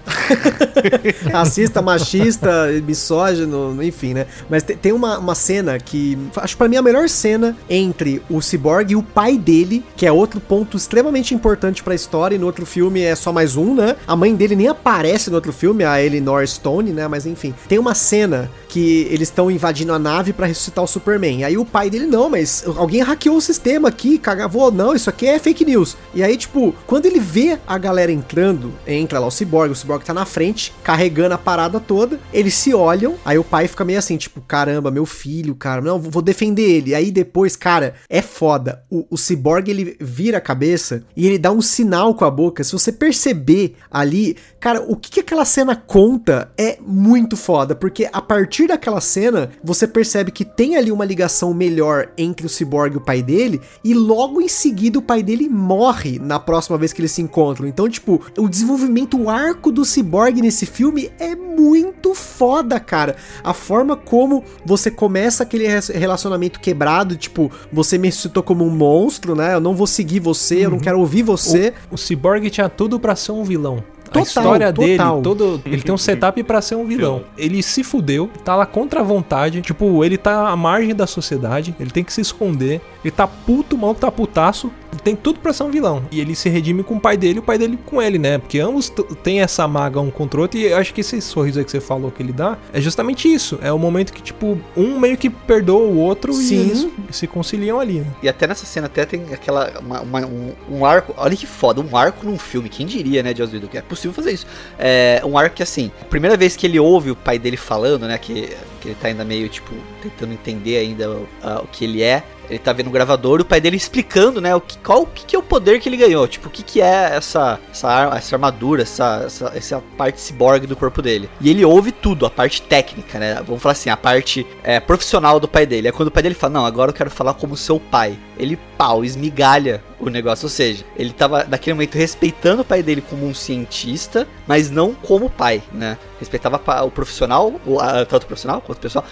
Racista, 1.33 1.81
machista, 1.83 2.69
misógino, 2.85 3.83
enfim, 3.83 4.15
né? 4.15 4.27
Mas 4.49 4.63
te- 4.63 4.77
tem 4.77 4.93
uma, 4.93 5.19
uma 5.19 5.35
cena 5.35 5.79
que. 5.79 6.19
Acho 6.37 6.57
pra 6.57 6.69
mim 6.69 6.77
a 6.77 6.83
melhor 6.83 7.09
cena 7.09 7.57
entre 7.69 8.23
o 8.29 8.41
Cyborg 8.41 8.93
e 8.93 8.97
o 8.97 9.03
pai 9.03 9.37
dele, 9.39 9.85
que 9.97 10.07
é 10.07 10.13
outro 10.13 10.41
ponto 10.41 10.77
extremamente 10.77 11.35
importante 11.35 11.83
pra 11.83 11.95
história. 11.95 12.35
E 12.37 12.39
no 12.39 12.47
outro 12.47 12.67
filme 12.67 13.03
é 13.03 13.15
só 13.15 13.33
mais 13.33 13.57
um, 13.57 13.75
né? 13.75 13.97
A 14.07 14.17
mãe 14.17 14.35
dele 14.35 14.57
nem 14.57 14.69
aparece 14.69 15.31
no 15.31 15.37
outro 15.37 15.53
filme, 15.53 15.85
a 15.85 16.03
Eleanor 16.03 16.47
Stone, 16.47 16.93
né? 16.93 17.07
Mas 17.09 17.27
enfim. 17.27 17.55
Tem 17.69 17.79
uma 17.79 17.95
cena 17.95 18.51
que 18.69 19.07
eles 19.11 19.29
estão 19.29 19.51
invadindo 19.51 19.93
a 19.93 19.99
nave 19.99 20.33
pra 20.33 20.47
ressuscitar 20.47 20.85
o 20.85 20.89
Superman. 20.89 21.45
Aí 21.45 21.57
o 21.57 21.65
pai 21.65 21.89
dele, 21.89 22.07
não, 22.07 22.29
mas 22.29 22.65
alguém 22.77 23.01
hackeou 23.03 23.37
o 23.37 23.41
sistema 23.41 23.89
aqui, 23.89 24.19
cagavou. 24.19 24.71
Não, 24.71 24.95
isso 24.95 25.09
aqui 25.09 25.27
é 25.27 25.39
fake 25.39 25.65
news. 25.65 25.97
E 26.17 26.23
aí, 26.23 26.35
tipo, 26.35 26.75
quando 26.87 27.05
ele 27.05 27.21
vê 27.21 27.59
a 27.67 27.77
galera 27.77 28.11
entrando, 28.11 28.73
entra 28.87 29.19
lá 29.19 29.27
o 29.27 29.31
Cyborg, 29.31 29.71
o 29.71 29.77
Cyborg 29.77 30.03
tá 30.03 30.15
na 30.15 30.25
frente, 30.25 30.73
carregando 30.83 31.35
a 31.35 31.39
parada 31.39 31.79
toda, 31.79 32.19
eles 32.33 32.55
se 32.55 32.73
olham, 32.73 33.17
aí 33.23 33.37
o 33.37 33.45
pai 33.45 33.69
fica 33.69 33.85
meio 33.85 33.99
assim, 33.99 34.17
tipo, 34.17 34.41
caramba, 34.41 34.91
meu 34.91 35.05
filho, 35.05 35.55
cara, 35.55 35.83
não, 35.83 35.99
vou 36.01 36.23
defender 36.23 36.63
ele. 36.63 36.95
Aí 36.95 37.11
depois, 37.11 37.55
cara, 37.55 37.97
é 38.09 38.23
foda. 38.23 38.83
O, 38.89 39.07
o 39.11 39.19
Cyborg, 39.19 39.69
ele 39.69 39.95
vira 40.01 40.39
a 40.39 40.41
cabeça 40.41 41.05
e 41.15 41.27
ele 41.27 41.37
dá 41.37 41.53
um 41.53 41.61
sinal 41.61 42.15
com 42.15 42.25
a 42.25 42.31
boca. 42.31 42.65
Se 42.65 42.73
você 42.73 42.91
perceber 42.91 43.75
ali, 43.91 44.39
cara, 44.59 44.83
o 44.89 44.97
que, 44.97 45.11
que 45.11 45.21
aquela 45.21 45.45
cena 45.45 45.77
conta 45.77 46.51
é 46.57 46.79
muito 46.81 47.37
foda, 47.37 47.75
porque 47.75 48.09
a 48.11 48.23
partir 48.23 48.69
daquela 48.69 49.03
cena, 49.03 49.51
você 49.63 49.87
percebe 49.87 50.31
que 50.31 50.47
tem 50.47 50.77
ali 50.77 50.91
uma 50.91 51.05
ligação 51.05 51.53
melhor 51.53 52.09
entre 52.17 52.47
o 52.47 52.49
Cyborg 52.49 52.95
e 52.95 52.97
o 52.97 53.05
pai 53.05 53.23
dele, 53.23 53.61
e 53.85 53.93
logo 53.93 54.41
em 54.41 54.49
seguida 54.49 54.99
o 54.99 55.03
pai 55.03 55.23
dele 55.23 55.47
morre 55.47 56.06
na 56.21 56.39
próxima 56.39 56.79
vez 56.79 56.93
que 56.93 57.01
eles 57.01 57.13
se 57.13 57.23
encontram. 57.23 57.67
Então, 57.67 57.89
tipo, 57.89 58.21
o 58.39 58.49
desenvolvimento, 58.49 59.21
o 59.21 59.29
arco 59.29 59.71
do 59.71 59.85
Cyborg 59.85 60.41
nesse 60.41 60.67
filme 60.67 61.11
é 61.19 61.35
muito 61.35 62.15
foda, 62.15 62.79
cara. 62.79 63.17
A 63.43 63.53
forma 63.53 63.97
como 63.97 64.45
você 64.65 64.91
começa 64.91 65.43
aquele 65.43 65.67
relacionamento 65.67 66.61
quebrado, 66.61 67.17
tipo, 67.17 67.51
você 67.73 67.99
me 67.99 68.11
citou 68.13 68.43
como 68.43 68.65
um 68.65 68.71
monstro, 68.71 69.35
né? 69.35 69.55
Eu 69.55 69.61
não 69.61 69.75
vou 69.75 69.87
seguir 69.87 70.21
você, 70.21 70.67
eu 70.67 70.71
não 70.71 70.79
quero 70.79 70.99
ouvir 70.99 71.23
você. 71.23 71.73
O 71.91 71.97
Cyborg 71.97 72.49
tinha 72.51 72.69
tudo 72.69 72.99
pra 72.99 73.17
ser 73.17 73.33
um 73.33 73.45
vilão. 73.45 73.83
Total, 74.07 74.21
a 74.21 74.23
história 74.23 74.73
dele, 74.73 74.99
total. 74.99 75.23
todo, 75.23 75.63
ele 75.67 75.83
tem 75.83 75.95
um 75.95 75.99
setup 75.99 76.43
pra 76.45 76.61
ser 76.63 76.77
um 76.77 76.87
vilão. 76.87 77.25
Ele 77.37 77.63
se 77.63 77.83
fudeu, 77.83 78.31
tá 78.45 78.55
lá 78.55 78.65
contra 78.65 79.01
a 79.01 79.03
vontade, 79.03 79.61
tipo, 79.61 80.05
ele 80.05 80.17
tá 80.17 80.49
à 80.49 80.57
margem 80.57 80.95
da 80.95 81.07
sociedade, 81.07 81.75
ele 81.79 81.91
tem 81.91 82.05
que 82.05 82.13
se 82.13 82.21
esconder, 82.21 82.81
ele 83.07 83.11
tá 83.13 83.27
puto, 83.27 83.77
o 83.77 83.79
maluco 83.79 84.01
tá 84.01 84.11
putaço, 84.11 84.71
tem 85.05 85.15
tudo 85.15 85.39
pra 85.41 85.53
ser 85.53 85.63
um 85.63 85.71
vilão. 85.71 86.05
E 86.11 86.21
ele 86.21 86.35
se 86.35 86.49
redime 86.49 86.83
com 86.83 86.97
o 86.97 87.01
pai 87.01 87.17
dele 87.17 87.37
e 87.37 87.39
o 87.39 87.43
pai 87.43 87.57
dele 87.59 87.79
com 87.87 88.01
ele, 88.03 88.19
né? 88.19 88.39
Porque 88.39 88.59
ambos 88.59 88.91
têm 89.23 89.41
essa 89.43 89.69
maga 89.69 90.01
um 90.01 90.11
contra 90.11 90.41
o 90.41 90.43
outro, 90.43 90.59
e 90.59 90.65
eu 90.67 90.77
acho 90.77 90.93
que 90.93 91.03
esse 91.03 91.21
sorriso 91.21 91.59
aí 91.59 91.65
que 91.65 91.71
você 91.71 91.81
falou 91.81 92.11
que 92.11 92.23
ele 92.23 92.33
dá 92.33 92.57
é 92.73 92.81
justamente 92.81 93.33
isso. 93.33 93.59
É 93.63 93.71
o 93.73 93.79
momento 93.79 94.13
que, 94.13 94.23
tipo, 94.23 94.59
um 94.77 94.99
meio 94.99 95.17
que 95.17 95.31
perdoa 95.31 95.87
o 95.87 95.97
outro 95.99 96.33
Sim. 96.33 96.55
e 96.55 96.59
eles 96.61 96.89
se 97.11 97.27
conciliam 97.27 97.79
ali. 97.79 98.01
né? 98.01 98.07
E 98.23 98.29
até 98.29 98.47
nessa 98.47 98.67
cena 98.67 98.87
até 98.87 99.05
tem 99.07 99.23
aquela. 99.33 99.73
uma- 99.81 100.01
uma- 100.01 100.27
um, 100.27 100.53
um 100.71 100.85
arco. 100.85 101.15
Olha 101.17 101.37
que 101.37 101.47
foda, 101.47 101.81
um 101.81 101.97
arco 101.97 102.27
num 102.27 102.39
filme. 102.39 102.69
Quem 102.69 102.87
diria, 102.87 103.23
né, 103.23 103.35
Joss 103.35 103.55
Whedon, 103.55 103.69
que 103.69 103.79
é 103.79 103.83
possível 103.83 104.13
fazer 104.13 104.33
isso. 104.33 104.47
É 104.79 105.21
um 105.25 105.39
arco 105.39 105.55
que 105.57 105.63
assim, 105.63 105.91
a 106.01 106.05
primeira 106.07 106.37
vez 106.37 106.57
que 106.57 106.67
ele 106.67 106.81
ouve 106.81 107.11
o 107.11 107.17
pai 107.17 107.39
dele 107.39 107.57
falando, 107.57 108.07
né? 108.09 108.19
Que, 108.19 108.49
que 108.81 108.89
ele 108.89 108.97
tá 109.01 109.09
ainda 109.09 109.25
meio, 109.25 109.49
tipo, 109.49 109.73
tentando 110.03 110.33
entender 110.33 110.79
ainda 110.79 111.21
a- 111.43 111.61
o 111.61 111.67
que 111.69 111.85
ele 111.85 112.03
é. 112.03 112.25
Ele 112.49 112.59
tá 112.59 112.73
vendo 112.73 112.89
o 112.89 112.91
gravador, 112.91 113.41
o 113.41 113.45
pai 113.45 113.61
dele 113.61 113.77
explicando, 113.77 114.41
né, 114.41 114.55
o 114.55 114.61
que, 114.61 114.79
qual 114.79 115.03
o 115.03 115.07
que, 115.07 115.25
que 115.25 115.37
é 115.37 115.39
o 115.39 115.43
poder 115.43 115.81
que 115.81 115.89
ele 115.89 115.97
ganhou. 115.97 116.27
Tipo, 116.27 116.49
o 116.49 116.51
que, 116.51 116.63
que 116.63 116.81
é 116.81 117.17
essa, 117.17 117.59
essa, 117.71 118.13
essa 118.17 118.37
armadura, 118.37 118.83
essa, 118.83 119.23
essa, 119.27 119.53
essa 119.55 119.83
parte 119.97 120.21
ciborgue 120.21 120.67
do 120.67 120.77
corpo 120.77 121.03
dele. 121.03 121.29
E 121.41 121.51
ele 121.51 121.65
ouve 121.65 121.93
tudo, 121.93 122.27
a 122.27 122.31
parte 122.31 122.63
técnica, 122.63 123.19
né? 123.19 123.43
Vamos 123.47 123.63
falar 123.63 123.73
assim, 123.73 123.91
a 123.91 123.97
parte 123.97 124.47
é, 124.63 124.81
profissional 124.81 125.41
do 125.41 125.49
pai 125.49 125.67
dele. 125.67 125.89
É 125.89 125.93
quando 125.93 126.09
o 126.09 126.13
pai 126.13 126.23
dele 126.23 126.35
fala, 126.35 126.55
não, 126.55 126.67
agora 126.67 126.91
eu 126.91 126.95
quero 126.95 127.11
falar 127.11 127.35
como 127.35 127.57
seu 127.57 127.79
pai. 127.79 128.19
Ele, 128.39 128.59
pau, 128.77 129.05
esmigalha 129.05 129.83
o 129.99 130.09
negócio. 130.11 130.47
Ou 130.47 130.51
seja, 130.51 130.85
ele 130.97 131.13
tava 131.13 131.45
naquele 131.45 131.75
momento 131.75 131.95
respeitando 131.97 132.63
o 132.63 132.65
pai 132.65 132.83
dele 132.83 133.01
como 133.01 133.27
um 133.27 133.35
cientista, 133.35 134.27
mas 134.47 134.71
não 134.71 134.95
como 134.95 135.31
pai, 135.31 135.63
né? 135.73 135.97
Respeitava 136.19 136.61
o 136.85 136.91
profissional, 136.91 137.53
o, 137.67 137.79
a- 137.81 138.05
tanto 138.05 138.25
o 138.25 138.27
profissional 138.27 138.61
quanto 138.61 138.79
o 138.79 138.81
pessoal, 138.83 139.05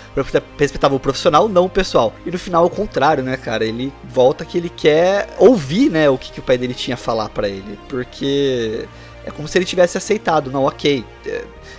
respeitava 0.58 0.94
o 0.94 1.00
profissional, 1.00 1.48
não 1.48 1.66
o 1.66 1.70
pessoal. 1.70 2.12
E 2.26 2.30
no 2.30 2.38
final, 2.38 2.64
o 2.64 2.70
contrário, 2.70 3.22
né, 3.22 3.36
cara? 3.36 3.64
Ele 3.64 3.92
volta 4.04 4.44
que 4.44 4.58
ele 4.58 4.68
quer 4.68 5.28
ouvir, 5.38 5.90
né, 5.90 6.08
o 6.10 6.18
que, 6.18 6.32
que 6.32 6.40
o 6.40 6.42
pai 6.42 6.58
dele 6.58 6.74
tinha 6.74 6.94
a 6.94 6.98
falar 6.98 7.28
pra 7.28 7.48
ele. 7.48 7.78
Porque 7.88 8.86
é 9.24 9.30
como 9.30 9.48
se 9.48 9.56
ele 9.58 9.64
tivesse 9.64 9.96
aceitado, 9.96 10.50
não, 10.50 10.64
ok. 10.64 11.04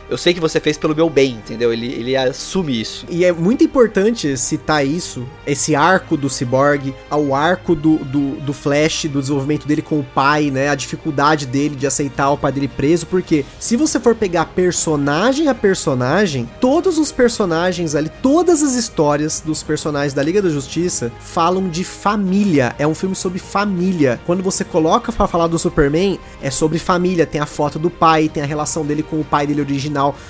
Eu 0.09 0.17
sei 0.17 0.33
que 0.33 0.39
você 0.39 0.59
fez 0.59 0.77
pelo 0.77 0.95
meu 0.95 1.09
bem, 1.09 1.31
entendeu? 1.31 1.71
Ele, 1.71 1.87
ele 1.87 2.15
assume 2.15 2.79
isso. 2.79 3.05
E 3.09 3.25
é 3.25 3.31
muito 3.31 3.63
importante 3.63 4.37
citar 4.37 4.85
isso, 4.85 5.25
esse 5.45 5.75
arco 5.75 6.15
do 6.15 6.29
Cyborg, 6.29 6.93
ao 7.09 7.33
arco 7.33 7.75
do, 7.75 7.97
do, 7.97 8.35
do 8.41 8.53
Flash, 8.53 9.05
do 9.05 9.19
desenvolvimento 9.19 9.67
dele 9.67 9.81
com 9.81 9.99
o 9.99 10.03
pai, 10.03 10.51
né? 10.51 10.69
A 10.69 10.75
dificuldade 10.75 11.45
dele 11.45 11.75
de 11.75 11.87
aceitar 11.87 12.29
o 12.31 12.37
pai 12.37 12.51
dele 12.51 12.67
preso, 12.67 13.05
porque 13.07 13.45
se 13.59 13.75
você 13.75 13.99
for 13.99 14.15
pegar 14.15 14.45
personagem 14.47 15.47
a 15.47 15.55
personagem, 15.55 16.49
todos 16.59 16.97
os 16.97 17.11
personagens 17.11 17.95
ali, 17.95 18.11
todas 18.21 18.61
as 18.61 18.75
histórias 18.75 19.41
dos 19.43 19.63
personagens 19.63 20.13
da 20.13 20.23
Liga 20.23 20.41
da 20.41 20.49
Justiça 20.49 21.11
falam 21.19 21.69
de 21.69 21.83
família. 21.83 22.75
É 22.77 22.87
um 22.87 22.95
filme 22.95 23.15
sobre 23.15 23.39
família. 23.39 24.19
Quando 24.25 24.43
você 24.43 24.63
coloca 24.63 25.11
pra 25.11 25.27
falar 25.27 25.47
do 25.47 25.57
Superman, 25.57 26.19
é 26.41 26.49
sobre 26.49 26.79
família. 26.79 27.25
Tem 27.25 27.41
a 27.41 27.45
foto 27.45 27.79
do 27.79 27.89
pai, 27.89 28.29
tem 28.29 28.43
a 28.43 28.45
relação 28.45 28.85
dele 28.85 29.03
com 29.03 29.19
o 29.19 29.23
pai 29.23 29.47
dele 29.47 29.61
original, 29.61 29.84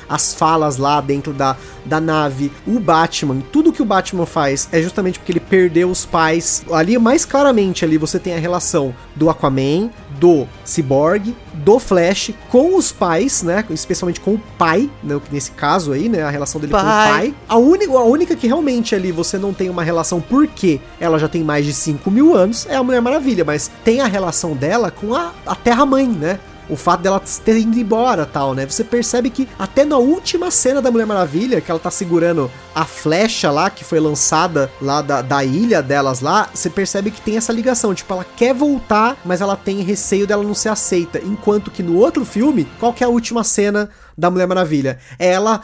as 0.08 0.34
falas 0.34 0.78
lá 0.78 1.02
dentro 1.02 1.34
da, 1.34 1.56
da 1.86 2.00
nave, 2.00 2.52
o 2.66 2.80
Batman, 2.80 3.42
tudo 3.52 3.72
que 3.72 3.82
o 3.82 3.86
Batman 3.86 4.26
faz 4.26 4.68
é 4.72 4.82
justamente 4.82 5.20
porque 5.20 5.32
ele 5.32 5.40
perdeu 5.40 5.90
os 5.90 6.06
pais. 6.06 6.66
Ali, 6.72 6.98
mais 6.98 7.26
claramente, 7.26 7.86
ali 7.86 7.98
você 7.98 8.20
tem 8.20 8.34
a 8.34 8.40
relação 8.40 8.94
do 9.16 9.30
Aquaman, 9.30 9.90
do 10.20 10.48
Cyborg, 10.64 11.36
do 11.54 11.80
Flash 11.80 12.32
com 12.50 12.76
os 12.76 12.92
pais, 12.92 13.44
né? 13.44 13.66
Especialmente 13.70 14.20
com 14.20 14.36
o 14.36 14.42
pai, 14.58 14.90
né? 15.04 15.20
Nesse 15.32 15.52
caso 15.52 15.92
aí, 15.92 16.10
né? 16.10 16.24
A 16.24 16.30
relação 16.30 16.60
dele 16.60 16.74
com 16.74 16.80
o 16.80 16.82
Pai. 16.82 17.10
pai. 17.10 17.34
A 17.48 17.58
única, 17.58 17.92
a 17.92 18.04
única 18.04 18.36
que 18.36 18.48
realmente 18.48 18.96
ali 18.96 19.12
você 19.12 19.38
não 19.38 19.54
tem 19.54 19.70
uma 19.70 19.84
relação 19.84 20.22
porque 20.22 20.80
ela 21.00 21.20
já 21.20 21.28
tem 21.28 21.44
mais 21.44 21.66
de 21.66 21.74
5 21.74 22.10
mil 22.10 22.36
anos 22.36 22.66
é 22.70 22.76
a 22.76 22.84
Mulher 22.84 23.02
Maravilha, 23.02 23.44
mas 23.44 23.70
tem 23.84 24.02
a 24.02 24.08
relação 24.08 24.56
dela 24.56 24.92
com 24.92 25.14
a, 25.14 25.32
a 25.46 25.56
Terra-mãe, 25.56 26.08
né? 26.08 26.40
O 26.70 26.76
fato 26.76 27.02
dela 27.02 27.22
ter 27.44 27.58
ido 27.58 27.78
embora 27.78 28.26
tal, 28.26 28.54
né? 28.54 28.66
Você 28.66 28.84
percebe 28.84 29.30
que 29.30 29.48
até 29.58 29.86
na 29.86 29.98
última 29.98 30.50
cena 30.50 30.82
da 30.82 30.92
Mulher 30.92 31.06
Maravilha, 31.06 31.62
que 31.62 31.70
ela 31.70 31.80
tá 31.80 31.92
segurando 31.92 32.50
a 32.74 32.86
flecha 32.86 33.52
lá, 33.52 33.70
que 33.70 33.84
foi 33.84 34.00
lançada 34.00 34.72
lá 34.82 35.02
da, 35.02 35.22
da 35.22 35.44
ilha 35.44 35.82
delas 35.82 36.22
lá, 36.22 36.50
você 36.54 36.70
percebe 36.70 37.12
que 37.12 37.22
tem 37.22 37.38
essa 37.38 37.54
ligação. 37.54 37.94
Tipo, 37.94 38.14
ela 38.14 38.26
quer 38.36 38.54
voltar, 38.54 39.18
mas 39.24 39.42
ela 39.42 39.56
tem 39.56 39.82
receio 39.82 40.28
dela 40.28 40.44
não 40.44 40.54
ser 40.54 40.70
aceita. 40.70 41.20
Enquanto 41.24 41.72
que 41.72 41.84
no 41.84 41.98
outro 41.98 42.26
filme, 42.26 42.68
qual 42.80 42.94
que 42.94 43.04
é 43.04 43.08
a 43.08 43.10
última 43.10 43.44
cena 43.44 43.90
da 44.18 44.30
Mulher 44.32 44.48
Maravilha? 44.48 44.98
É 45.20 45.28
ela 45.34 45.62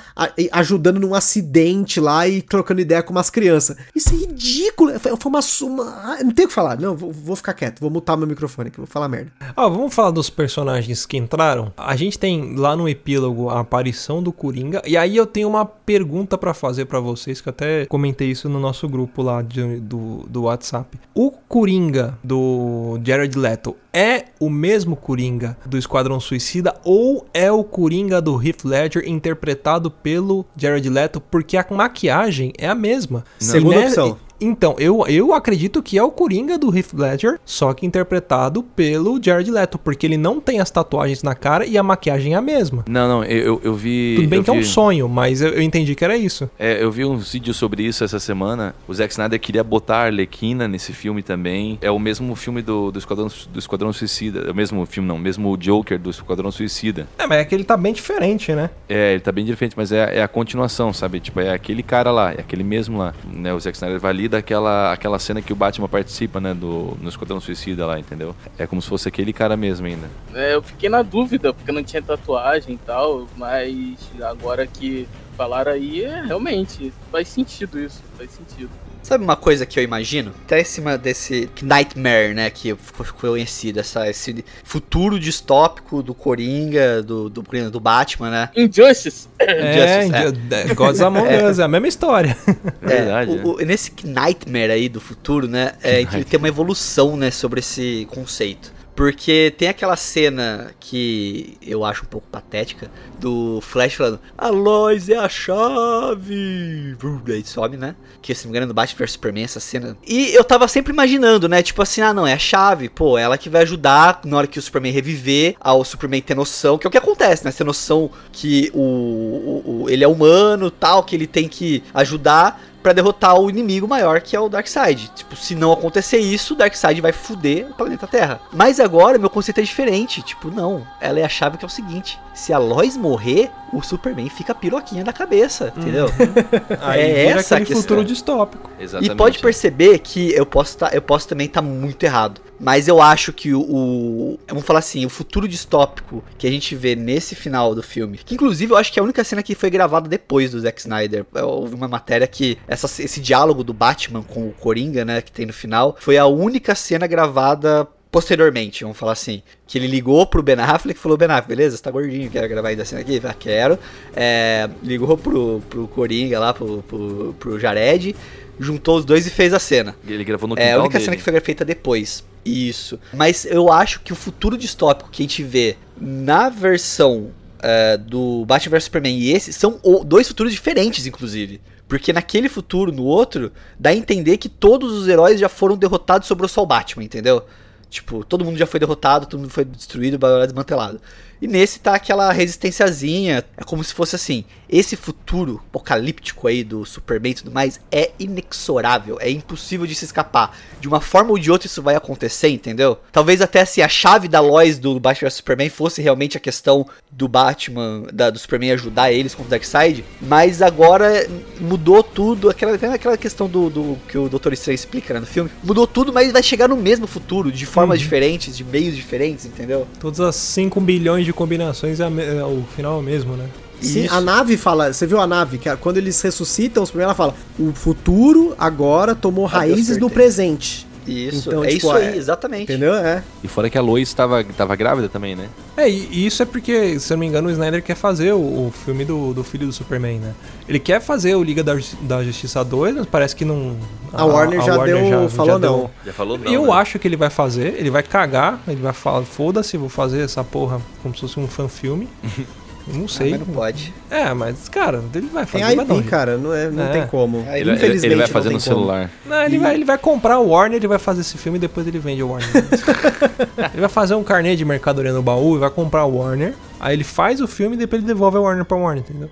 ajudando 0.52 1.00
num 1.00 1.14
acidente 1.14 2.00
lá 2.00 2.28
e 2.28 2.42
trocando 2.42 2.82
ideia 2.82 3.02
com 3.04 3.12
umas 3.12 3.30
crianças. 3.30 3.78
Isso 3.96 4.10
é 4.14 4.18
ridículo. 4.18 5.00
Foi, 5.00 5.16
foi 5.16 5.30
uma 5.30 5.42
suma. 5.42 6.18
Não 6.24 6.32
tenho 6.32 6.46
o 6.48 6.50
que 6.50 6.54
falar. 6.54 6.80
Não, 6.80 6.96
vou, 6.96 7.12
vou 7.12 7.36
ficar 7.36 7.54
quieto. 7.54 7.80
Vou 7.80 7.90
mutar 7.90 8.18
meu 8.18 8.28
microfone 8.28 8.68
aqui. 8.70 8.78
Vou 8.78 8.88
falar 8.88 9.08
merda. 9.08 9.32
Ó, 9.56 9.70
vamos 9.70 9.94
falar 9.94 10.12
dos 10.12 10.30
personagens 10.30 11.06
que 11.06 11.18
entraram. 11.18 11.72
A 11.78 11.96
gente 11.96 12.18
tem 12.20 12.56
lá 12.56 12.76
no 12.76 12.88
epílogo 12.88 13.50
a 13.50 13.60
aparição 13.60 14.22
do 14.22 14.32
Coringa. 14.32 14.82
E 14.86 14.98
aí 14.98 15.16
eu 15.16 15.26
tenho 15.26 15.48
uma 15.50 15.66
pergunta 15.66 16.38
pra 16.38 16.54
fazer 16.54 16.86
pra 16.86 17.00
vocês, 17.00 17.42
que 17.42 17.48
eu 17.50 17.52
até 17.52 17.86
comentei 17.86 18.30
isso 18.32 18.50
no 18.50 18.60
nosso 18.60 18.88
grupo 18.88 19.22
lá 19.22 19.42
de- 19.42 19.80
do, 19.80 20.26
do 20.30 20.44
WhatsApp. 20.44 21.00
O 21.14 21.32
Coringa 21.32 22.18
do 22.24 23.00
Jared 23.04 23.38
Leto 23.38 23.76
é 23.94 24.26
o 24.40 24.50
mesmo 24.50 24.96
Coringa 24.96 25.58
do 25.66 25.78
Esquadrão 25.78 26.20
Suicida 26.20 26.76
ou 26.84 27.26
é 27.34 27.52
o 27.52 27.64
Coringa 27.64 28.22
do 28.22 28.42
Heath 28.42 28.64
Ledger 28.64 29.04
interpretado 29.08 29.92
pelo 29.92 30.46
Jared 30.56 30.90
Leto? 30.90 31.20
Porque 31.20 31.58
a 31.58 31.66
maquiagem 31.70 32.54
é 32.58 32.68
a 32.68 32.76
mesma. 32.76 33.24
Segunda 33.38 33.82
opção. 33.82 34.18
Então, 34.42 34.76
eu, 34.80 35.06
eu 35.08 35.34
acredito 35.34 35.84
que 35.84 35.98
é 35.98 36.04
o 36.04 36.10
Coringa 36.10 36.58
do 36.58 36.76
Heath 36.76 36.94
Ledger, 36.94 37.40
só 37.46 37.74
que 37.74 37.86
interpretado 37.86 38.64
pelo 38.64 39.22
Jared 39.24 39.52
Leto, 39.52 39.78
porque 39.78 40.08
ele 40.08 40.18
não 40.18 40.40
tem 40.40 40.60
as 40.60 40.72
tatuagens 40.72 41.22
na 41.22 41.36
cara 41.36 41.66
e 41.66 41.78
a 41.78 41.84
maquiagem 41.84 42.34
é 42.34 42.38
a 42.38 42.42
mesma. 42.42 42.84
Não, 42.90 43.08
não, 43.08 43.24
eu, 43.24 43.62
eu, 43.64 43.76
vi. 43.76 44.16
Tudo 44.18 44.28
bem 44.28 44.42
que 44.42 44.50
é 44.50 44.54
um 44.54 44.58
vi- 44.58 44.66
sonho, 44.66 45.08
mas 45.08 45.42
eu, 45.42 45.50
eu 45.50 45.62
entendi 45.62 45.94
que 45.94 46.04
era 46.04 46.18
isso. 46.18 46.50
É, 46.58 46.84
eu 46.84 46.92
vi 46.92 47.06
um 47.06 47.18
vídeo 47.18 47.54
sobre 47.54 47.84
isso 47.84 48.04
essa 48.04 48.20
semana. 48.20 48.74
O 48.88 48.94
Zack 48.94 49.12
Snyder 49.14 49.40
queria 49.40 49.64
botar 49.64 49.98
a 49.98 50.06
Arlequina 50.06 50.68
nesse 50.68 50.92
filme 50.92 51.22
também. 51.22 51.78
É 51.82 51.92
o 51.92 52.00
mesmo 52.00 52.36
filme 52.36 52.64
do, 52.64 52.92
do, 52.92 52.98
Esquadrão, 52.98 53.28
do 53.52 53.60
Esquadrão 53.60 53.94
Suicida. 53.94 54.46
É 54.48 54.52
o 54.52 54.56
mesmo 54.56 54.84
filme, 54.88 55.08
não. 55.08 55.20
Mesmo 55.20 55.52
o 55.52 55.58
Joker 55.58 56.00
do 56.00 56.10
Esquadrão 56.10 56.52
Suicida. 56.52 57.08
É, 57.20 57.28
mas 57.28 57.40
é 57.40 57.46
que 57.46 57.54
ele 57.54 57.64
tá 57.64 57.78
bem 57.78 57.94
diferente, 57.94 58.54
né? 58.54 58.72
É, 58.90 59.12
ele 59.12 59.22
tá 59.22 59.32
bem 59.32 59.46
diferente, 59.46 59.76
mas 59.78 59.92
é, 59.92 60.18
é 60.18 60.24
a 60.24 60.28
continuação, 60.28 60.92
sabe? 60.92 61.20
Tipo, 61.20 61.40
é 61.42 61.54
aquele 61.54 61.84
cara 61.84 62.12
lá, 62.12 62.32
é 62.32 62.40
aquele 62.40 62.64
mesmo 62.64 62.98
lá. 62.98 63.14
Né? 63.32 63.54
O 63.54 63.60
Zack 63.60 63.78
Snyder 63.78 64.04
ali 64.06 64.31
daquela 64.32 64.92
aquela 64.92 65.20
cena 65.20 65.42
que 65.42 65.54
o 65.54 65.56
Batman 65.56 65.88
participa, 65.88 66.40
né? 66.40 66.54
Do, 66.54 66.98
no 67.00 67.10
Esquadrão 67.10 67.40
Suicida 67.40 67.86
lá, 67.86 68.00
entendeu? 68.00 68.36
É 68.58 68.66
como 68.66 68.82
se 68.82 68.88
fosse 68.88 69.08
aquele 69.08 69.32
cara 69.32 69.56
mesmo 69.56 69.86
ainda. 69.86 70.10
É, 70.34 70.56
eu 70.56 70.62
fiquei 70.64 70.90
na 70.90 71.04
dúvida, 71.04 71.54
porque 71.54 71.72
não 71.72 71.84
tinha 71.84 72.02
tatuagem 72.02 72.76
e 72.76 72.78
tal, 72.78 73.28
mas 73.38 74.00
agora 74.24 74.66
que 74.66 75.08
falaram 75.38 75.72
aí, 75.72 76.04
é, 76.04 76.22
realmente, 76.24 76.92
faz 77.12 77.28
sentido 77.28 77.80
isso, 77.80 78.02
faz 78.18 78.32
sentido. 78.32 78.70
Sabe 79.04 79.24
uma 79.24 79.36
coisa 79.36 79.66
que 79.66 79.80
eu 79.80 79.84
imagino? 79.84 80.32
Até 80.46 80.62
em 80.62 80.64
cima 80.64 80.98
desse 80.98 81.50
Nightmare, 81.62 82.34
né? 82.34 82.50
Que 82.50 82.76
ficou 82.76 83.06
conhecido, 83.32 83.80
essa, 83.80 84.10
esse 84.10 84.44
futuro 84.64 85.20
distópico 85.20 86.02
do 86.04 86.14
Coringa, 86.14 87.02
do, 87.02 87.30
do, 87.30 87.42
do 87.72 87.80
Batman, 87.80 88.30
né? 88.30 88.50
Injustice! 88.56 89.28
É, 89.42 89.74
Justice, 90.04 90.54
é. 90.54 90.72
é. 90.72 90.74
Gods 90.76 91.02
Among 91.02 91.28
Us, 91.50 91.58
é 91.60 91.64
a 91.64 91.68
mesma 91.68 91.88
história. 91.88 92.38
Verdade, 92.80 93.32
É, 93.32 93.34
o- 93.44 93.56
o- 93.56 93.58
nesse 93.66 93.92
Nightmare 94.04 94.72
aí 94.72 94.88
do 94.88 95.02
futuro, 95.02 95.48
né? 95.48 95.74
É, 95.82 96.06
tem 96.06 96.38
uma 96.38 96.48
evolução, 96.48 97.18
né? 97.18 97.32
Sobre 97.32 97.60
esse 97.60 98.08
conceito. 98.12 98.72
Porque 99.02 99.52
tem 99.58 99.68
aquela 99.68 99.96
cena 99.96 100.76
que 100.80 101.58
eu 101.60 101.84
acho 101.84 102.04
um 102.04 102.08
pouco 102.08 102.28
patética 102.32 102.92
do 103.20 103.60
Flash 103.60 103.96
falando: 103.96 104.20
A 104.38 104.50
Lois 104.50 105.10
é 105.10 105.16
a 105.18 105.28
chave. 105.28 106.96
Aí 107.28 107.44
sobe, 107.44 107.78
né? 107.78 107.96
Que 108.22 108.36
se 108.36 108.46
me 108.46 108.52
engano, 108.52 108.68
no 108.68 108.76
Batman 108.76 109.08
Superman, 109.08 109.44
essa 109.44 109.60
cena. 109.60 109.98
E 110.08 110.30
eu 110.36 110.44
tava 110.44 110.68
sempre 110.68 110.94
imaginando, 110.94 111.50
né? 111.50 111.64
Tipo 111.64 111.82
assim, 111.82 112.02
ah, 112.02 112.14
não, 112.14 112.28
é 112.28 112.34
a 112.34 112.38
chave. 112.38 112.90
Pô, 112.90 113.18
ela 113.18 113.40
que 113.40 113.50
vai 113.50 113.64
ajudar 113.64 114.22
na 114.24 114.38
hora 114.38 114.46
que 114.46 114.60
o 114.60 114.62
Superman 114.62 114.94
reviver, 114.94 115.56
ao 115.60 115.84
Superman 115.84 116.22
ter 116.22 116.36
noção, 116.36 116.78
que 116.78 116.86
é 116.86 116.90
o 116.90 116.92
que 116.92 116.98
acontece, 117.00 117.44
né? 117.44 117.52
Ter 117.52 117.64
noção 117.64 118.12
que 118.32 118.70
o, 118.72 118.82
o- 118.82 119.64
o- 119.86 119.90
ele 119.90 120.04
é 120.04 120.08
humano 120.08 120.70
tal, 120.70 121.04
que 121.04 121.16
ele 121.16 121.26
tem 121.26 121.48
que 121.50 121.82
ajudar 121.92 122.62
pra 122.82 122.94
derrotar 122.94 123.40
o 123.40 123.50
inimigo 123.50 123.88
maior 123.88 124.22
que 124.22 124.36
é 124.36 124.40
o 124.40 124.50
Darkseid. 124.50 125.12
Tipo, 125.16 125.36
se 125.36 125.56
não 125.56 125.72
acontecer 125.72 126.18
isso, 126.18 126.54
o 126.54 126.58
Darkseid 126.58 127.00
vai 127.02 127.12
fuder 127.12 127.68
o 127.70 127.74
planeta 127.74 128.08
Terra. 128.08 128.40
Mas 128.52 128.80
agora 128.80 129.18
meu 129.18 129.30
conceito 129.30 129.60
é 129.60 129.64
diferente. 129.64 130.22
Tipo, 130.22 130.50
não, 130.50 130.86
ela 131.00 131.20
é 131.20 131.24
a 131.24 131.30
chave 131.30 131.58
que 131.58 131.66
é 131.66 131.68
o 131.68 131.70
seguinte: 131.70 132.20
se 132.34 132.52
a 132.54 132.58
Lois 132.58 132.98
morrer, 132.98 133.50
o 133.74 133.82
Superman 133.82 134.30
fica 134.30 134.54
piroquinha 134.56 135.04
da 135.04 135.14
cabeça, 135.14 135.74
entendeu? 135.78 136.08
Aí 136.82 137.02
É 137.02 137.28
vira 137.28 137.40
essa 137.40 137.56
aquele 137.56 137.68
questão. 137.68 137.82
futuro 137.82 138.04
distópico. 138.06 138.70
Exatamente. 138.80 139.12
E 139.14 139.16
pode 139.16 139.40
perceber 139.40 140.00
que 140.00 140.32
eu 140.34 140.46
posso, 140.46 140.78
tá, 140.78 140.90
eu 140.94 141.02
posso 141.02 141.28
também 141.28 141.48
estar 141.48 141.62
muito 141.62 142.04
errado. 142.04 142.42
Mas 142.64 142.88
eu 142.88 143.02
acho 143.02 143.34
que 143.34 143.54
o, 143.54 143.60
o- 143.62 144.40
Vamos 144.48 144.64
falar 144.64 144.80
assim, 144.80 145.04
o 145.06 145.10
futuro 145.10 145.48
distópico 145.48 146.24
que 146.38 146.46
a 146.46 146.52
gente 146.52 146.76
vê 146.76 146.96
nesse 146.96 147.34
final 147.36 147.74
do 147.74 147.82
filme. 147.82 148.20
Que 148.20 148.36
inclusive 148.36 148.72
eu 148.72 148.78
acho 148.78 148.92
que 148.94 149.00
é 149.00 149.02
a 149.02 149.04
única 149.04 149.24
cena 149.24 149.42
que 149.42 149.56
foi 149.56 149.70
gravada 149.72 150.08
depois 150.08 150.52
do 150.52 150.60
Zack 150.60 150.80
Snyder. 150.80 151.26
Eu 151.34 151.48
ouvi 151.50 151.74
uma 151.74 151.88
matéria 151.88 152.28
que 152.28 152.58
essa- 152.68 153.02
esse 153.02 153.20
diálogo 153.20 153.64
do 153.64 153.74
Batman 153.74 154.22
com 154.22 154.48
o 154.48 154.52
Coringa, 154.54 155.04
né, 155.04 155.22
que 155.22 155.32
tem 155.32 155.46
no 155.46 155.54
final, 155.54 155.98
foi 156.00 156.18
a 156.18 156.26
única 156.28 156.76
cena 156.76 157.08
gravada 157.08 157.88
posteriormente, 158.12 158.84
vamos 158.84 158.98
falar 158.98 159.14
assim. 159.14 159.42
Que 159.66 159.78
ele 159.78 159.88
ligou 159.88 160.26
pro 160.28 160.44
Ben 160.44 160.60
Affleck 160.60 161.00
e 161.00 161.02
falou: 161.02 161.18
Ben 161.18 161.30
Affleck, 161.30 161.48
beleza? 161.48 161.78
Você 161.78 161.82
tá 161.84 161.90
gordinho, 161.90 162.30
quer 162.30 162.46
gravar 162.48 162.68
ainda 162.70 162.84
cena 162.86 163.00
aqui? 163.02 163.22
Ah, 163.24 163.34
quero. 163.34 163.80
É, 164.16 164.70
ligou 164.84 165.18
pro, 165.18 165.62
pro 165.70 165.88
Coringa 165.88 166.38
lá, 166.40 166.54
pro, 166.54 166.84
pro, 166.84 167.36
pro 167.40 167.58
Jared, 167.60 168.14
juntou 168.62 168.98
os 168.98 169.06
dois 169.06 169.26
e 169.26 169.30
fez 169.30 169.54
a 169.54 169.60
cena. 169.60 169.96
Ele 170.08 170.24
gravou 170.24 170.48
no 170.48 170.58
É 170.58 170.74
a 170.74 170.80
única 170.80 170.94
dele. 170.94 171.06
cena 171.06 171.18
que 171.18 171.24
foi 171.24 171.40
feita 171.42 171.66
depois. 171.66 172.24
Isso. 172.46 173.00
Mas 173.14 173.46
eu 173.46 173.72
acho 173.72 174.02
que 174.02 174.14
o 174.14 174.16
futuro 174.16 174.58
distópico 174.58 175.10
que 175.10 175.22
a 175.22 175.26
gente 175.26 175.44
vê 175.44 175.76
na 176.00 176.50
versão 176.50 177.32
é, 177.62 177.98
do 177.98 178.46
Batman 178.46 178.72
vs 178.78 178.84
Superman 178.86 179.18
e 179.18 179.32
esse 179.32 179.52
são 179.54 179.80
dois 180.06 180.28
futuros 180.28 180.52
diferentes, 180.54 181.06
inclusive. 181.06 181.60
Porque 181.88 182.14
naquele 182.14 182.48
futuro, 182.48 182.92
no 182.92 183.04
outro, 183.04 183.52
dá 183.80 183.90
a 183.90 183.96
entender 183.96 184.38
que 184.38 184.48
todos 184.48 184.94
os 184.94 185.08
heróis 185.08 185.40
já 185.40 185.50
foram 185.50 185.76
derrotados 185.76 186.28
sobrou 186.28 186.48
só 186.48 186.64
o 186.64 186.66
Batman, 186.66 187.04
entendeu? 187.04 187.44
Tipo, 187.90 188.24
todo 188.24 188.46
mundo 188.46 188.58
já 188.58 188.66
foi 188.66 188.80
derrotado, 188.80 189.26
todo 189.26 189.42
mundo 189.42 189.50
foi 189.52 189.66
destruído, 189.66 190.18
desmantelado. 190.46 191.02
E 191.42 191.48
nesse 191.48 191.80
tá 191.80 191.96
aquela 191.96 192.32
resistênciazinha. 192.32 193.44
É 193.58 193.64
como 193.64 193.84
se 193.84 193.94
fosse 193.94 194.16
assim: 194.16 194.46
esse 194.72 194.96
futuro 194.96 195.62
apocalíptico 195.70 196.48
aí 196.48 196.64
do 196.64 196.86
Superman 196.86 197.34
e 197.34 197.36
tudo 197.36 197.52
mais 197.52 197.80
é 197.92 198.12
inexorável, 198.18 199.18
é 199.20 199.30
impossível 199.30 199.86
de 199.86 199.94
se 199.94 200.06
escapar. 200.06 200.58
De 200.80 200.88
uma 200.88 201.02
forma 201.02 201.32
ou 201.32 201.38
de 201.38 201.52
outra 201.52 201.68
isso 201.68 201.82
vai 201.82 201.96
acontecer, 201.96 202.48
entendeu? 202.48 202.98
Talvez 203.12 203.42
até 203.42 203.66
se 203.66 203.82
a 203.82 203.90
chave 203.90 204.30
da 204.30 204.40
Lois 204.40 204.80
do 204.80 204.98
Batman 204.98 205.28
vs 205.28 205.34
Superman 205.34 205.70
fosse 205.70 206.02
realmente 206.02 206.38
a 206.38 206.40
questão 206.40 206.88
do 207.12 207.28
Batman, 207.28 208.04
da, 208.14 208.30
do 208.30 208.40
Superman 208.40 208.72
ajudar 208.72 209.12
eles 209.12 209.36
contra 209.36 209.48
o 209.48 209.52
Darkseid, 209.52 210.06
mas 210.22 210.62
agora 210.62 211.28
mudou 211.60 212.02
tudo. 212.02 212.50
Aquela, 212.50 212.76
aquela 212.76 213.18
questão 213.18 213.50
do, 213.50 213.70
do 213.70 213.98
que 214.08 214.18
o 214.18 214.30
Dr. 214.30 214.54
Strange 214.54 214.76
explica 214.76 215.14
né, 215.14 215.20
no 215.20 215.26
filme. 215.26 215.50
Mudou 215.62 215.86
tudo, 215.86 216.14
mas 216.14 216.32
vai 216.32 216.42
chegar 216.42 216.70
no 216.70 216.78
mesmo 216.78 217.08
futuro, 217.08 217.52
de 217.52 217.66
formas 217.66 218.00
diferentes, 218.00 218.56
de 218.56 218.64
meios 218.64 218.96
diferentes, 218.96 219.46
entendeu? 219.46 219.86
Todas 220.00 220.22
as 220.22 220.36
5 220.36 220.80
bilhões 220.80 221.26
de 221.26 221.31
combinações, 221.34 222.00
é, 222.00 222.04
é 222.06 222.44
o 222.44 222.64
final 222.76 222.98
é 222.98 223.00
o 223.00 223.02
mesmo, 223.02 223.36
né? 223.36 223.46
Sim, 223.82 224.06
Isso. 224.06 224.14
a 224.14 224.22
nave 224.22 224.58
fala, 224.58 224.94
você 224.94 225.08
viu 225.08 225.20
a 225.20 225.26
nave, 225.26 225.58
que 225.58 225.68
é- 225.68 225.76
quando 225.76 225.98
eles 225.98 226.22
ressuscitam, 226.22 226.84
os 226.84 226.92
primeiros 226.92 227.18
ela 227.18 227.32
fala, 227.32 227.36
o 227.60 227.74
futuro 227.74 228.54
agora 228.60 229.16
tomou 229.16 229.46
Ah, 229.48 229.50
raízes 229.50 229.98
no 229.98 230.10
presente. 230.10 230.88
Isso, 231.12 231.50
Então, 231.50 231.64
é 231.64 231.68
tipo, 231.68 231.78
isso 231.78 231.92
aí, 231.92 232.06
é- 232.08 232.16
exatamente. 232.18 232.64
Entendeu? 232.64 232.94
É. 232.96 233.24
E 233.44 233.48
fora 233.48 233.70
que 233.70 233.78
a 233.78 233.82
Lois 233.82 234.14
tava, 234.14 234.44
tava 234.44 234.76
grávida 234.76 235.10
também, 235.10 235.36
né? 235.36 235.48
É, 235.76 235.90
e 235.90 236.26
isso 236.26 236.42
é 236.42 236.46
porque, 236.46 237.00
se 237.00 237.12
eu 237.12 237.18
não 237.18 237.22
me 237.22 237.28
engano, 237.28 237.50
o 237.50 237.52
Snyder 237.52 237.82
quer 237.84 237.96
fazer 237.96 238.34
o, 238.34 238.38
o 238.68 238.74
filme 238.86 239.04
do, 239.06 239.34
do 239.34 239.44
filho 239.44 239.66
do 239.68 239.74
Superman, 239.74 240.20
né? 240.20 240.34
Ele 240.68 240.80
quer 240.80 241.02
fazer 241.02 241.36
o 241.36 241.44
Liga 241.44 241.64
da, 241.64 241.78
da 242.02 242.24
Justiça 242.24 242.64
2, 242.64 242.96
mas 242.96 243.06
parece 243.06 243.36
que 243.36 243.44
não. 243.46 243.76
A 244.14 244.26
Warner 244.26 244.62
já 244.62 244.78
deu- 244.78 245.30
falou 245.30 245.60
não. 245.60 245.90
Já 246.06 246.14
falou 246.14 246.38
não. 246.38 246.52
eu 246.52 246.66
né? 246.68 246.74
acho 246.74 247.00
que 247.00 247.08
ele 247.08 247.16
vai 247.18 247.30
fazer, 247.30 247.76
ele 247.78 247.90
vai 247.90 248.04
cagar, 248.04 248.62
ele 248.68 248.82
vai 248.82 248.94
falar, 248.94 249.24
foda-se, 249.24 249.78
vou 249.78 249.90
fazer 249.90 250.22
essa 250.22 250.44
porra 250.44 250.82
como 251.02 251.14
se 251.16 251.22
fosse 251.22 251.40
um 251.40 251.48
fan-filme. 251.48 252.08
Eu 252.24 252.46
não 252.88 253.06
Ah, 253.06 253.08
sei. 253.08 253.32
mas 253.32 253.40
não 253.40 253.48
pode. 253.48 253.94
É, 254.10 254.34
mas, 254.34 254.68
cara, 254.70 255.02
ele 255.14 255.28
vai 255.28 255.46
Tem 255.46 255.62
fazer. 255.62 255.80
um 255.80 255.98
IP, 256.00 256.04
cara, 256.10 256.38
não, 256.38 256.54
é, 256.54 256.70
não 256.70 256.84
É. 256.84 256.92
tem 256.92 257.08
como. 257.08 257.46
Ele, 257.52 257.72
Infelizmente 257.74 258.06
ele 258.06 258.16
vai 258.16 258.28
fazer 258.28 258.50
tem 258.50 258.58
no 258.58 258.64
como. 258.64 258.76
celular. 258.76 259.10
Não, 259.26 259.44
ele, 259.44 259.58
vai, 259.58 259.74
ele 259.76 259.86
vai 259.86 259.98
comprar 259.98 260.40
o 260.40 260.50
Warner, 260.50 260.78
ele 260.78 260.88
vai 260.88 261.00
fazer 261.00 261.22
esse 261.22 261.38
filme 261.38 261.58
e 261.58 261.62
depois 261.62 261.86
ele 261.88 262.00
vende 262.00 262.22
o 262.24 262.30
Warner. 262.30 262.50
ele 263.74 263.82
vai 263.82 263.90
fazer 263.90 264.16
um 264.16 264.24
carnê 264.24 264.56
de 264.56 264.66
mercadoria 264.66 265.14
no 265.14 265.22
baú 265.22 265.56
e 265.56 265.60
vai 265.60 265.70
comprar 265.70 266.06
o 266.06 266.18
Warner. 266.18 266.54
Aí 266.80 266.96
ele 266.96 267.04
faz 267.04 267.42
o 267.42 267.48
filme 267.48 267.76
e 267.76 267.80
depois 267.80 268.02
ele 268.02 268.08
devolve 268.08 268.38
o 268.38 268.42
Warner 268.44 268.66
pra 268.66 268.78
Warner, 268.78 269.04
entendeu? 269.08 269.30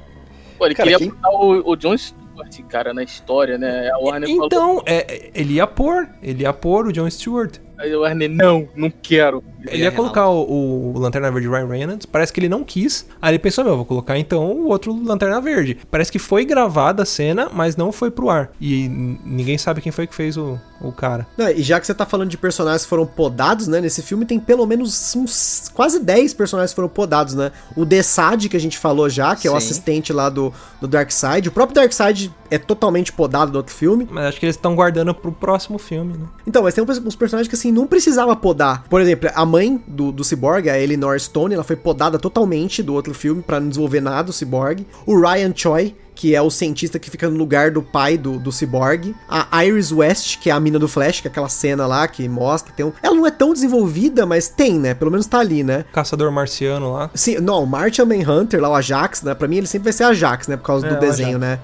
Pô, 0.58 0.66
ele 0.66 0.76
Cara, 0.76 0.90
queria 0.92 1.00
quem- 1.00 1.10
botar 1.16 1.30
o, 1.32 1.72
o 1.72 1.76
John 1.76 1.98
Stewart, 1.98 2.62
cara, 2.68 2.94
na 2.94 3.04
história, 3.04 3.58
né? 3.58 3.90
A 3.94 3.98
Warner 3.98 4.30
falou. 4.30 4.46
Então, 4.46 4.84
é, 4.86 5.30
ele 5.34 5.54
ia 5.56 5.66
pôr, 5.68 6.08
ele 6.22 6.44
ia 6.44 6.54
pôr 6.54 6.88
o 6.88 6.92
John 6.94 7.10
Stewart. 7.10 7.58
Aí 7.80 7.96
o 7.96 8.02
Warner, 8.02 8.30
não, 8.30 8.68
não 8.76 8.92
quero. 8.92 9.42
Ele 9.66 9.84
ia 9.84 9.92
colocar 9.92 10.28
o, 10.28 10.94
o 10.94 11.00
Lanterna 11.00 11.32
Verde 11.32 11.48
Ryan 11.48 11.68
Reynolds, 11.68 12.06
parece 12.06 12.34
que 12.34 12.40
ele 12.40 12.50
não 12.50 12.62
quis. 12.62 13.08
Aí 13.22 13.32
ele 13.32 13.40
pensou, 13.40 13.64
meu, 13.64 13.78
vou 13.78 13.86
colocar 13.86 14.18
então 14.18 14.52
o 14.52 14.68
outro 14.68 14.94
Lanterna 15.04 15.40
Verde. 15.40 15.78
Parece 15.90 16.12
que 16.12 16.20
foi 16.20 16.44
gravada 16.44 17.04
a 17.04 17.06
cena, 17.06 17.50
mas 17.54 17.78
não 17.78 17.92
foi 17.92 18.12
pro 18.12 18.30
ar. 18.30 18.52
E 18.60 18.90
ninguém 19.24 19.58
sabe 19.58 19.80
quem 19.80 19.94
foi 19.94 20.08
que 20.08 20.14
fez 20.14 20.36
o, 20.36 20.60
o 20.82 20.92
cara. 20.92 21.26
Não, 21.38 21.50
e 21.50 21.62
já 21.62 21.80
que 21.80 21.86
você 21.86 21.94
tá 21.94 22.06
falando 22.06 22.30
de 22.30 22.38
personagens 22.38 22.84
que 22.84 22.90
foram 22.90 23.06
podados, 23.06 23.68
né? 23.68 23.80
Nesse 23.80 24.02
filme 24.02 24.26
tem 24.26 24.40
pelo 24.40 24.66
menos 24.66 25.16
uns 25.16 25.72
quase 25.74 26.00
10 26.00 26.34
personagens 26.34 26.72
que 26.72 26.76
foram 26.76 26.90
podados, 26.90 27.34
né? 27.34 27.52
O 27.78 27.86
Desad, 27.86 28.48
que 28.50 28.58
a 28.58 28.60
gente 28.60 28.78
falou 28.78 29.10
já, 29.10 29.36
que 29.36 29.48
é 29.48 29.52
o 29.52 29.54
Sim. 29.54 29.58
assistente 29.58 30.12
lá 30.12 30.30
do, 30.30 30.54
do 30.82 30.88
Darkseid. 30.88 31.48
O 31.48 31.52
próprio 31.52 31.76
Darkseid 31.76 32.34
é 32.52 32.58
totalmente 32.58 33.12
podado 33.14 33.52
no 33.52 33.58
outro 33.58 33.74
filme. 33.74 34.08
Mas 34.10 34.26
acho 34.26 34.40
que 34.40 34.46
eles 34.46 34.56
estão 34.56 34.76
guardando 34.76 35.14
pro 35.14 35.32
próximo 35.32 35.78
filme, 35.78 36.18
né? 36.18 36.26
Então, 36.48 36.64
mas 36.64 36.74
tem 36.74 36.84
uns 36.84 37.16
personagens 37.16 37.48
que 37.48 37.56
assim 37.56 37.69
não 37.72 37.88
precisava 37.88 38.36
podar. 38.36 38.84
Por 38.90 39.02
exemplo, 39.02 39.30
a 39.34 39.46
mãe 39.46 39.82
do, 39.88 40.12
do 40.12 40.24
Cyborg, 40.24 40.70
a 40.70 40.80
Eleanor 40.80 41.20
Stone, 41.20 41.54
ela 41.56 41.64
foi 41.64 41.76
podada 41.76 42.18
totalmente 42.20 42.82
do 42.84 42.94
outro 42.94 43.14
filme 43.14 43.42
pra 43.42 43.60
não 43.60 43.70
desenvolver 43.70 44.02
nada 44.02 44.30
o 44.30 44.34
Cyborg. 44.34 44.86
O 45.06 45.20
Ryan 45.20 45.54
Choi, 45.56 45.96
que 46.16 46.36
é 46.36 46.42
o 46.42 46.50
cientista 46.50 47.00
que 47.00 47.10
fica 47.10 47.30
no 47.30 47.38
lugar 47.38 47.72
do 47.72 47.82
pai 47.82 48.18
do, 48.18 48.38
do 48.38 48.52
Cyborg. 48.52 49.16
A 49.30 49.66
Iris 49.66 49.92
West, 49.92 50.40
que 50.40 50.50
é 50.50 50.54
a 50.54 50.60
mina 50.60 50.78
do 50.78 50.88
Flash, 50.88 51.22
que 51.22 51.28
é 51.28 51.32
aquela 51.32 51.48
cena 51.48 51.88
lá 51.88 52.08
que 52.08 52.28
mostra. 52.28 52.74
Tem 52.76 52.86
um... 52.86 52.92
Ela 53.02 53.16
não 53.16 53.26
é 53.26 53.32
tão 53.32 53.54
desenvolvida, 53.54 54.26
mas 54.26 54.50
tem, 54.50 54.78
né? 54.78 54.94
Pelo 54.94 55.12
menos 55.12 55.26
tá 55.28 55.40
ali, 55.40 55.64
né? 55.64 55.86
Caçador 55.94 56.30
Marciano 56.32 56.92
lá. 56.92 57.10
Sim, 57.14 57.38
não, 57.40 57.64
o 57.64 57.68
Martian 57.68 58.06
Manhunter, 58.06 58.60
lá 58.62 58.70
o 58.70 58.76
Ajax, 58.76 59.22
né? 59.24 59.34
Pra 59.34 59.48
mim 59.48 59.58
ele 59.58 59.68
sempre 59.68 59.86
vai 59.86 59.94
ser 59.94 60.04
Ajax, 60.04 60.48
né? 60.50 60.58
Por 60.58 60.64
causa 60.64 60.88
É, 60.88 60.90
do 60.94 61.00
desenho, 61.00 61.38
Ajax. 61.38 61.42
né? 61.42 61.60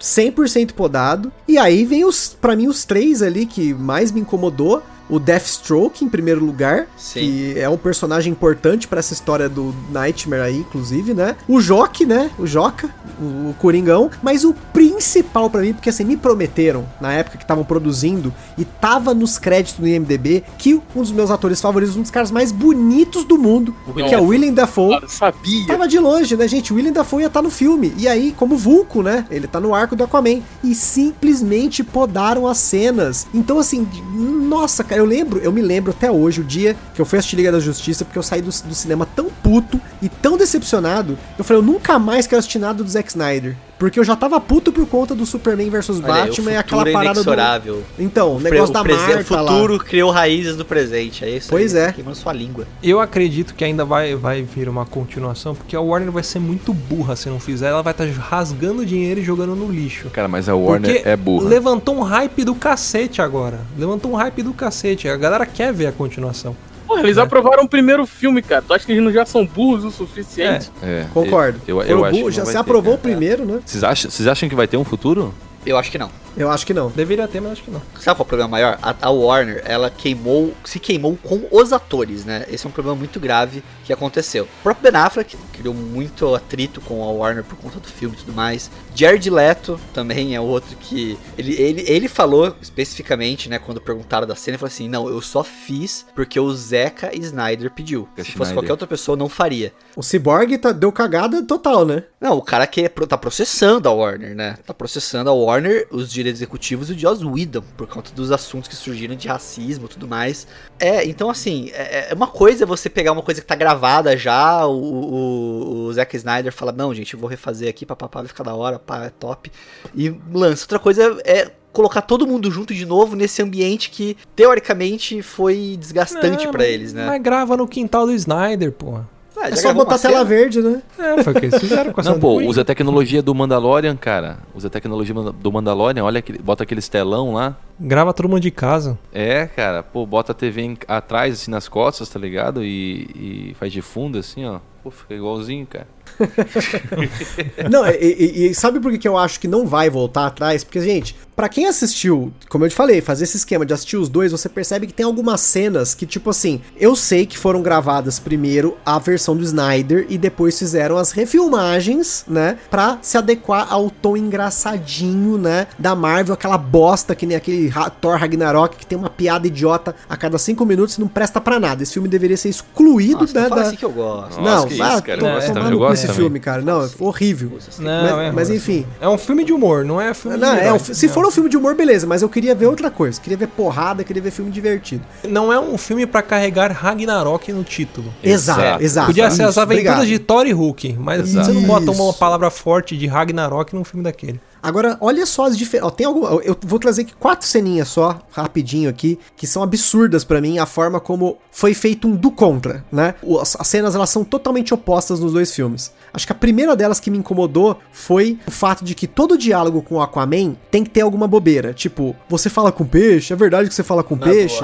100% 0.00 0.72
podado. 0.72 1.30
E 1.46 1.58
aí 1.58 1.84
vem 1.84 2.04
os, 2.04 2.28
para 2.40 2.56
mim, 2.56 2.68
os 2.68 2.84
três 2.86 3.20
ali 3.22 3.44
que 3.46 3.74
mais 3.74 4.10
me 4.10 4.20
incomodou. 4.20 4.82
O 5.10 5.18
Deathstroke, 5.18 6.04
em 6.04 6.08
primeiro 6.08 6.44
lugar, 6.44 6.86
Sim. 6.96 7.20
que 7.20 7.58
é 7.58 7.68
um 7.68 7.76
personagem 7.76 8.32
importante 8.32 8.86
pra 8.86 9.00
essa 9.00 9.12
história 9.12 9.48
do 9.48 9.74
Nightmare 9.90 10.42
aí, 10.42 10.58
inclusive, 10.58 11.12
né? 11.12 11.36
O 11.48 11.60
Joque, 11.60 12.06
né? 12.06 12.30
O 12.38 12.46
Joca, 12.46 12.88
o, 13.20 13.50
o 13.50 13.54
Coringão. 13.58 14.10
Mas 14.22 14.44
o 14.44 14.54
principal 14.72 15.50
pra 15.50 15.62
mim, 15.62 15.72
porque 15.72 15.90
assim, 15.90 16.04
me 16.04 16.16
prometeram, 16.16 16.86
na 17.00 17.12
época 17.12 17.36
que 17.36 17.44
estavam 17.44 17.64
produzindo, 17.64 18.32
e 18.56 18.64
tava 18.64 19.12
nos 19.12 19.38
créditos 19.38 19.80
do 19.80 19.88
IMDB, 19.88 20.44
que 20.56 20.74
um 20.74 21.00
dos 21.00 21.12
meus 21.12 21.30
atores 21.30 21.60
favoritos, 21.60 21.96
um 21.96 22.02
dos 22.02 22.10
caras 22.10 22.30
mais 22.30 22.52
bonitos 22.52 23.24
do 23.24 23.36
mundo, 23.36 23.74
que 23.94 24.14
é 24.14 24.18
o 24.18 24.26
Willem 24.26 24.52
Dafoe. 24.52 25.00
Sabia. 25.08 25.66
Tava 25.66 25.88
de 25.88 25.98
longe, 25.98 26.36
né, 26.36 26.46
gente? 26.46 26.72
O 26.72 26.76
William 26.76 26.92
Dafoe 26.92 27.22
ia 27.22 27.26
estar 27.26 27.42
no 27.42 27.50
filme. 27.50 27.92
E 27.96 28.06
aí, 28.06 28.32
como 28.36 28.56
Vulco, 28.56 29.02
né? 29.02 29.26
Ele 29.30 29.46
tá 29.46 29.60
no 29.60 29.74
arco 29.74 29.96
do 29.96 30.04
Aquaman. 30.04 30.40
E 30.62 30.74
simplesmente 30.74 31.82
podaram 31.82 32.46
as 32.46 32.58
cenas. 32.58 33.26
Então, 33.34 33.58
assim, 33.58 33.86
nossa, 34.12 34.84
cara, 34.84 34.99
eu 35.00 35.06
lembro, 35.06 35.40
eu 35.40 35.50
me 35.50 35.62
lembro 35.62 35.90
até 35.90 36.10
hoje, 36.10 36.40
o 36.40 36.44
dia 36.44 36.76
que 36.94 37.00
eu 37.00 37.06
fui 37.06 37.18
assistir 37.18 37.36
Liga 37.36 37.50
da 37.50 37.60
Justiça, 37.60 38.04
porque 38.04 38.18
eu 38.18 38.22
saí 38.22 38.42
do, 38.42 38.50
do 38.50 38.74
cinema 38.74 39.06
tão 39.06 39.30
puto 39.42 39.80
e 40.00 40.08
tão 40.08 40.36
decepcionado. 40.36 41.18
Eu 41.38 41.44
falei, 41.44 41.62
eu 41.62 41.66
nunca 41.66 41.98
mais 41.98 42.26
quero 42.26 42.38
assistir 42.38 42.58
nada 42.58 42.84
do 42.84 42.90
Zack 42.90 43.08
Snyder. 43.08 43.56
Porque 43.80 43.98
eu 43.98 44.04
já 44.04 44.14
tava 44.14 44.38
puto 44.38 44.70
por 44.70 44.86
conta 44.86 45.14
do 45.14 45.24
Superman 45.24 45.68
Olha 45.72 45.80
aí, 45.80 46.28
Batman 46.28 46.50
o 46.50 46.52
e 46.52 46.56
aquela 46.56 46.88
é 46.88 46.92
parada 46.92 47.14
do. 47.14 47.16
inexorável. 47.20 47.82
Então, 47.98 48.36
o 48.36 48.40
Pre- 48.40 48.50
negócio 48.50 48.74
da 48.74 48.84
Marta 48.84 49.34
O 49.34 49.36
lá. 49.42 49.52
futuro 49.52 49.78
criou 49.78 50.10
raízes 50.10 50.54
do 50.54 50.66
presente, 50.66 51.24
é 51.24 51.30
isso 51.30 51.48
Pois 51.48 51.74
aí, 51.74 51.80
é. 51.80 51.86
tá 51.86 51.92
Queimando 51.94 52.16
sua 52.16 52.32
língua. 52.34 52.66
Eu 52.82 53.00
acredito 53.00 53.54
que 53.54 53.64
ainda 53.64 53.82
vai, 53.84 54.14
vai 54.14 54.42
vir 54.42 54.68
uma 54.68 54.84
continuação, 54.84 55.54
porque 55.54 55.74
a 55.74 55.80
Warner 55.80 56.12
vai 56.12 56.22
ser 56.22 56.38
muito 56.40 56.74
burra 56.74 57.16
se 57.16 57.30
não 57.30 57.40
fizer. 57.40 57.68
Ela 57.70 57.82
vai 57.82 57.92
estar 57.92 58.06
rasgando 58.06 58.84
dinheiro 58.84 59.18
e 59.20 59.24
jogando 59.24 59.56
no 59.56 59.72
lixo. 59.72 60.10
Cara, 60.10 60.28
mas 60.28 60.46
a 60.46 60.54
Warner 60.54 60.92
Porque 60.96 61.08
é 61.08 61.16
burra. 61.16 61.48
levantou 61.48 61.96
um 61.96 62.02
hype 62.02 62.44
do 62.44 62.54
cacete 62.54 63.22
agora. 63.22 63.60
Levantou 63.78 64.12
um 64.12 64.14
hype 64.14 64.42
do 64.42 64.52
cacete. 64.52 65.08
A 65.08 65.16
galera 65.16 65.46
quer 65.46 65.72
ver 65.72 65.86
a 65.86 65.92
continuação. 65.92 66.54
Porra, 66.90 67.02
eles 67.02 67.18
É. 67.18 67.20
aprovaram 67.20 67.62
o 67.62 67.68
primeiro 67.68 68.04
filme, 68.04 68.42
cara. 68.42 68.62
Tu 68.66 68.74
acha 68.74 68.84
que 68.84 68.90
eles 68.90 69.04
não 69.04 69.12
já 69.12 69.24
são 69.24 69.46
burros 69.46 69.84
o 69.84 69.92
suficiente? 69.92 70.72
É, 70.82 71.06
Concordo. 71.14 71.60
Eu, 71.68 71.80
eu, 71.82 71.86
Foram 71.98 72.04
acho 72.04 72.24
que 72.24 72.30
já 72.32 72.44
se 72.44 72.52
ter, 72.52 72.58
aprovou 72.58 72.94
o 72.94 72.98
primeiro, 72.98 73.44
né? 73.44 73.60
Vocês 73.64 73.84
acham, 73.84 74.10
vocês 74.10 74.26
acham 74.26 74.48
que 74.48 74.56
vai 74.56 74.66
ter 74.66 74.76
um 74.76 74.82
futuro? 74.84 75.32
Eu 75.64 75.78
acho 75.78 75.88
que 75.88 75.98
não. 75.98 76.10
Eu 76.36 76.50
acho 76.50 76.66
que 76.66 76.74
não. 76.74 76.90
Deveria 76.90 77.28
ter, 77.28 77.40
mas 77.40 77.52
acho 77.52 77.62
que 77.62 77.70
não. 77.70 77.80
Sabe 78.00 78.16
qual 78.16 78.18
é 78.18 78.22
o 78.22 78.24
problema 78.24 78.48
maior? 78.50 78.78
A, 78.82 78.94
a 79.02 79.10
Warner, 79.10 79.62
ela 79.64 79.88
queimou, 79.88 80.52
se 80.64 80.80
queimou 80.80 81.16
com 81.22 81.42
os 81.50 81.72
atores, 81.72 82.24
né? 82.24 82.44
Esse 82.50 82.66
é 82.66 82.68
um 82.68 82.72
problema 82.72 82.96
muito 82.96 83.20
grave 83.20 83.62
que 83.90 83.94
aconteceu. 83.94 84.44
O 84.44 84.62
próprio 84.62 84.90
Ben 84.90 85.00
Affleck 85.00 85.36
criou 85.52 85.74
muito 85.74 86.34
atrito 86.34 86.80
com 86.80 87.02
a 87.02 87.10
Warner 87.10 87.44
por 87.44 87.56
conta 87.56 87.80
do 87.80 87.88
filme 87.88 88.14
e 88.16 88.18
tudo 88.20 88.32
mais. 88.32 88.70
Jared 88.94 89.28
Leto 89.28 89.80
também 89.92 90.34
é 90.34 90.40
outro 90.40 90.76
que... 90.76 91.18
Ele, 91.36 91.54
ele, 91.60 91.84
ele 91.86 92.08
falou 92.08 92.54
especificamente, 92.60 93.48
né, 93.48 93.58
quando 93.58 93.80
perguntaram 93.80 94.26
da 94.26 94.34
cena, 94.34 94.54
ele 94.54 94.58
falou 94.58 94.72
assim, 94.72 94.88
não, 94.88 95.08
eu 95.08 95.20
só 95.20 95.42
fiz 95.42 96.06
porque 96.14 96.38
o 96.38 96.52
Zeca 96.52 97.10
Snyder 97.16 97.70
pediu. 97.70 98.08
Se 98.16 98.22
fosse 98.22 98.32
Snyder. 98.32 98.54
qualquer 98.54 98.72
outra 98.72 98.86
pessoa, 98.86 99.16
não 99.16 99.28
faria. 99.28 99.72
O 99.96 100.02
Cyborg 100.02 100.56
tá, 100.58 100.72
deu 100.72 100.92
cagada 100.92 101.42
total, 101.42 101.84
né? 101.84 102.04
Não, 102.20 102.36
o 102.36 102.42
cara 102.42 102.66
que 102.66 102.82
é 102.82 102.88
pro- 102.88 103.06
tá 103.06 103.18
processando 103.18 103.88
a 103.88 103.92
Warner, 103.92 104.34
né? 104.34 104.56
Tá 104.64 104.74
processando 104.74 105.30
a 105.30 105.32
Warner, 105.32 105.88
os 105.90 106.12
direitos 106.12 106.40
executivos 106.40 106.90
e 106.90 106.92
o 106.92 106.98
Joss 106.98 107.24
Whedon, 107.24 107.62
por 107.76 107.86
conta 107.86 108.12
dos 108.12 108.30
assuntos 108.30 108.68
que 108.68 108.76
surgiram 108.76 109.16
de 109.16 109.26
racismo 109.26 109.86
e 109.86 109.88
tudo 109.88 110.06
mais. 110.06 110.46
É, 110.78 111.04
então 111.06 111.30
assim, 111.30 111.70
é, 111.72 112.10
é 112.10 112.14
uma 112.14 112.26
coisa 112.26 112.66
você 112.66 112.88
pegar 112.88 113.12
uma 113.12 113.22
coisa 113.22 113.40
que 113.40 113.46
tá 113.46 113.54
gravada 113.54 113.79
já, 114.16 114.66
o, 114.66 114.72
o, 114.72 115.84
o 115.86 115.92
Zack 115.92 116.16
Snyder 116.16 116.52
fala, 116.52 116.72
não, 116.72 116.94
gente, 116.94 117.14
eu 117.14 117.20
vou 117.20 117.28
refazer 117.28 117.68
aqui, 117.68 117.84
papapá, 117.86 118.20
vai 118.20 118.28
ficar 118.28 118.44
da 118.44 118.54
hora, 118.54 118.78
pá, 118.78 119.04
é 119.04 119.10
top. 119.10 119.50
E 119.94 120.14
lança. 120.32 120.64
Outra 120.64 120.78
coisa 120.78 121.18
é 121.24 121.50
colocar 121.72 122.02
todo 122.02 122.26
mundo 122.26 122.50
junto 122.50 122.74
de 122.74 122.84
novo 122.84 123.16
nesse 123.16 123.42
ambiente 123.42 123.90
que, 123.90 124.16
teoricamente, 124.34 125.22
foi 125.22 125.76
desgastante 125.78 126.44
Não, 126.44 126.52
pra 126.52 126.64
eles, 126.64 126.92
né? 126.92 127.06
Mas 127.06 127.22
grava 127.22 127.56
no 127.56 127.66
quintal 127.66 128.06
do 128.06 128.12
Snyder, 128.12 128.72
porra. 128.72 129.08
Ah, 129.36 129.48
É 129.48 129.56
só 129.56 129.72
botar 129.72 129.98
tela 129.98 130.24
verde, 130.24 130.60
né? 130.60 130.82
É, 130.98 131.22
foi 131.22 131.32
o 131.32 131.40
que 131.40 131.46
eles 131.46 131.58
fizeram 131.60 131.92
com 131.92 132.00
essa 132.00 132.10
Não, 132.12 132.18
pô, 132.20 132.36
Queen. 132.38 132.48
usa 132.48 132.62
a 132.62 132.64
tecnologia 132.64 133.22
do 133.22 133.34
Mandalorian, 133.34 133.96
cara. 133.96 134.38
Usa 134.54 134.66
a 134.68 134.70
tecnologia 134.70 135.14
do 135.14 135.52
Mandalorian, 135.52 136.04
olha, 136.04 136.18
aquele, 136.18 136.38
bota 136.38 136.62
aqueles 136.64 136.88
telão 136.88 137.34
lá. 137.34 137.56
Grava 137.78 138.12
todo 138.12 138.28
mundo 138.28 138.40
de 138.40 138.50
casa. 138.50 138.98
É, 139.12 139.46
cara, 139.46 139.82
pô, 139.82 140.04
bota 140.04 140.32
a 140.32 140.34
TV 140.34 140.62
em- 140.62 140.78
atrás, 140.88 141.34
assim, 141.34 141.50
nas 141.50 141.68
costas, 141.68 142.08
tá 142.08 142.18
ligado? 142.18 142.62
E, 142.64 143.50
e 143.50 143.56
faz 143.58 143.72
de 143.72 143.80
fundo, 143.80 144.18
assim, 144.18 144.44
ó. 144.46 144.58
Pô, 144.82 144.90
fica 144.90 145.14
igualzinho, 145.14 145.66
cara. 145.66 145.86
Não, 147.70 147.86
e, 147.86 147.92
e- 148.00 148.46
e 148.50 148.54
sabe 148.54 148.80
por 148.80 148.96
que, 148.96 149.06
eu 149.08 149.16
acho 149.16 149.38
que 149.40 149.48
não 149.48 149.66
vai 149.66 149.88
voltar 149.90 150.26
atrás? 150.26 150.64
Porque, 150.64 150.80
gente, 150.80 151.16
pra 151.34 151.48
quem 151.48 151.66
assistiu, 151.66 152.32
como 152.48 152.64
eu 152.64 152.68
te 152.68 152.74
falei, 152.74 153.00
fazer 153.00 153.24
esse 153.24 153.36
esquema 153.36 153.64
de 153.64 153.72
assistir 153.72 153.96
os 153.96 154.08
dois, 154.08 154.32
você 154.32 154.48
percebe 154.48 154.86
que 154.86 154.92
tem 154.92 155.04
algumas 155.06 155.40
cenas 155.40 155.94
que, 155.94 156.06
tipo 156.06 156.30
assim, 156.30 156.60
eu 156.76 156.94
sei 156.96 157.26
que 157.26 157.38
foram 157.38 157.62
gravadas 157.62 158.18
primeiro 158.18 158.76
a 158.84 158.98
versão 158.98 159.36
do 159.36 159.42
Snyder 159.42 160.06
e 160.08 160.18
depois 160.18 160.58
fizeram 160.58 160.96
as 160.96 161.12
refilmagens, 161.12 162.24
né? 162.28 162.58
Pra 162.70 162.98
se 163.02 163.16
adequar 163.16 163.66
ao 163.72 163.90
tom 163.90 164.16
engraçadinho, 164.16 165.38
né? 165.38 165.66
Da 165.78 165.94
Marvel, 165.94 166.34
aquela 166.34 166.58
bosta 166.58 167.14
que 167.14 167.26
nem 167.26 167.36
aquele 167.36 167.72
Thor 168.00 168.16
Ragnarok 168.18 168.76
que 168.76 168.86
tem 168.86 168.98
uma 168.98 169.10
piada 169.10 169.46
idiota 169.46 169.94
a 170.08 170.16
cada 170.16 170.38
cinco 170.38 170.64
minutos 170.64 170.96
e 170.96 171.00
não 171.00 171.08
presta 171.08 171.40
pra 171.40 171.58
nada. 171.58 171.82
Esse 171.82 171.92
filme 171.94 172.08
deveria 172.08 172.36
ser 172.36 172.48
excluído, 172.48 173.20
Nossa, 173.20 173.34
né? 173.34 173.40
não 173.42 173.48
fala 173.48 173.60
da- 173.62 173.66
assim 173.68 173.76
que 173.76 173.84
eu 173.84 173.90
gosto. 173.92 174.40
Não, 174.40 174.66
que 174.66 174.74
isso, 174.74 175.02
cara, 175.02 175.20
eu 175.20 175.34
gosto 175.34 175.58
eu 175.70 175.78
gosto 175.78 175.99
esse 176.00 176.06
também. 176.08 176.20
filme, 176.22 176.40
cara. 176.40 176.62
Não, 176.62 176.84
é 176.84 176.88
horrível. 176.98 177.52
Não, 177.78 178.16
mas, 178.16 178.26
é 178.28 178.32
mas 178.32 178.50
enfim. 178.50 178.86
É 179.00 179.08
um 179.08 179.16
filme 179.18 179.44
de 179.44 179.52
humor, 179.52 179.84
não 179.84 180.00
é 180.00 180.12
filme 180.14 180.36
Não, 180.36 180.54
de 180.54 180.60
é, 180.60 180.72
um 180.72 180.78
se 180.78 181.08
for 181.08 181.24
um 181.26 181.30
filme 181.30 181.48
de 181.48 181.56
humor, 181.56 181.74
beleza, 181.74 182.06
mas 182.06 182.22
eu 182.22 182.28
queria 182.28 182.54
ver 182.54 182.66
outra 182.66 182.90
coisa. 182.90 183.20
Queria 183.20 183.36
ver 183.36 183.48
porrada, 183.48 184.02
queria 184.04 184.22
ver 184.22 184.30
filme 184.30 184.50
divertido. 184.50 185.04
Não 185.28 185.52
é 185.52 185.58
um 185.60 185.76
filme 185.78 186.06
pra 186.06 186.22
carregar 186.22 186.72
Ragnarok 186.72 187.52
no 187.52 187.62
título. 187.64 188.12
Exato, 188.22 188.60
Exato. 188.60 188.82
exato. 188.82 189.06
Podia 189.08 189.30
ser 189.30 189.42
as 189.44 189.50
Isso, 189.50 189.60
aventuras 189.60 189.92
obrigado. 189.92 190.06
de 190.06 190.18
Thor 190.18 190.46
e 190.46 190.52
Hulk, 190.52 190.96
mas 190.98 191.20
Exato. 191.20 191.46
você 191.46 191.52
não 191.52 191.62
bota 191.62 191.90
uma 191.90 192.12
palavra 192.12 192.50
forte 192.50 192.96
de 192.96 193.06
Ragnarok 193.06 193.74
num 193.74 193.84
filme 193.84 194.02
daquele. 194.04 194.40
Agora, 194.62 194.96
olha 195.00 195.24
só 195.26 195.46
as 195.46 195.56
diferenças. 195.56 195.92
Tem 195.94 196.06
algum, 196.06 196.26
eu 196.40 196.56
vou 196.62 196.78
trazer 196.78 197.02
aqui 197.02 197.14
quatro 197.14 197.46
ceninhas 197.46 197.88
só, 197.88 198.20
rapidinho 198.30 198.88
aqui, 198.90 199.18
que 199.36 199.46
são 199.46 199.62
absurdas 199.62 200.24
pra 200.24 200.40
mim, 200.40 200.58
a 200.58 200.66
forma 200.66 201.00
como 201.00 201.38
foi 201.50 201.74
feito 201.74 202.06
um 202.06 202.14
do 202.14 202.30
contra, 202.30 202.84
né? 202.90 203.14
As, 203.40 203.56
as 203.58 203.66
cenas 203.66 203.94
elas 203.94 204.10
são 204.10 204.24
totalmente 204.24 204.72
opostas 204.74 205.20
nos 205.20 205.32
dois 205.32 205.54
filmes. 205.54 205.92
Acho 206.12 206.26
que 206.26 206.32
a 206.32 206.36
primeira 206.36 206.76
delas 206.76 207.00
que 207.00 207.10
me 207.10 207.18
incomodou 207.18 207.78
foi 207.92 208.38
o 208.46 208.50
fato 208.50 208.84
de 208.84 208.94
que 208.94 209.06
todo 209.06 209.38
diálogo 209.38 209.82
com 209.82 209.96
o 209.96 210.02
Aquaman 210.02 210.56
tem 210.70 210.84
que 210.84 210.90
ter 210.90 211.00
alguma 211.00 211.26
bobeira. 211.26 211.72
Tipo, 211.72 212.14
você 212.28 212.50
fala 212.50 212.70
com 212.70 212.84
peixe, 212.84 213.32
é 213.32 213.36
verdade 213.36 213.68
que 213.68 213.74
você 213.74 213.82
fala 213.82 214.02
com 214.02 214.16
peixe? 214.16 214.62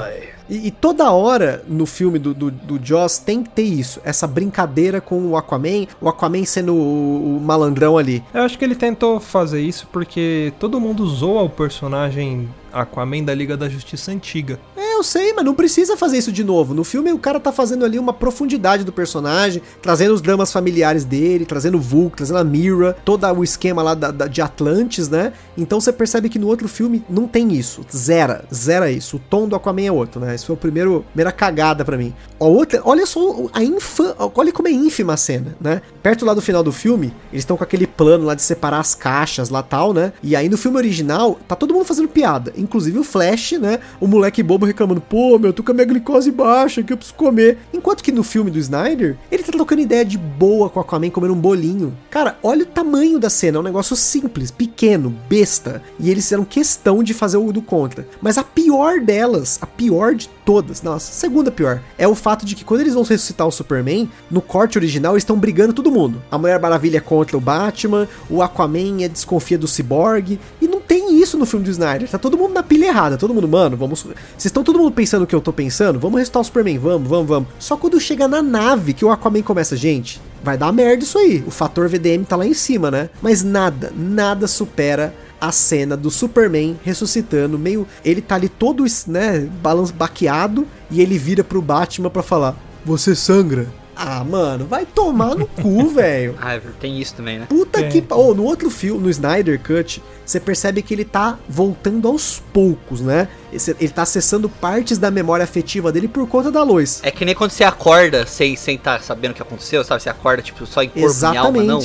E, 0.48 0.68
e 0.68 0.70
toda 0.70 1.10
hora 1.10 1.64
no 1.66 1.86
filme 1.86 2.18
do, 2.18 2.32
do, 2.32 2.50
do 2.50 2.80
Joss 2.82 3.18
tem 3.18 3.42
que 3.42 3.50
ter 3.50 3.62
isso, 3.62 4.00
essa 4.04 4.26
brincadeira 4.26 5.00
com 5.00 5.26
o 5.26 5.36
Aquaman, 5.36 5.86
o 6.00 6.08
Aquaman 6.08 6.44
sendo 6.44 6.74
o, 6.74 7.36
o 7.36 7.40
malandrão 7.40 7.98
ali. 7.98 8.22
Eu 8.32 8.42
acho 8.42 8.58
que 8.58 8.64
ele 8.64 8.74
tentou 8.74 9.20
fazer 9.20 9.60
isso 9.60 9.88
porque 9.92 10.52
todo 10.58 10.80
mundo 10.80 11.06
zoa 11.06 11.42
o 11.42 11.50
personagem 11.50 12.48
Aquaman 12.72 13.24
da 13.24 13.34
Liga 13.34 13.56
da 13.56 13.68
Justiça 13.68 14.12
antiga. 14.12 14.58
É, 14.76 14.85
eu 14.96 15.02
sei, 15.02 15.32
mas 15.32 15.44
não 15.44 15.54
precisa 15.54 15.96
fazer 15.96 16.18
isso 16.18 16.32
de 16.32 16.42
novo. 16.44 16.74
No 16.74 16.84
filme 16.84 17.12
o 17.12 17.18
cara 17.18 17.38
tá 17.38 17.52
fazendo 17.52 17.84
ali 17.84 17.98
uma 17.98 18.12
profundidade 18.12 18.84
do 18.84 18.92
personagem, 18.92 19.62
trazendo 19.82 20.14
os 20.14 20.20
dramas 20.20 20.52
familiares 20.52 21.04
dele, 21.04 21.44
trazendo 21.46 21.76
o 21.78 21.80
Vulk, 21.80 22.16
trazendo 22.16 22.38
a 22.38 22.44
Mira, 22.44 22.96
todo 23.04 23.26
o 23.26 23.42
esquema 23.44 23.82
lá 23.82 23.94
da, 23.94 24.10
da- 24.10 24.26
de 24.26 24.40
Atlantis, 24.40 25.08
né? 25.08 25.32
Então 25.56 25.80
você 25.80 25.92
percebe 25.92 26.28
que 26.28 26.38
no 26.38 26.46
outro 26.46 26.68
filme 26.68 27.04
não 27.08 27.26
tem 27.26 27.52
isso. 27.52 27.82
Zera, 27.94 28.44
zera 28.52 28.90
isso. 28.90 29.16
O 29.16 29.20
tom 29.20 29.48
do 29.48 29.56
Aquaman 29.56 29.82
é 29.86 29.92
outro, 29.92 30.20
né? 30.20 30.34
Esse 30.34 30.46
foi 30.46 30.54
o 30.54 30.58
primeiro, 30.58 31.04
primeira 31.12 31.32
cagada 31.32 31.84
pra 31.84 31.96
mim. 31.96 32.14
A 32.38 32.44
outra, 32.44 32.80
olha 32.84 33.06
só 33.06 33.46
a 33.52 33.62
infa, 33.62 34.14
olha 34.34 34.52
como 34.52 34.68
é 34.68 34.70
ínfima 34.70 35.14
a 35.14 35.16
cena, 35.16 35.56
né? 35.60 35.82
Perto 36.02 36.24
lá 36.24 36.34
do 36.34 36.40
final 36.42 36.62
do 36.62 36.72
filme, 36.72 37.12
eles 37.32 37.42
estão 37.42 37.56
com 37.56 37.64
aquele 37.64 37.86
plano 37.86 38.24
lá 38.24 38.34
de 38.34 38.42
separar 38.42 38.78
as 38.80 38.94
caixas 38.94 39.48
lá 39.50 39.62
tal, 39.62 39.92
né? 39.92 40.12
E 40.22 40.36
aí 40.36 40.48
no 40.48 40.56
filme 40.56 40.76
original, 40.76 41.38
tá 41.48 41.54
todo 41.56 41.72
mundo 41.74 41.84
fazendo 41.84 42.08
piada, 42.08 42.52
inclusive 42.56 42.98
o 42.98 43.04
Flash, 43.04 43.52
né? 43.52 43.80
O 44.00 44.06
moleque 44.06 44.42
bobo 44.42 44.64
reclamando, 44.66 44.85
pô, 44.94 45.38
meu, 45.38 45.52
tô 45.52 45.62
com 45.62 45.72
a 45.72 45.74
minha 45.74 45.86
glicose 45.86 46.30
baixa, 46.30 46.82
que 46.82 46.92
eu 46.92 46.96
preciso 46.96 47.16
comer. 47.16 47.58
Enquanto 47.72 48.02
que 48.02 48.12
no 48.12 48.22
filme 48.22 48.50
do 48.50 48.58
Snyder, 48.58 49.16
ele 49.30 49.42
tá 49.42 49.52
trocando 49.52 49.80
ideia 49.80 50.04
de 50.04 50.16
boa 50.16 50.70
com 50.70 50.78
o 50.78 50.82
Aquaman 50.82 51.10
comendo 51.10 51.34
um 51.34 51.40
bolinho. 51.40 51.96
Cara, 52.10 52.38
olha 52.42 52.62
o 52.62 52.66
tamanho 52.66 53.18
da 53.18 53.30
cena, 53.30 53.58
é 53.58 53.60
um 53.60 53.64
negócio 53.64 53.96
simples, 53.96 54.50
pequeno, 54.50 55.14
besta. 55.28 55.82
E 55.98 56.10
eles 56.10 56.24
fizeram 56.24 56.44
questão 56.44 57.02
de 57.02 57.12
fazer 57.14 57.36
o 57.36 57.52
do 57.52 57.62
contra. 57.62 58.06
Mas 58.20 58.38
a 58.38 58.44
pior 58.44 59.00
delas, 59.00 59.58
a 59.60 59.66
pior 59.66 60.14
de 60.14 60.28
todas, 60.44 60.82
nossa, 60.82 61.10
a 61.10 61.14
segunda 61.14 61.50
pior, 61.50 61.80
é 61.98 62.06
o 62.06 62.14
fato 62.14 62.46
de 62.46 62.54
que 62.54 62.64
quando 62.64 62.82
eles 62.82 62.94
vão 62.94 63.02
ressuscitar 63.02 63.46
o 63.46 63.52
Superman, 63.52 64.08
no 64.30 64.40
corte 64.40 64.78
original 64.78 65.14
eles 65.14 65.22
estão 65.22 65.38
brigando 65.38 65.72
todo 65.72 65.90
mundo. 65.90 66.22
A 66.30 66.38
Mulher 66.38 66.60
Maravilha 66.60 66.98
é 66.98 67.00
contra 67.00 67.36
o 67.36 67.40
Batman, 67.40 68.08
o 68.30 68.42
Aquaman 68.42 69.02
é 69.02 69.08
desconfia 69.08 69.58
do 69.58 69.66
Cyborg, 69.66 70.38
e 70.60 70.68
não 70.68 70.80
tem 70.80 71.05
isso 71.20 71.36
no 71.38 71.46
filme 71.46 71.64
do 71.64 71.70
Snyder. 71.70 72.08
Tá 72.08 72.18
todo 72.18 72.36
mundo 72.36 72.54
na 72.54 72.62
pilha 72.62 72.86
errada, 72.86 73.16
todo 73.16 73.34
mundo, 73.34 73.48
mano, 73.48 73.76
vamos. 73.76 74.02
Vocês 74.02 74.46
estão 74.46 74.62
todo 74.62 74.78
mundo 74.78 74.92
pensando 74.92 75.22
o 75.22 75.26
que 75.26 75.34
eu 75.34 75.40
tô 75.40 75.52
pensando? 75.52 75.98
Vamos 75.98 76.18
ressuscitar 76.18 76.42
o 76.42 76.44
Superman, 76.44 76.78
vamos, 76.78 77.08
vamos, 77.08 77.26
vamos. 77.26 77.48
Só 77.58 77.76
quando 77.76 78.00
chega 78.00 78.28
na 78.28 78.42
nave 78.42 78.92
que 78.92 79.04
o 79.04 79.10
Aquaman 79.10 79.42
começa, 79.42 79.76
gente, 79.76 80.20
vai 80.42 80.56
dar 80.56 80.72
merda 80.72 81.04
isso 81.04 81.18
aí. 81.18 81.42
O 81.46 81.50
fator 81.50 81.88
VDM 81.88 82.24
tá 82.24 82.36
lá 82.36 82.46
em 82.46 82.54
cima, 82.54 82.90
né? 82.90 83.10
Mas 83.20 83.42
nada, 83.42 83.92
nada 83.96 84.46
supera 84.46 85.14
a 85.40 85.52
cena 85.52 85.96
do 85.96 86.10
Superman 86.10 86.78
ressuscitando, 86.82 87.58
meio. 87.58 87.86
Ele 88.04 88.20
tá 88.20 88.34
ali 88.34 88.48
todo, 88.48 88.84
né, 89.06 89.48
balanço 89.62 89.92
baqueado, 89.92 90.66
e 90.90 91.00
ele 91.00 91.18
vira 91.18 91.44
pro 91.44 91.62
Batman 91.62 92.10
pra 92.10 92.22
falar: 92.22 92.56
Você 92.84 93.14
sangra. 93.14 93.66
Ah, 93.96 94.22
mano, 94.22 94.66
vai 94.66 94.84
tomar 94.84 95.34
no 95.34 95.46
cu, 95.46 95.88
velho. 95.94 96.36
Ah, 96.40 96.60
tem 96.78 97.00
isso 97.00 97.14
também, 97.14 97.38
né? 97.38 97.46
Puta 97.48 97.80
É. 97.80 97.88
que. 97.88 98.02
pa- 98.02 98.14
Oh, 98.14 98.34
no 98.34 98.44
outro 98.44 98.68
filme, 98.70 99.02
no 99.02 99.08
Snyder 99.10 99.58
Cut, 99.60 100.02
você 100.24 100.38
percebe 100.38 100.82
que 100.82 100.92
ele 100.92 101.04
tá 101.04 101.38
voltando 101.48 102.06
aos 102.06 102.42
poucos, 102.52 103.00
né? 103.00 103.28
Ele 103.52 103.88
tá 103.88 104.02
acessando 104.02 104.48
partes 104.48 104.98
da 104.98 105.10
memória 105.10 105.44
afetiva 105.44 105.90
dele 105.90 106.08
por 106.08 106.28
conta 106.28 106.50
da 106.52 106.62
Lois. 106.62 107.00
É 107.02 107.10
que 107.10 107.24
nem 107.24 107.34
quando 107.34 107.50
você 107.52 107.64
acorda 107.64 108.26
sem 108.26 108.54
sem 108.56 108.76
tá 108.76 108.98
sabendo 109.00 109.30
o 109.32 109.34
que 109.34 109.42
aconteceu, 109.42 109.82
sabe? 109.82 110.02
Você 110.02 110.10
acorda, 110.10 110.42
tipo, 110.42 110.66
só 110.66 110.82
em 110.82 110.88
corpo 110.88 111.14
e 111.32 111.36
alma, 111.36 111.62
não. 111.62 111.80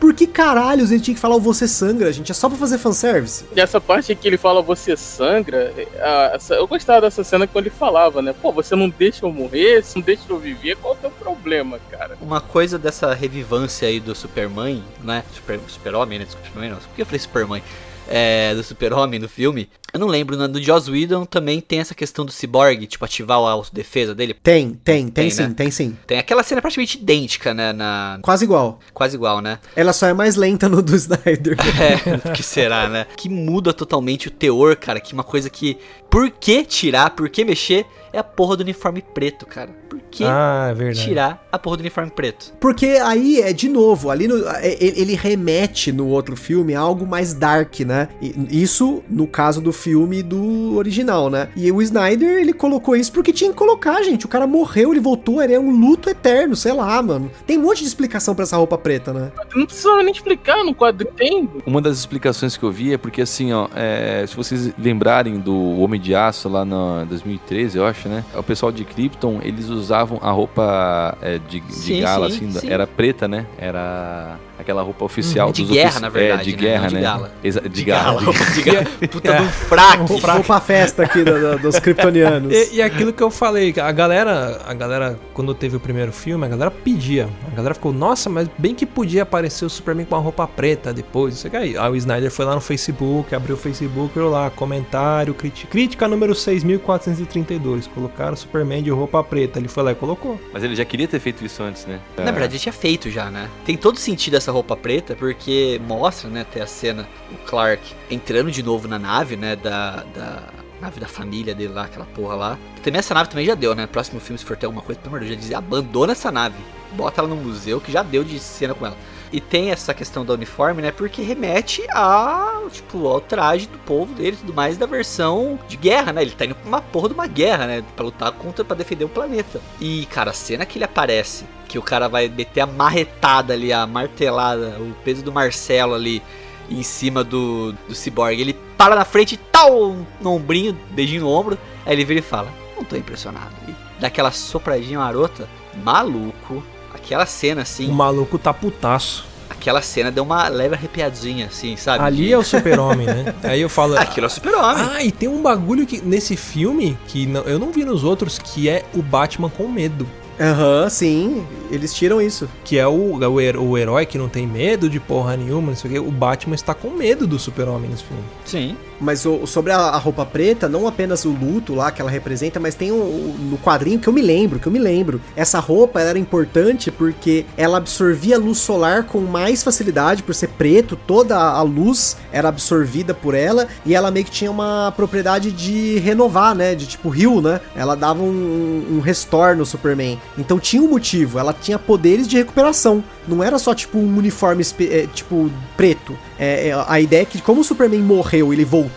Por 0.00 0.14
que 0.14 0.26
caralhos 0.28 0.92
ele 0.92 1.00
tinha 1.00 1.14
que 1.14 1.20
falar 1.20 1.34
o 1.34 1.40
você 1.40 1.66
sangra, 1.66 2.12
gente? 2.12 2.30
É 2.30 2.34
só 2.34 2.48
pra 2.48 2.56
fazer 2.56 2.78
fanservice? 2.78 3.44
E 3.56 3.60
essa 3.60 3.80
parte 3.80 4.14
que 4.14 4.28
ele 4.28 4.36
fala 4.38 4.62
você 4.62 4.96
sangra, 4.96 5.72
a- 6.00 6.32
essa- 6.36 6.54
eu 6.54 6.66
gostava 6.68 7.00
dessa 7.00 7.24
cena 7.24 7.46
quando 7.48 7.66
ele 7.66 7.74
falava, 7.74 8.22
né? 8.22 8.32
Pô, 8.40 8.52
você 8.52 8.76
não 8.76 8.88
deixa 8.88 9.26
eu 9.26 9.32
morrer, 9.32 9.82
você 9.82 9.98
não 9.98 10.04
deixa 10.04 10.22
eu 10.28 10.38
viver, 10.38 10.76
qual 10.76 10.94
é 10.94 10.96
o 10.96 11.00
teu 11.00 11.10
problema, 11.10 11.80
cara? 11.90 12.16
Uma 12.20 12.40
coisa 12.40 12.78
dessa 12.78 13.12
revivância 13.12 13.88
aí 13.88 13.98
do 13.98 14.14
Superman, 14.14 14.84
né? 15.02 15.24
Super, 15.34 15.58
Super-Homem, 15.66 16.20
né? 16.20 16.24
Desculpa, 16.26 16.46
Superman 16.48 16.70
não. 16.70 16.78
Por 16.78 16.88
que 16.94 17.02
eu 17.02 17.06
falei 17.06 17.18
Superman? 17.18 17.62
É, 18.08 18.54
do 18.54 18.62
Super-Homem 18.62 19.20
no 19.20 19.28
filme. 19.28 19.68
Eu 19.92 20.00
não 20.00 20.06
lembro, 20.06 20.36
né? 20.36 20.46
Do 20.46 20.62
Joss 20.62 20.90
Whedon 20.90 21.24
também 21.24 21.60
tem 21.60 21.80
essa 21.80 21.94
questão 21.94 22.24
do 22.24 22.30
Cyborg, 22.32 22.86
tipo, 22.86 23.04
ativar 23.04 23.38
a 23.38 23.50
autodefesa 23.50 24.14
dele. 24.14 24.34
Tem, 24.34 24.70
tem, 24.70 25.08
tem, 25.08 25.10
Tem, 25.10 25.30
sim, 25.30 25.42
né? 25.42 25.54
tem 25.56 25.70
sim. 25.70 25.96
Tem 26.06 26.18
aquela 26.18 26.42
cena 26.42 26.60
praticamente 26.60 26.98
idêntica, 26.98 27.54
né? 27.54 27.72
Na... 27.72 28.18
Quase 28.22 28.44
igual. 28.44 28.80
Quase 28.92 29.16
igual, 29.16 29.40
né? 29.40 29.58
Ela 29.74 29.92
só 29.92 30.06
é 30.06 30.12
mais 30.12 30.36
lenta 30.36 30.68
no 30.68 30.82
do 30.82 30.94
Snyder. 30.94 31.56
É, 31.78 32.32
que 32.32 32.42
será, 32.42 32.88
né? 32.88 33.06
Que 33.16 33.28
muda 33.28 33.72
totalmente 33.72 34.28
o 34.28 34.30
teor, 34.30 34.76
cara. 34.76 35.00
Que 35.00 35.12
uma 35.12 35.22
coisa 35.22 35.48
que. 35.48 35.78
Por 36.10 36.30
que 36.30 36.64
tirar, 36.64 37.10
por 37.10 37.28
que 37.28 37.44
mexer? 37.44 37.86
É 38.18 38.20
a 38.20 38.24
porra 38.24 38.56
do 38.56 38.62
uniforme 38.62 39.00
preto, 39.00 39.46
cara. 39.46 39.70
Por 39.88 40.00
que 40.10 40.24
Ah, 40.24 40.74
é 40.76 40.92
tirar 40.92 41.46
a 41.52 41.58
porra 41.58 41.76
do 41.76 41.80
uniforme 41.80 42.10
preto? 42.10 42.52
Porque 42.58 42.86
aí 43.00 43.40
é 43.40 43.52
de 43.52 43.68
novo, 43.68 44.10
ali 44.10 44.26
no, 44.26 44.36
ele 44.60 44.98
ele 44.98 45.14
remete 45.14 45.92
no 45.92 46.08
outro 46.08 46.34
filme 46.34 46.74
a 46.74 46.80
algo 46.80 47.06
mais 47.06 47.32
dark, 47.32 47.78
né? 47.80 48.08
Isso 48.50 49.04
no 49.08 49.24
caso 49.28 49.60
do 49.60 49.72
filme 49.72 50.20
do 50.20 50.76
original, 50.76 51.30
né? 51.30 51.48
E 51.54 51.70
o 51.70 51.80
Snyder, 51.80 52.40
ele 52.40 52.52
colocou 52.52 52.96
isso 52.96 53.12
porque 53.12 53.32
tinha 53.32 53.50
que 53.50 53.56
colocar, 53.56 54.02
gente. 54.02 54.26
O 54.26 54.28
cara 54.28 54.48
morreu, 54.48 54.90
ele 54.90 54.98
voltou, 55.00 55.40
ele 55.40 55.54
é 55.54 55.60
um 55.60 55.70
luto 55.70 56.10
eterno, 56.10 56.56
sei 56.56 56.72
lá, 56.72 57.00
mano. 57.00 57.30
Tem 57.46 57.56
um 57.56 57.62
monte 57.62 57.82
de 57.82 57.86
explicação 57.86 58.34
pra 58.34 58.42
essa 58.42 58.56
roupa 58.56 58.76
preta, 58.76 59.12
né? 59.12 59.30
Não 59.54 59.64
precisava 59.64 60.02
nem 60.02 60.12
explicar, 60.12 60.64
no 60.64 60.74
quadro 60.74 61.06
tem. 61.16 61.48
Uma 61.64 61.80
das 61.80 61.96
explicações 61.98 62.56
que 62.56 62.64
eu 62.64 62.72
vi 62.72 62.94
é 62.94 62.98
porque, 62.98 63.22
assim, 63.22 63.52
ó, 63.52 63.68
é, 63.76 64.24
se 64.26 64.34
vocês 64.34 64.72
lembrarem 64.76 65.38
do 65.38 65.78
Homem 65.80 66.00
de 66.00 66.16
Aço 66.16 66.48
lá 66.48 66.64
na 66.64 67.04
2013, 67.04 67.78
eu 67.78 67.86
acho, 67.86 68.07
né? 68.08 68.24
O 68.34 68.42
pessoal 68.42 68.72
de 68.72 68.84
Krypton, 68.84 69.40
eles 69.42 69.68
usavam 69.68 70.18
a 70.22 70.30
roupa 70.30 71.16
é, 71.20 71.38
de, 71.38 71.60
de 71.60 71.72
Sim, 71.72 72.00
gala, 72.00 72.30
sim, 72.30 72.48
assim, 72.48 72.60
sim. 72.60 72.70
era 72.70 72.86
preta, 72.86 73.28
né? 73.28 73.46
Era 73.56 74.38
aquela 74.58 74.82
roupa 74.82 75.04
oficial 75.04 75.52
De 75.52 75.62
dos 75.62 75.70
guerra, 75.70 75.88
ofici- 75.88 76.02
na 76.02 76.08
verdade, 76.08 76.40
É, 76.40 76.44
de 76.44 76.50
né? 76.52 76.56
guerra, 76.58 76.80
Não 76.82 76.88
de 76.88 76.94
né? 76.96 77.00
gala. 77.00 77.32
Exa- 77.44 77.60
de, 77.60 77.68
De 77.68 77.84
gala. 77.84 78.20
gala, 78.20 78.32
de 78.54 78.62
gala. 78.62 78.84
Puta 79.10 79.30
É. 79.32 79.36
de 79.36 79.42
um 79.42 79.48
fraque. 79.48 80.04
Vou 80.04 80.42
pra 80.42 80.60
festa 80.60 81.02
aqui 81.04 81.22
do- 81.22 81.40
do- 81.40 81.58
dos 81.58 81.78
kryptonianos. 81.78 82.52
E, 82.52 82.76
e 82.76 82.82
aquilo 82.82 83.12
que 83.12 83.22
eu 83.22 83.30
falei, 83.30 83.74
a 83.80 83.92
galera, 83.92 84.60
a 84.66 84.74
galera, 84.74 85.18
quando 85.34 85.54
teve 85.54 85.76
o 85.76 85.80
primeiro 85.80 86.12
filme, 86.12 86.44
a 86.44 86.48
galera 86.48 86.70
pedia. 86.70 87.28
A 87.52 87.54
galera 87.56 87.74
ficou, 87.74 87.92
nossa, 87.92 88.28
mas 88.28 88.48
bem 88.58 88.74
que 88.74 88.84
podia 88.86 89.22
aparecer 89.22 89.64
o 89.64 89.70
Superman 89.70 90.04
com 90.06 90.14
uma 90.16 90.20
roupa 90.22 90.46
preta 90.46 90.92
depois. 90.92 91.34
Isso 91.34 91.48
aí. 91.56 91.76
Aí 91.76 91.90
o 91.90 91.96
Snyder 91.96 92.30
foi 92.30 92.44
lá 92.44 92.54
no 92.54 92.60
Facebook, 92.60 93.34
abriu 93.34 93.54
o 93.54 93.58
Facebook, 93.58 94.12
viu 94.14 94.28
lá, 94.28 94.50
comentário, 94.50 95.34
crítica, 95.34 95.70
crítica 95.70 96.08
número 96.08 96.34
6432. 96.34 97.86
Colocaram 97.86 98.34
o 98.34 98.36
Superman 98.36 98.82
de 98.82 98.90
roupa 98.90 99.22
preta. 99.22 99.58
Ele 99.58 99.68
foi 99.68 99.82
lá 99.82 99.92
e 99.92 99.94
colocou. 99.94 100.40
Mas 100.52 100.62
ele 100.64 100.74
já 100.74 100.84
queria 100.84 101.06
ter 101.08 101.20
feito 101.20 101.44
isso 101.44 101.62
antes, 101.62 101.86
né? 101.86 101.98
Na 102.16 102.24
verdade, 102.30 102.54
ele 102.54 102.60
tinha 102.60 102.72
feito 102.72 103.10
já, 103.10 103.30
né? 103.30 103.48
Tem 103.64 103.76
todo 103.76 103.98
sentido 103.98 104.36
essa 104.36 104.47
roupa 104.52 104.76
preta, 104.76 105.14
porque 105.14 105.80
mostra, 105.86 106.28
né, 106.28 106.42
até 106.42 106.60
a 106.60 106.66
cena, 106.66 107.08
o 107.32 107.36
Clark 107.46 107.94
entrando 108.10 108.50
de 108.50 108.62
novo 108.62 108.88
na 108.88 108.98
nave, 108.98 109.36
né, 109.36 109.56
da, 109.56 110.04
da 110.14 110.42
nave 110.80 111.00
da 111.00 111.08
família 111.08 111.54
dele 111.54 111.72
lá, 111.72 111.84
aquela 111.84 112.06
porra 112.06 112.34
lá. 112.34 112.58
Também 112.82 112.98
essa 112.98 113.14
nave 113.14 113.28
também 113.28 113.44
já 113.44 113.54
deu, 113.54 113.74
né? 113.74 113.86
Próximo 113.86 114.20
filme, 114.20 114.38
se 114.38 114.44
for 114.44 114.56
ter 114.56 114.66
alguma 114.66 114.82
coisa, 114.82 115.00
pelo 115.00 115.14
amor 115.14 115.20
de 115.20 115.26
Deus, 115.26 115.36
já 115.36 115.40
dizia, 115.40 115.58
abandona 115.58 116.12
essa 116.12 116.30
nave. 116.30 116.56
Bota 116.92 117.20
ela 117.20 117.28
no 117.28 117.36
museu, 117.36 117.80
que 117.80 117.92
já 117.92 118.02
deu 118.02 118.24
de 118.24 118.38
cena 118.38 118.74
com 118.74 118.86
ela. 118.86 118.96
E 119.32 119.40
tem 119.40 119.70
essa 119.70 119.92
questão 119.92 120.24
da 120.24 120.34
uniforme, 120.34 120.82
né? 120.82 120.90
Porque 120.90 121.22
remete 121.22 121.84
a, 121.90 122.62
tipo, 122.72 123.06
ao 123.06 123.20
traje 123.20 123.66
do 123.66 123.78
povo 123.78 124.14
dele 124.14 124.36
e 124.36 124.40
tudo 124.40 124.54
mais 124.54 124.78
da 124.78 124.86
versão 124.86 125.58
de 125.68 125.76
guerra, 125.76 126.12
né? 126.12 126.22
Ele 126.22 126.30
tá 126.30 126.44
indo 126.44 126.54
pra 126.54 126.68
uma 126.68 126.80
porra 126.80 127.08
de 127.08 127.14
uma 127.14 127.26
guerra, 127.26 127.66
né? 127.66 127.84
Pra 127.94 128.06
lutar 128.06 128.32
contra, 128.32 128.64
pra 128.64 128.76
defender 128.76 129.04
o 129.04 129.08
planeta. 129.08 129.60
E, 129.80 130.06
cara, 130.06 130.30
a 130.30 130.34
cena 130.34 130.64
que 130.64 130.78
ele 130.78 130.84
aparece, 130.84 131.44
que 131.68 131.78
o 131.78 131.82
cara 131.82 132.08
vai 132.08 132.28
meter 132.28 132.62
a 132.62 132.66
marretada 132.66 133.52
ali, 133.52 133.72
a 133.72 133.86
martelada, 133.86 134.78
o 134.80 134.94
peso 135.04 135.22
do 135.22 135.32
Marcelo 135.32 135.94
ali 135.94 136.22
em 136.70 136.82
cima 136.82 137.22
do, 137.22 137.72
do 137.86 137.94
Cyborg. 137.94 138.40
Ele 138.40 138.56
para 138.76 138.94
na 138.94 139.04
frente, 139.04 139.36
tal, 139.36 139.96
no 140.20 140.32
ombrinho, 140.32 140.78
beijinho 140.90 141.22
no 141.22 141.30
ombro. 141.30 141.58
Aí 141.84 141.92
ele 141.92 142.04
vira 142.04 142.20
e 142.20 142.22
fala: 142.22 142.48
Não 142.76 142.84
tô 142.84 142.96
impressionado. 142.96 143.54
E 143.68 143.74
dá 144.00 144.08
aquela 144.08 144.30
sopradinha 144.30 144.98
marota, 144.98 145.48
maluco. 145.82 146.62
Aquela 147.02 147.26
cena 147.26 147.62
assim, 147.62 147.88
O 147.88 147.92
maluco 147.94 148.38
tá 148.38 148.52
putaço. 148.52 149.24
aquela 149.48 149.80
cena 149.82 150.10
deu 150.10 150.22
uma 150.24 150.46
leve 150.48 150.74
arrepiadinha, 150.74 151.46
assim, 151.46 151.76
sabe? 151.76 152.04
Ali 152.04 152.26
De- 152.26 152.32
é 152.32 152.38
o 152.38 152.42
super-homem, 152.44 153.06
né? 153.06 153.34
Aí 153.44 153.60
eu 153.60 153.68
falo... 153.68 153.96
Aquilo 153.96 154.26
é 154.26 154.28
o 154.28 154.30
super-homem. 154.30 154.84
Ah, 154.94 155.02
e 155.02 155.10
tem 155.10 155.28
um 155.28 155.40
bagulho 155.42 155.86
que 155.86 156.00
nesse 156.04 156.36
filme 156.36 156.96
que 157.08 157.26
não- 157.26 157.42
eu 157.42 157.58
não 157.58 157.72
vi 157.72 157.84
nos 157.84 158.04
outros, 158.04 158.38
que 158.38 158.68
é 158.68 158.84
o 158.94 159.02
Batman 159.02 159.48
com 159.48 159.66
medo. 159.68 160.06
Aham, 160.40 160.88
sim. 160.88 161.44
Eles 161.70 161.92
tiram 161.92 162.22
isso. 162.22 162.48
Que 162.64 162.78
é 162.78 162.86
o, 162.86 163.16
o, 163.16 163.40
her- 163.40 163.58
o 163.60 163.76
herói 163.76 164.06
que 164.06 164.16
não 164.16 164.28
tem 164.28 164.46
medo 164.46 164.88
de 164.88 165.00
porra 165.00 165.36
nenhuma, 165.36 165.68
não 165.68 165.76
sei 165.76 165.90
o 165.90 165.94
quê. 165.94 165.98
O 165.98 166.12
Batman 166.12 166.54
está 166.54 166.74
com 166.74 166.90
medo 166.90 167.26
do 167.26 167.38
super-homem 167.40 167.90
nesse 167.90 168.04
filme. 168.04 168.22
Sim. 168.44 168.76
Mas 169.00 169.24
o- 169.24 169.46
sobre 169.46 169.72
a, 169.72 169.78
a 169.78 169.96
roupa 169.98 170.24
preta, 170.26 170.68
não 170.68 170.86
apenas 170.88 171.24
o 171.24 171.30
luto 171.30 171.74
lá 171.74 171.90
que 171.90 172.00
ela 172.00 172.10
representa, 172.10 172.58
mas 172.58 172.74
tem 172.74 172.90
o, 172.90 172.94
o- 172.96 173.36
no 173.50 173.58
quadrinho 173.58 173.98
que 173.98 174.08
eu 174.08 174.12
me 174.12 174.22
lembro, 174.22 174.58
que 174.58 174.66
eu 174.66 174.72
me 174.72 174.78
lembro. 174.78 175.20
Essa 175.36 175.58
roupa 175.60 176.00
era 176.00 176.18
importante 176.18 176.90
porque 176.90 177.46
ela 177.56 177.78
absorvia 177.78 178.38
luz 178.38 178.58
solar 178.58 179.04
com 179.04 179.20
mais 179.20 179.62
facilidade, 179.62 180.22
por 180.22 180.34
ser 180.34 180.48
preto, 180.48 180.96
toda 180.96 181.36
a 181.38 181.62
luz 181.62 182.16
era 182.32 182.48
absorvida 182.48 183.14
por 183.14 183.34
ela 183.34 183.68
e 183.86 183.94
ela 183.94 184.10
meio 184.10 184.24
que 184.24 184.30
tinha 184.30 184.50
uma 184.50 184.92
propriedade 184.96 185.50
de 185.52 185.98
renovar, 185.98 186.54
né? 186.54 186.74
De 186.74 186.86
tipo 186.86 187.08
rio, 187.08 187.40
né? 187.40 187.60
Ela 187.76 187.94
dava 187.94 188.22
um, 188.22 188.86
um 188.96 189.00
restore 189.00 189.56
no 189.56 189.64
Superman. 189.66 190.18
Então 190.36 190.58
tinha 190.58 190.82
um 190.82 190.88
motivo, 190.88 191.38
ela 191.38 191.52
tinha 191.52 191.78
poderes 191.78 192.26
de 192.26 192.36
recuperação. 192.36 193.02
Não 193.26 193.42
era 193.44 193.58
só 193.58 193.74
tipo 193.74 193.98
um 193.98 194.16
uniforme 194.16 194.64
é, 194.80 195.06
tipo 195.14 195.50
preto. 195.76 196.16
É, 196.38 196.68
é, 196.68 196.84
a 196.88 197.00
ideia 197.00 197.22
é 197.22 197.24
que, 197.24 197.40
como 197.42 197.60
o 197.60 197.64
Superman 197.64 198.00
morreu 198.00 198.52
ele 198.52 198.64
voltou, 198.64 198.87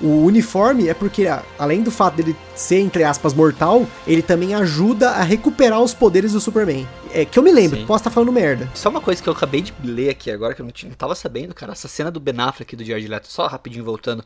o 0.00 0.24
uniforme 0.24 0.88
é 0.88 0.94
porque, 0.94 1.26
além 1.58 1.82
do 1.82 1.90
fato 1.90 2.14
dele 2.14 2.36
ser, 2.54 2.78
entre 2.78 3.04
aspas, 3.04 3.34
mortal, 3.34 3.86
ele 4.06 4.22
também 4.22 4.54
ajuda 4.54 5.10
a 5.10 5.22
recuperar 5.22 5.80
os 5.80 5.94
poderes 5.94 6.32
do 6.32 6.40
Superman. 6.40 6.86
É 7.12 7.24
que 7.24 7.38
eu 7.38 7.42
me 7.42 7.52
lembro, 7.52 7.78
Sim. 7.78 7.86
posso 7.86 8.00
estar 8.00 8.10
falando 8.10 8.32
merda. 8.32 8.68
Só 8.74 8.88
uma 8.88 9.00
coisa 9.00 9.22
que 9.22 9.28
eu 9.28 9.32
acabei 9.32 9.62
de 9.62 9.72
ler 9.82 10.10
aqui 10.10 10.30
agora, 10.30 10.54
que 10.54 10.60
eu 10.60 10.66
não, 10.66 10.72
não 10.84 10.96
tava 10.96 11.14
sabendo, 11.14 11.54
cara. 11.54 11.72
Essa 11.72 11.88
cena 11.88 12.10
do 12.10 12.20
Ben 12.20 12.34
Affleck 12.38 12.74
e 12.74 12.76
do 12.76 12.84
Jared 12.84 13.08
Leto, 13.08 13.28
só 13.28 13.46
rapidinho 13.46 13.84
voltando. 13.84 14.24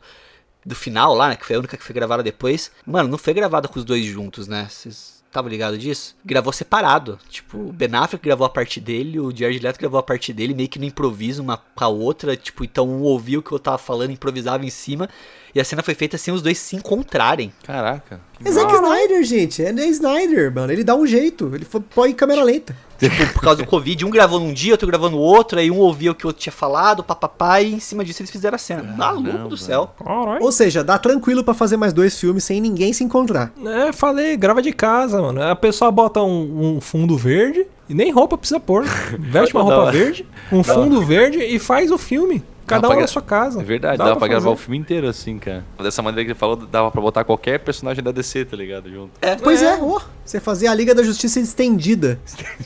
Do 0.63 0.75
final 0.75 1.15
lá, 1.15 1.29
né? 1.29 1.35
Que 1.35 1.45
foi 1.45 1.55
a 1.55 1.59
única 1.59 1.75
que 1.75 1.83
foi 1.83 1.95
gravada 1.95 2.21
depois. 2.21 2.71
Mano, 2.85 3.09
não 3.09 3.17
foi 3.17 3.33
gravada 3.33 3.67
com 3.67 3.79
os 3.79 3.85
dois 3.85 4.05
juntos, 4.05 4.47
né? 4.47 4.67
Vocês 4.69 5.20
estavam 5.31 5.49
ligados 5.49 5.79
disso? 5.79 6.15
Gravou 6.23 6.51
separado. 6.53 7.17
Tipo, 7.29 7.57
o 7.57 7.71
Ben 7.71 7.89
Affleck 7.93 8.23
gravou 8.23 8.45
a 8.45 8.49
parte 8.49 8.79
dele, 8.79 9.19
o 9.19 9.35
Jared 9.35 9.59
Leto 9.59 9.79
gravou 9.79 9.99
a 9.99 10.03
parte 10.03 10.31
dele, 10.31 10.53
meio 10.53 10.69
que 10.69 10.77
no 10.77 10.85
improviso, 10.85 11.41
uma 11.41 11.57
com 11.57 11.83
a 11.83 11.87
outra. 11.87 12.35
Tipo, 12.35 12.63
então 12.63 12.87
um 12.87 13.01
ouvia 13.01 13.39
o 13.39 13.41
que 13.41 13.51
eu 13.51 13.59
tava 13.59 13.77
falando, 13.77 14.11
improvisava 14.11 14.65
em 14.65 14.69
cima. 14.69 15.09
E 15.55 15.59
a 15.59 15.65
cena 15.65 15.81
foi 15.81 15.95
feita 15.95 16.17
sem 16.17 16.33
os 16.33 16.41
dois 16.41 16.57
se 16.57 16.75
encontrarem. 16.75 17.51
Caraca. 17.63 18.21
É 18.43 18.51
Zack 18.51 18.73
Snyder, 18.73 19.23
gente. 19.23 19.63
É 19.63 19.71
Snyder, 19.87 20.53
mano. 20.53 20.71
Ele 20.71 20.83
dá 20.83 20.95
um 20.95 21.05
jeito. 21.05 21.53
Ele 21.53 21.65
foi, 21.65 21.81
põe 21.81 22.11
em 22.11 22.13
câmera 22.13 22.43
lenta. 22.43 22.75
Tipo, 23.09 23.33
por 23.33 23.41
causa 23.41 23.63
do 23.63 23.67
Covid, 23.67 24.05
um 24.05 24.11
gravou 24.11 24.39
num 24.39 24.53
dia, 24.53 24.73
outro 24.73 24.87
gravou 24.87 25.09
no 25.09 25.17
outro, 25.17 25.57
aí 25.57 25.71
um 25.71 25.79
ouvia 25.79 26.11
o 26.11 26.15
que 26.15 26.23
o 26.25 26.27
outro 26.27 26.41
tinha 26.41 26.53
falado, 26.53 27.03
papapá, 27.03 27.59
e 27.59 27.73
em 27.73 27.79
cima 27.79 28.05
disso 28.05 28.21
eles 28.21 28.29
fizeram 28.29 28.55
a 28.55 28.59
cena. 28.59 28.83
Maluco 28.95 29.49
do 29.49 29.57
céu. 29.57 29.95
Ou 30.39 30.51
seja, 30.51 30.83
dá 30.83 30.99
tranquilo 30.99 31.43
pra 31.43 31.55
fazer 31.55 31.77
mais 31.77 31.93
dois 31.93 32.19
filmes 32.19 32.43
sem 32.43 32.61
ninguém 32.61 32.93
se 32.93 33.03
encontrar. 33.03 33.51
É, 33.65 33.91
falei, 33.91 34.37
grava 34.37 34.61
de 34.61 34.71
casa, 34.71 35.19
mano. 35.19 35.41
A 35.41 35.55
pessoa 35.55 35.89
bota 35.91 36.21
um, 36.21 36.75
um 36.75 36.81
fundo 36.81 37.17
verde 37.17 37.65
e 37.89 37.93
nem 37.95 38.11
roupa 38.11 38.37
precisa 38.37 38.59
pôr. 38.59 38.85
Veste 39.19 39.55
uma 39.55 39.63
roupa 39.63 39.91
verde, 39.91 40.25
um 40.51 40.63
fundo 40.63 41.01
verde 41.01 41.39
e 41.39 41.57
faz 41.57 41.89
o 41.91 41.97
filme. 41.97 42.43
Cada 42.71 42.81
Dá 42.81 42.87
um 42.87 42.91
pra 42.91 43.01
na 43.01 43.07
sua 43.07 43.21
casa. 43.21 43.61
É 43.61 43.63
verdade, 43.63 43.97
Dá 43.97 44.05
dava 44.05 44.19
pra 44.19 44.27
gravar 44.27 44.49
o 44.49 44.55
filme 44.55 44.77
inteiro 44.77 45.07
assim, 45.07 45.37
cara. 45.37 45.65
Dessa 45.81 46.01
maneira 46.01 46.25
que 46.25 46.31
ele 46.31 46.39
falou, 46.39 46.55
dava 46.55 46.89
pra 46.89 47.01
botar 47.01 47.23
qualquer 47.23 47.59
personagem 47.59 48.03
da 48.03 48.11
DC, 48.11 48.45
tá 48.45 48.55
ligado? 48.55 48.89
Junto. 48.89 49.11
Pois 49.43 49.61
é, 49.61 49.77
ó. 49.81 49.99
você 50.23 50.39
fazia 50.39 50.71
a 50.71 50.73
Liga 50.73 50.95
da 50.95 51.03
Justiça 51.03 51.39
estendida. 51.39 52.19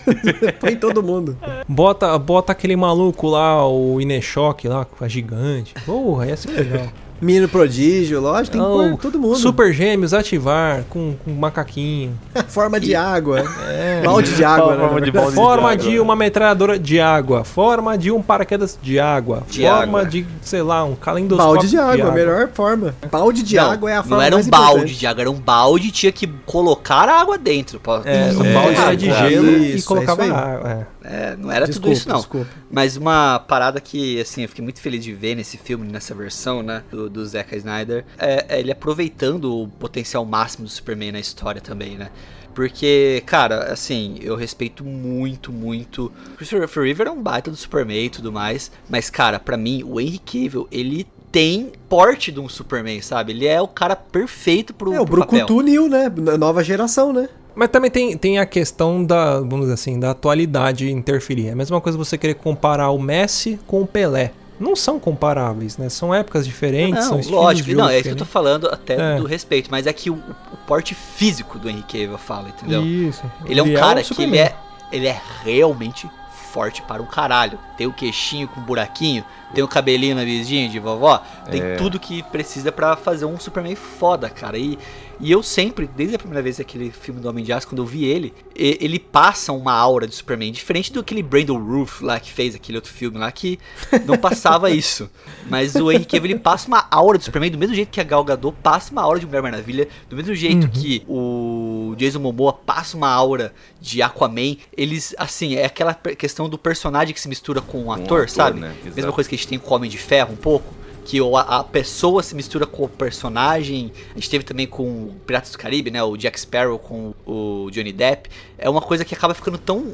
Põe 0.59 0.75
todo 0.75 1.01
mundo. 1.01 1.37
Bota, 1.67 2.17
bota 2.19 2.51
aquele 2.51 2.75
maluco 2.75 3.27
lá, 3.27 3.67
o 3.67 3.99
Ineshock 3.99 4.67
lá, 4.67 4.85
com 4.85 5.03
a 5.03 5.07
gigante. 5.07 5.73
Porra, 5.85 6.27
ia 6.27 6.37
ser 6.37 6.51
legal. 6.51 6.87
Menino 7.21 7.47
prodígio, 7.47 8.19
lógico, 8.19 8.57
tem 8.57 8.61
pôr 8.65 8.97
todo 8.97 9.17
mundo. 9.19 9.37
Super 9.37 9.73
Gêmeos 9.73 10.13
ativar 10.13 10.83
com, 10.89 11.15
com 11.23 11.31
macaquinho. 11.31 12.17
Forma 12.47 12.79
de 12.79 12.93
água. 12.93 13.43
É. 13.69 14.01
Balde 14.03 14.35
de 14.35 14.43
água, 14.43 14.75
né? 14.75 14.83
Forma 14.83 15.01
de 15.01 15.11
balde 15.11 15.35
Forma 15.35 15.71
água, 15.71 15.77
de 15.77 15.91
né? 15.91 15.99
uma 16.01 16.15
metralhadora 16.15 16.77
de 16.77 16.99
água. 16.99 17.43
Forma 17.43 17.97
de 17.97 18.11
um 18.11 18.21
paraquedas 18.21 18.77
de 18.81 18.99
água. 18.99 19.43
De 19.49 19.61
forma 19.61 19.99
água. 19.99 20.05
de, 20.05 20.25
sei 20.41 20.61
lá, 20.61 20.83
um 20.83 20.95
calendoscópio 20.95 21.53
Balde 21.53 21.69
de 21.69 21.77
água, 21.77 22.11
melhor 22.11 22.49
forma. 22.53 22.95
Balde 23.09 23.43
de 23.43 23.55
Não, 23.55 23.71
água 23.71 23.91
é 23.91 23.95
a 23.95 24.03
forma 24.03 24.17
Não 24.17 24.21
era 24.23 24.35
um 24.35 24.39
mais 24.39 24.47
balde 24.47 24.69
importante. 24.71 24.99
de 24.99 25.07
água, 25.07 25.21
era 25.21 25.31
um 25.31 25.39
balde 25.39 25.87
e 25.87 25.91
tinha 25.91 26.11
que 26.11 26.27
colocar 26.45 27.07
a 27.07 27.21
água 27.21 27.37
dentro. 27.37 27.79
pô. 27.79 27.95
É, 28.03 28.31
um 28.33 28.45
é, 28.45 28.53
balde 28.53 28.81
é, 28.81 28.95
de 28.95 29.09
é, 29.09 29.29
gelo 29.29 29.51
isso, 29.57 29.77
e 29.77 29.79
é 29.79 29.81
colocava 29.83 30.25
isso 30.25 30.33
aí. 30.33 30.39
água. 30.39 30.87
É. 31.07 31.35
Não 31.35 31.51
era 31.51 31.65
Desculpa, 31.65 31.87
tudo 31.89 31.97
isso 31.97 32.09
não. 32.09 32.17
Desculpa. 32.17 32.49
Mas 32.71 32.97
uma 32.97 33.39
parada 33.39 33.79
que, 33.79 34.19
assim, 34.19 34.43
eu 34.43 34.49
fiquei 34.49 34.63
muito 34.63 34.79
feliz 34.81 35.03
de 35.03 35.13
ver 35.13 35.35
nesse 35.35 35.57
filme, 35.57 35.87
nessa 35.91 36.13
versão, 36.13 36.63
né, 36.63 36.83
do, 36.89 37.09
do 37.09 37.25
Zack 37.25 37.55
Snyder, 37.55 38.05
é, 38.17 38.45
é 38.49 38.59
ele 38.59 38.71
aproveitando 38.71 39.63
o 39.63 39.67
potencial 39.67 40.25
máximo 40.25 40.65
do 40.65 40.69
Superman 40.69 41.11
na 41.11 41.19
história 41.19 41.61
também, 41.61 41.97
né? 41.97 42.09
Porque, 42.55 43.21
cara, 43.25 43.73
assim, 43.73 44.17
eu 44.21 44.37
respeito 44.37 44.83
muito, 44.85 45.51
muito. 45.51 46.09
Christopher 46.37 46.83
Reeve 46.85 47.03
é 47.03 47.11
um 47.11 47.21
baita 47.21 47.51
do 47.51 47.57
Superman 47.57 48.05
e 48.05 48.09
tudo 48.09 48.31
mais. 48.31 48.71
Mas, 48.89 49.09
cara, 49.09 49.37
pra 49.37 49.57
mim, 49.57 49.83
o 49.83 49.99
Henry 49.99 50.19
Cavill, 50.19 50.65
ele 50.71 51.05
tem 51.33 51.73
porte 51.89 52.31
de 52.31 52.39
um 52.39 52.47
Superman, 52.47 53.01
sabe? 53.01 53.33
Ele 53.33 53.45
é 53.45 53.61
o 53.61 53.67
cara 53.67 53.93
perfeito 53.93 54.73
pro, 54.73 54.93
É, 54.93 55.01
o. 55.01 55.05
Brucutu 55.05 55.59
New, 55.59 55.89
né? 55.89 56.09
Nova 56.39 56.63
geração, 56.63 57.11
né? 57.11 57.27
Mas 57.55 57.69
também 57.69 57.89
tem, 57.89 58.17
tem 58.17 58.37
a 58.39 58.45
questão 58.45 59.03
da, 59.03 59.39
vamos 59.39 59.61
dizer 59.61 59.73
assim, 59.73 59.99
da 59.99 60.11
atualidade 60.11 60.91
interferir. 60.91 61.47
É 61.47 61.51
a 61.51 61.55
mesma 61.55 61.79
coisa 61.79 61.97
você 61.97 62.17
querer 62.17 62.33
comparar 62.35 62.89
o 62.91 62.99
Messi 62.99 63.59
com 63.65 63.81
o 63.81 63.87
Pelé. 63.87 64.31
Não 64.59 64.75
são 64.75 64.99
comparáveis, 64.99 65.77
né? 65.77 65.89
São 65.89 66.13
épocas 66.13 66.45
diferentes, 66.45 67.03
são 67.03 67.13
Não, 67.13 67.19
estilos 67.19 67.41
lógico, 67.43 67.71
não, 67.73 67.89
é 67.89 67.95
isso 67.95 68.03
que 68.03 68.09
eu 68.09 68.15
tô 68.17 68.25
falando 68.25 68.67
até 68.69 69.15
É. 69.15 69.17
do 69.17 69.25
respeito, 69.25 69.69
mas 69.69 69.85
é 69.85 69.91
que 69.91 70.09
o, 70.09 70.13
o 70.15 70.57
porte 70.65 70.95
físico 70.95 71.59
do 71.59 71.69
Henry 71.69 71.83
Cavill 71.83 72.17
fala, 72.17 72.49
entendeu? 72.49 72.81
Isso. 72.85 73.21
Ele 73.45 73.59
é 73.59 73.63
um 73.63 73.73
o 73.73 73.77
cara 73.77 74.01
que 74.01 74.07
Superman. 74.07 74.39
ele 74.39 74.47
é, 74.47 74.55
ele 74.93 75.07
é 75.07 75.21
realmente 75.43 76.09
forte 76.53 76.81
para 76.83 77.01
um 77.01 77.05
caralho. 77.05 77.59
Tem 77.77 77.85
o 77.85 77.91
queixinho 77.91 78.47
com 78.47 78.61
buraquinho, 78.61 79.25
tem 79.53 79.61
o 79.61 79.67
cabelinho 79.67 80.15
na 80.15 80.23
vizinha 80.23 80.69
de 80.69 80.79
vovó, 80.79 81.21
tem 81.51 81.61
É. 81.61 81.75
tudo 81.75 81.99
que 81.99 82.23
precisa 82.23 82.71
pra 82.71 82.95
fazer 82.95 83.25
um 83.25 83.37
Superman 83.37 83.75
foda, 83.75 84.29
cara. 84.29 84.57
E, 84.57 84.79
e 85.19 85.31
eu 85.31 85.41
sempre, 85.41 85.89
desde 85.95 86.15
a 86.15 86.19
primeira 86.19 86.41
vez 86.41 86.59
aquele 86.59 86.91
filme 86.91 87.19
do 87.19 87.29
Homem 87.29 87.43
de 87.43 87.51
Aço, 87.53 87.67
quando 87.67 87.81
eu 87.81 87.85
vi 87.85 88.05
ele, 88.05 88.33
ele 88.55 88.99
passa 88.99 89.51
uma 89.53 89.73
aura 89.73 90.07
de 90.07 90.15
Superman, 90.15 90.51
diferente 90.51 90.91
do 90.91 90.99
aquele 90.99 91.23
Brandon 91.23 91.57
Roof 91.57 92.01
lá 92.01 92.19
que 92.19 92.31
fez 92.31 92.55
aquele 92.55 92.77
outro 92.77 92.91
filme 92.91 93.17
lá 93.17 93.31
que 93.31 93.59
não 94.05 94.17
passava 94.17 94.69
isso. 94.71 95.09
Mas 95.49 95.75
o 95.75 95.91
Henry 95.91 96.05
Cavill 96.05 96.31
ele 96.31 96.39
passa 96.39 96.67
uma 96.67 96.87
aura 96.91 97.17
de 97.17 97.23
Superman 97.23 97.51
do 97.51 97.57
mesmo 97.57 97.75
jeito 97.75 97.89
que 97.89 98.01
a 98.01 98.03
Gal 98.03 98.23
Gadot 98.23 98.55
passa 98.61 98.91
uma 98.91 99.01
aura 99.01 99.19
de 99.19 99.25
Mulher 99.25 99.41
Maravilha, 99.41 99.87
do 100.09 100.15
mesmo 100.15 100.33
jeito 100.33 100.65
Uhum. 100.65 100.69
que 100.69 101.03
o 101.07 101.95
Jason 101.97 102.19
Momoa 102.19 102.53
passa 102.53 102.95
uma 102.97 103.09
aura 103.09 103.53
de 103.81 104.01
Aquaman. 104.01 104.57
Eles, 104.75 105.13
assim, 105.17 105.55
é 105.55 105.65
aquela 105.65 105.93
questão 105.93 106.47
do 106.49 106.57
personagem 106.57 107.13
que 107.13 107.19
se 107.21 107.27
mistura 107.27 107.61
com 107.61 107.85
o 107.85 107.91
ator, 107.91 108.03
ator, 108.03 108.29
sabe? 108.29 108.59
né? 108.59 108.73
Mesma 108.95 109.11
coisa 109.11 109.29
que 109.29 109.35
a 109.35 109.37
gente 109.37 109.47
tem 109.47 109.59
com 109.59 109.71
o 109.71 109.75
Homem 109.75 109.89
de 109.89 109.97
Ferro 109.97 110.33
um 110.33 110.37
pouco. 110.37 110.73
Que 111.05 111.19
a, 111.19 111.39
a 111.59 111.63
pessoa 111.63 112.23
se 112.23 112.33
mistura 112.35 112.65
com 112.65 112.83
o 112.83 112.89
personagem. 112.89 113.91
A 114.11 114.15
gente 114.15 114.27
teve 114.29 114.43
também 114.43 114.65
com 114.65 114.83
o 114.83 115.15
Piratas 115.25 115.51
do 115.51 115.57
Caribe, 115.59 115.91
né? 115.91 116.01
O 116.03 116.17
Jack 116.17 116.39
Sparrow 116.39 116.79
com 116.79 117.13
o 117.25 117.69
Johnny 117.71 117.91
Depp. 117.93 118.27
É 118.57 118.67
uma 118.67 118.81
coisa 118.81 119.05
que 119.05 119.13
acaba 119.13 119.33
ficando 119.35 119.57
tão. 119.59 119.93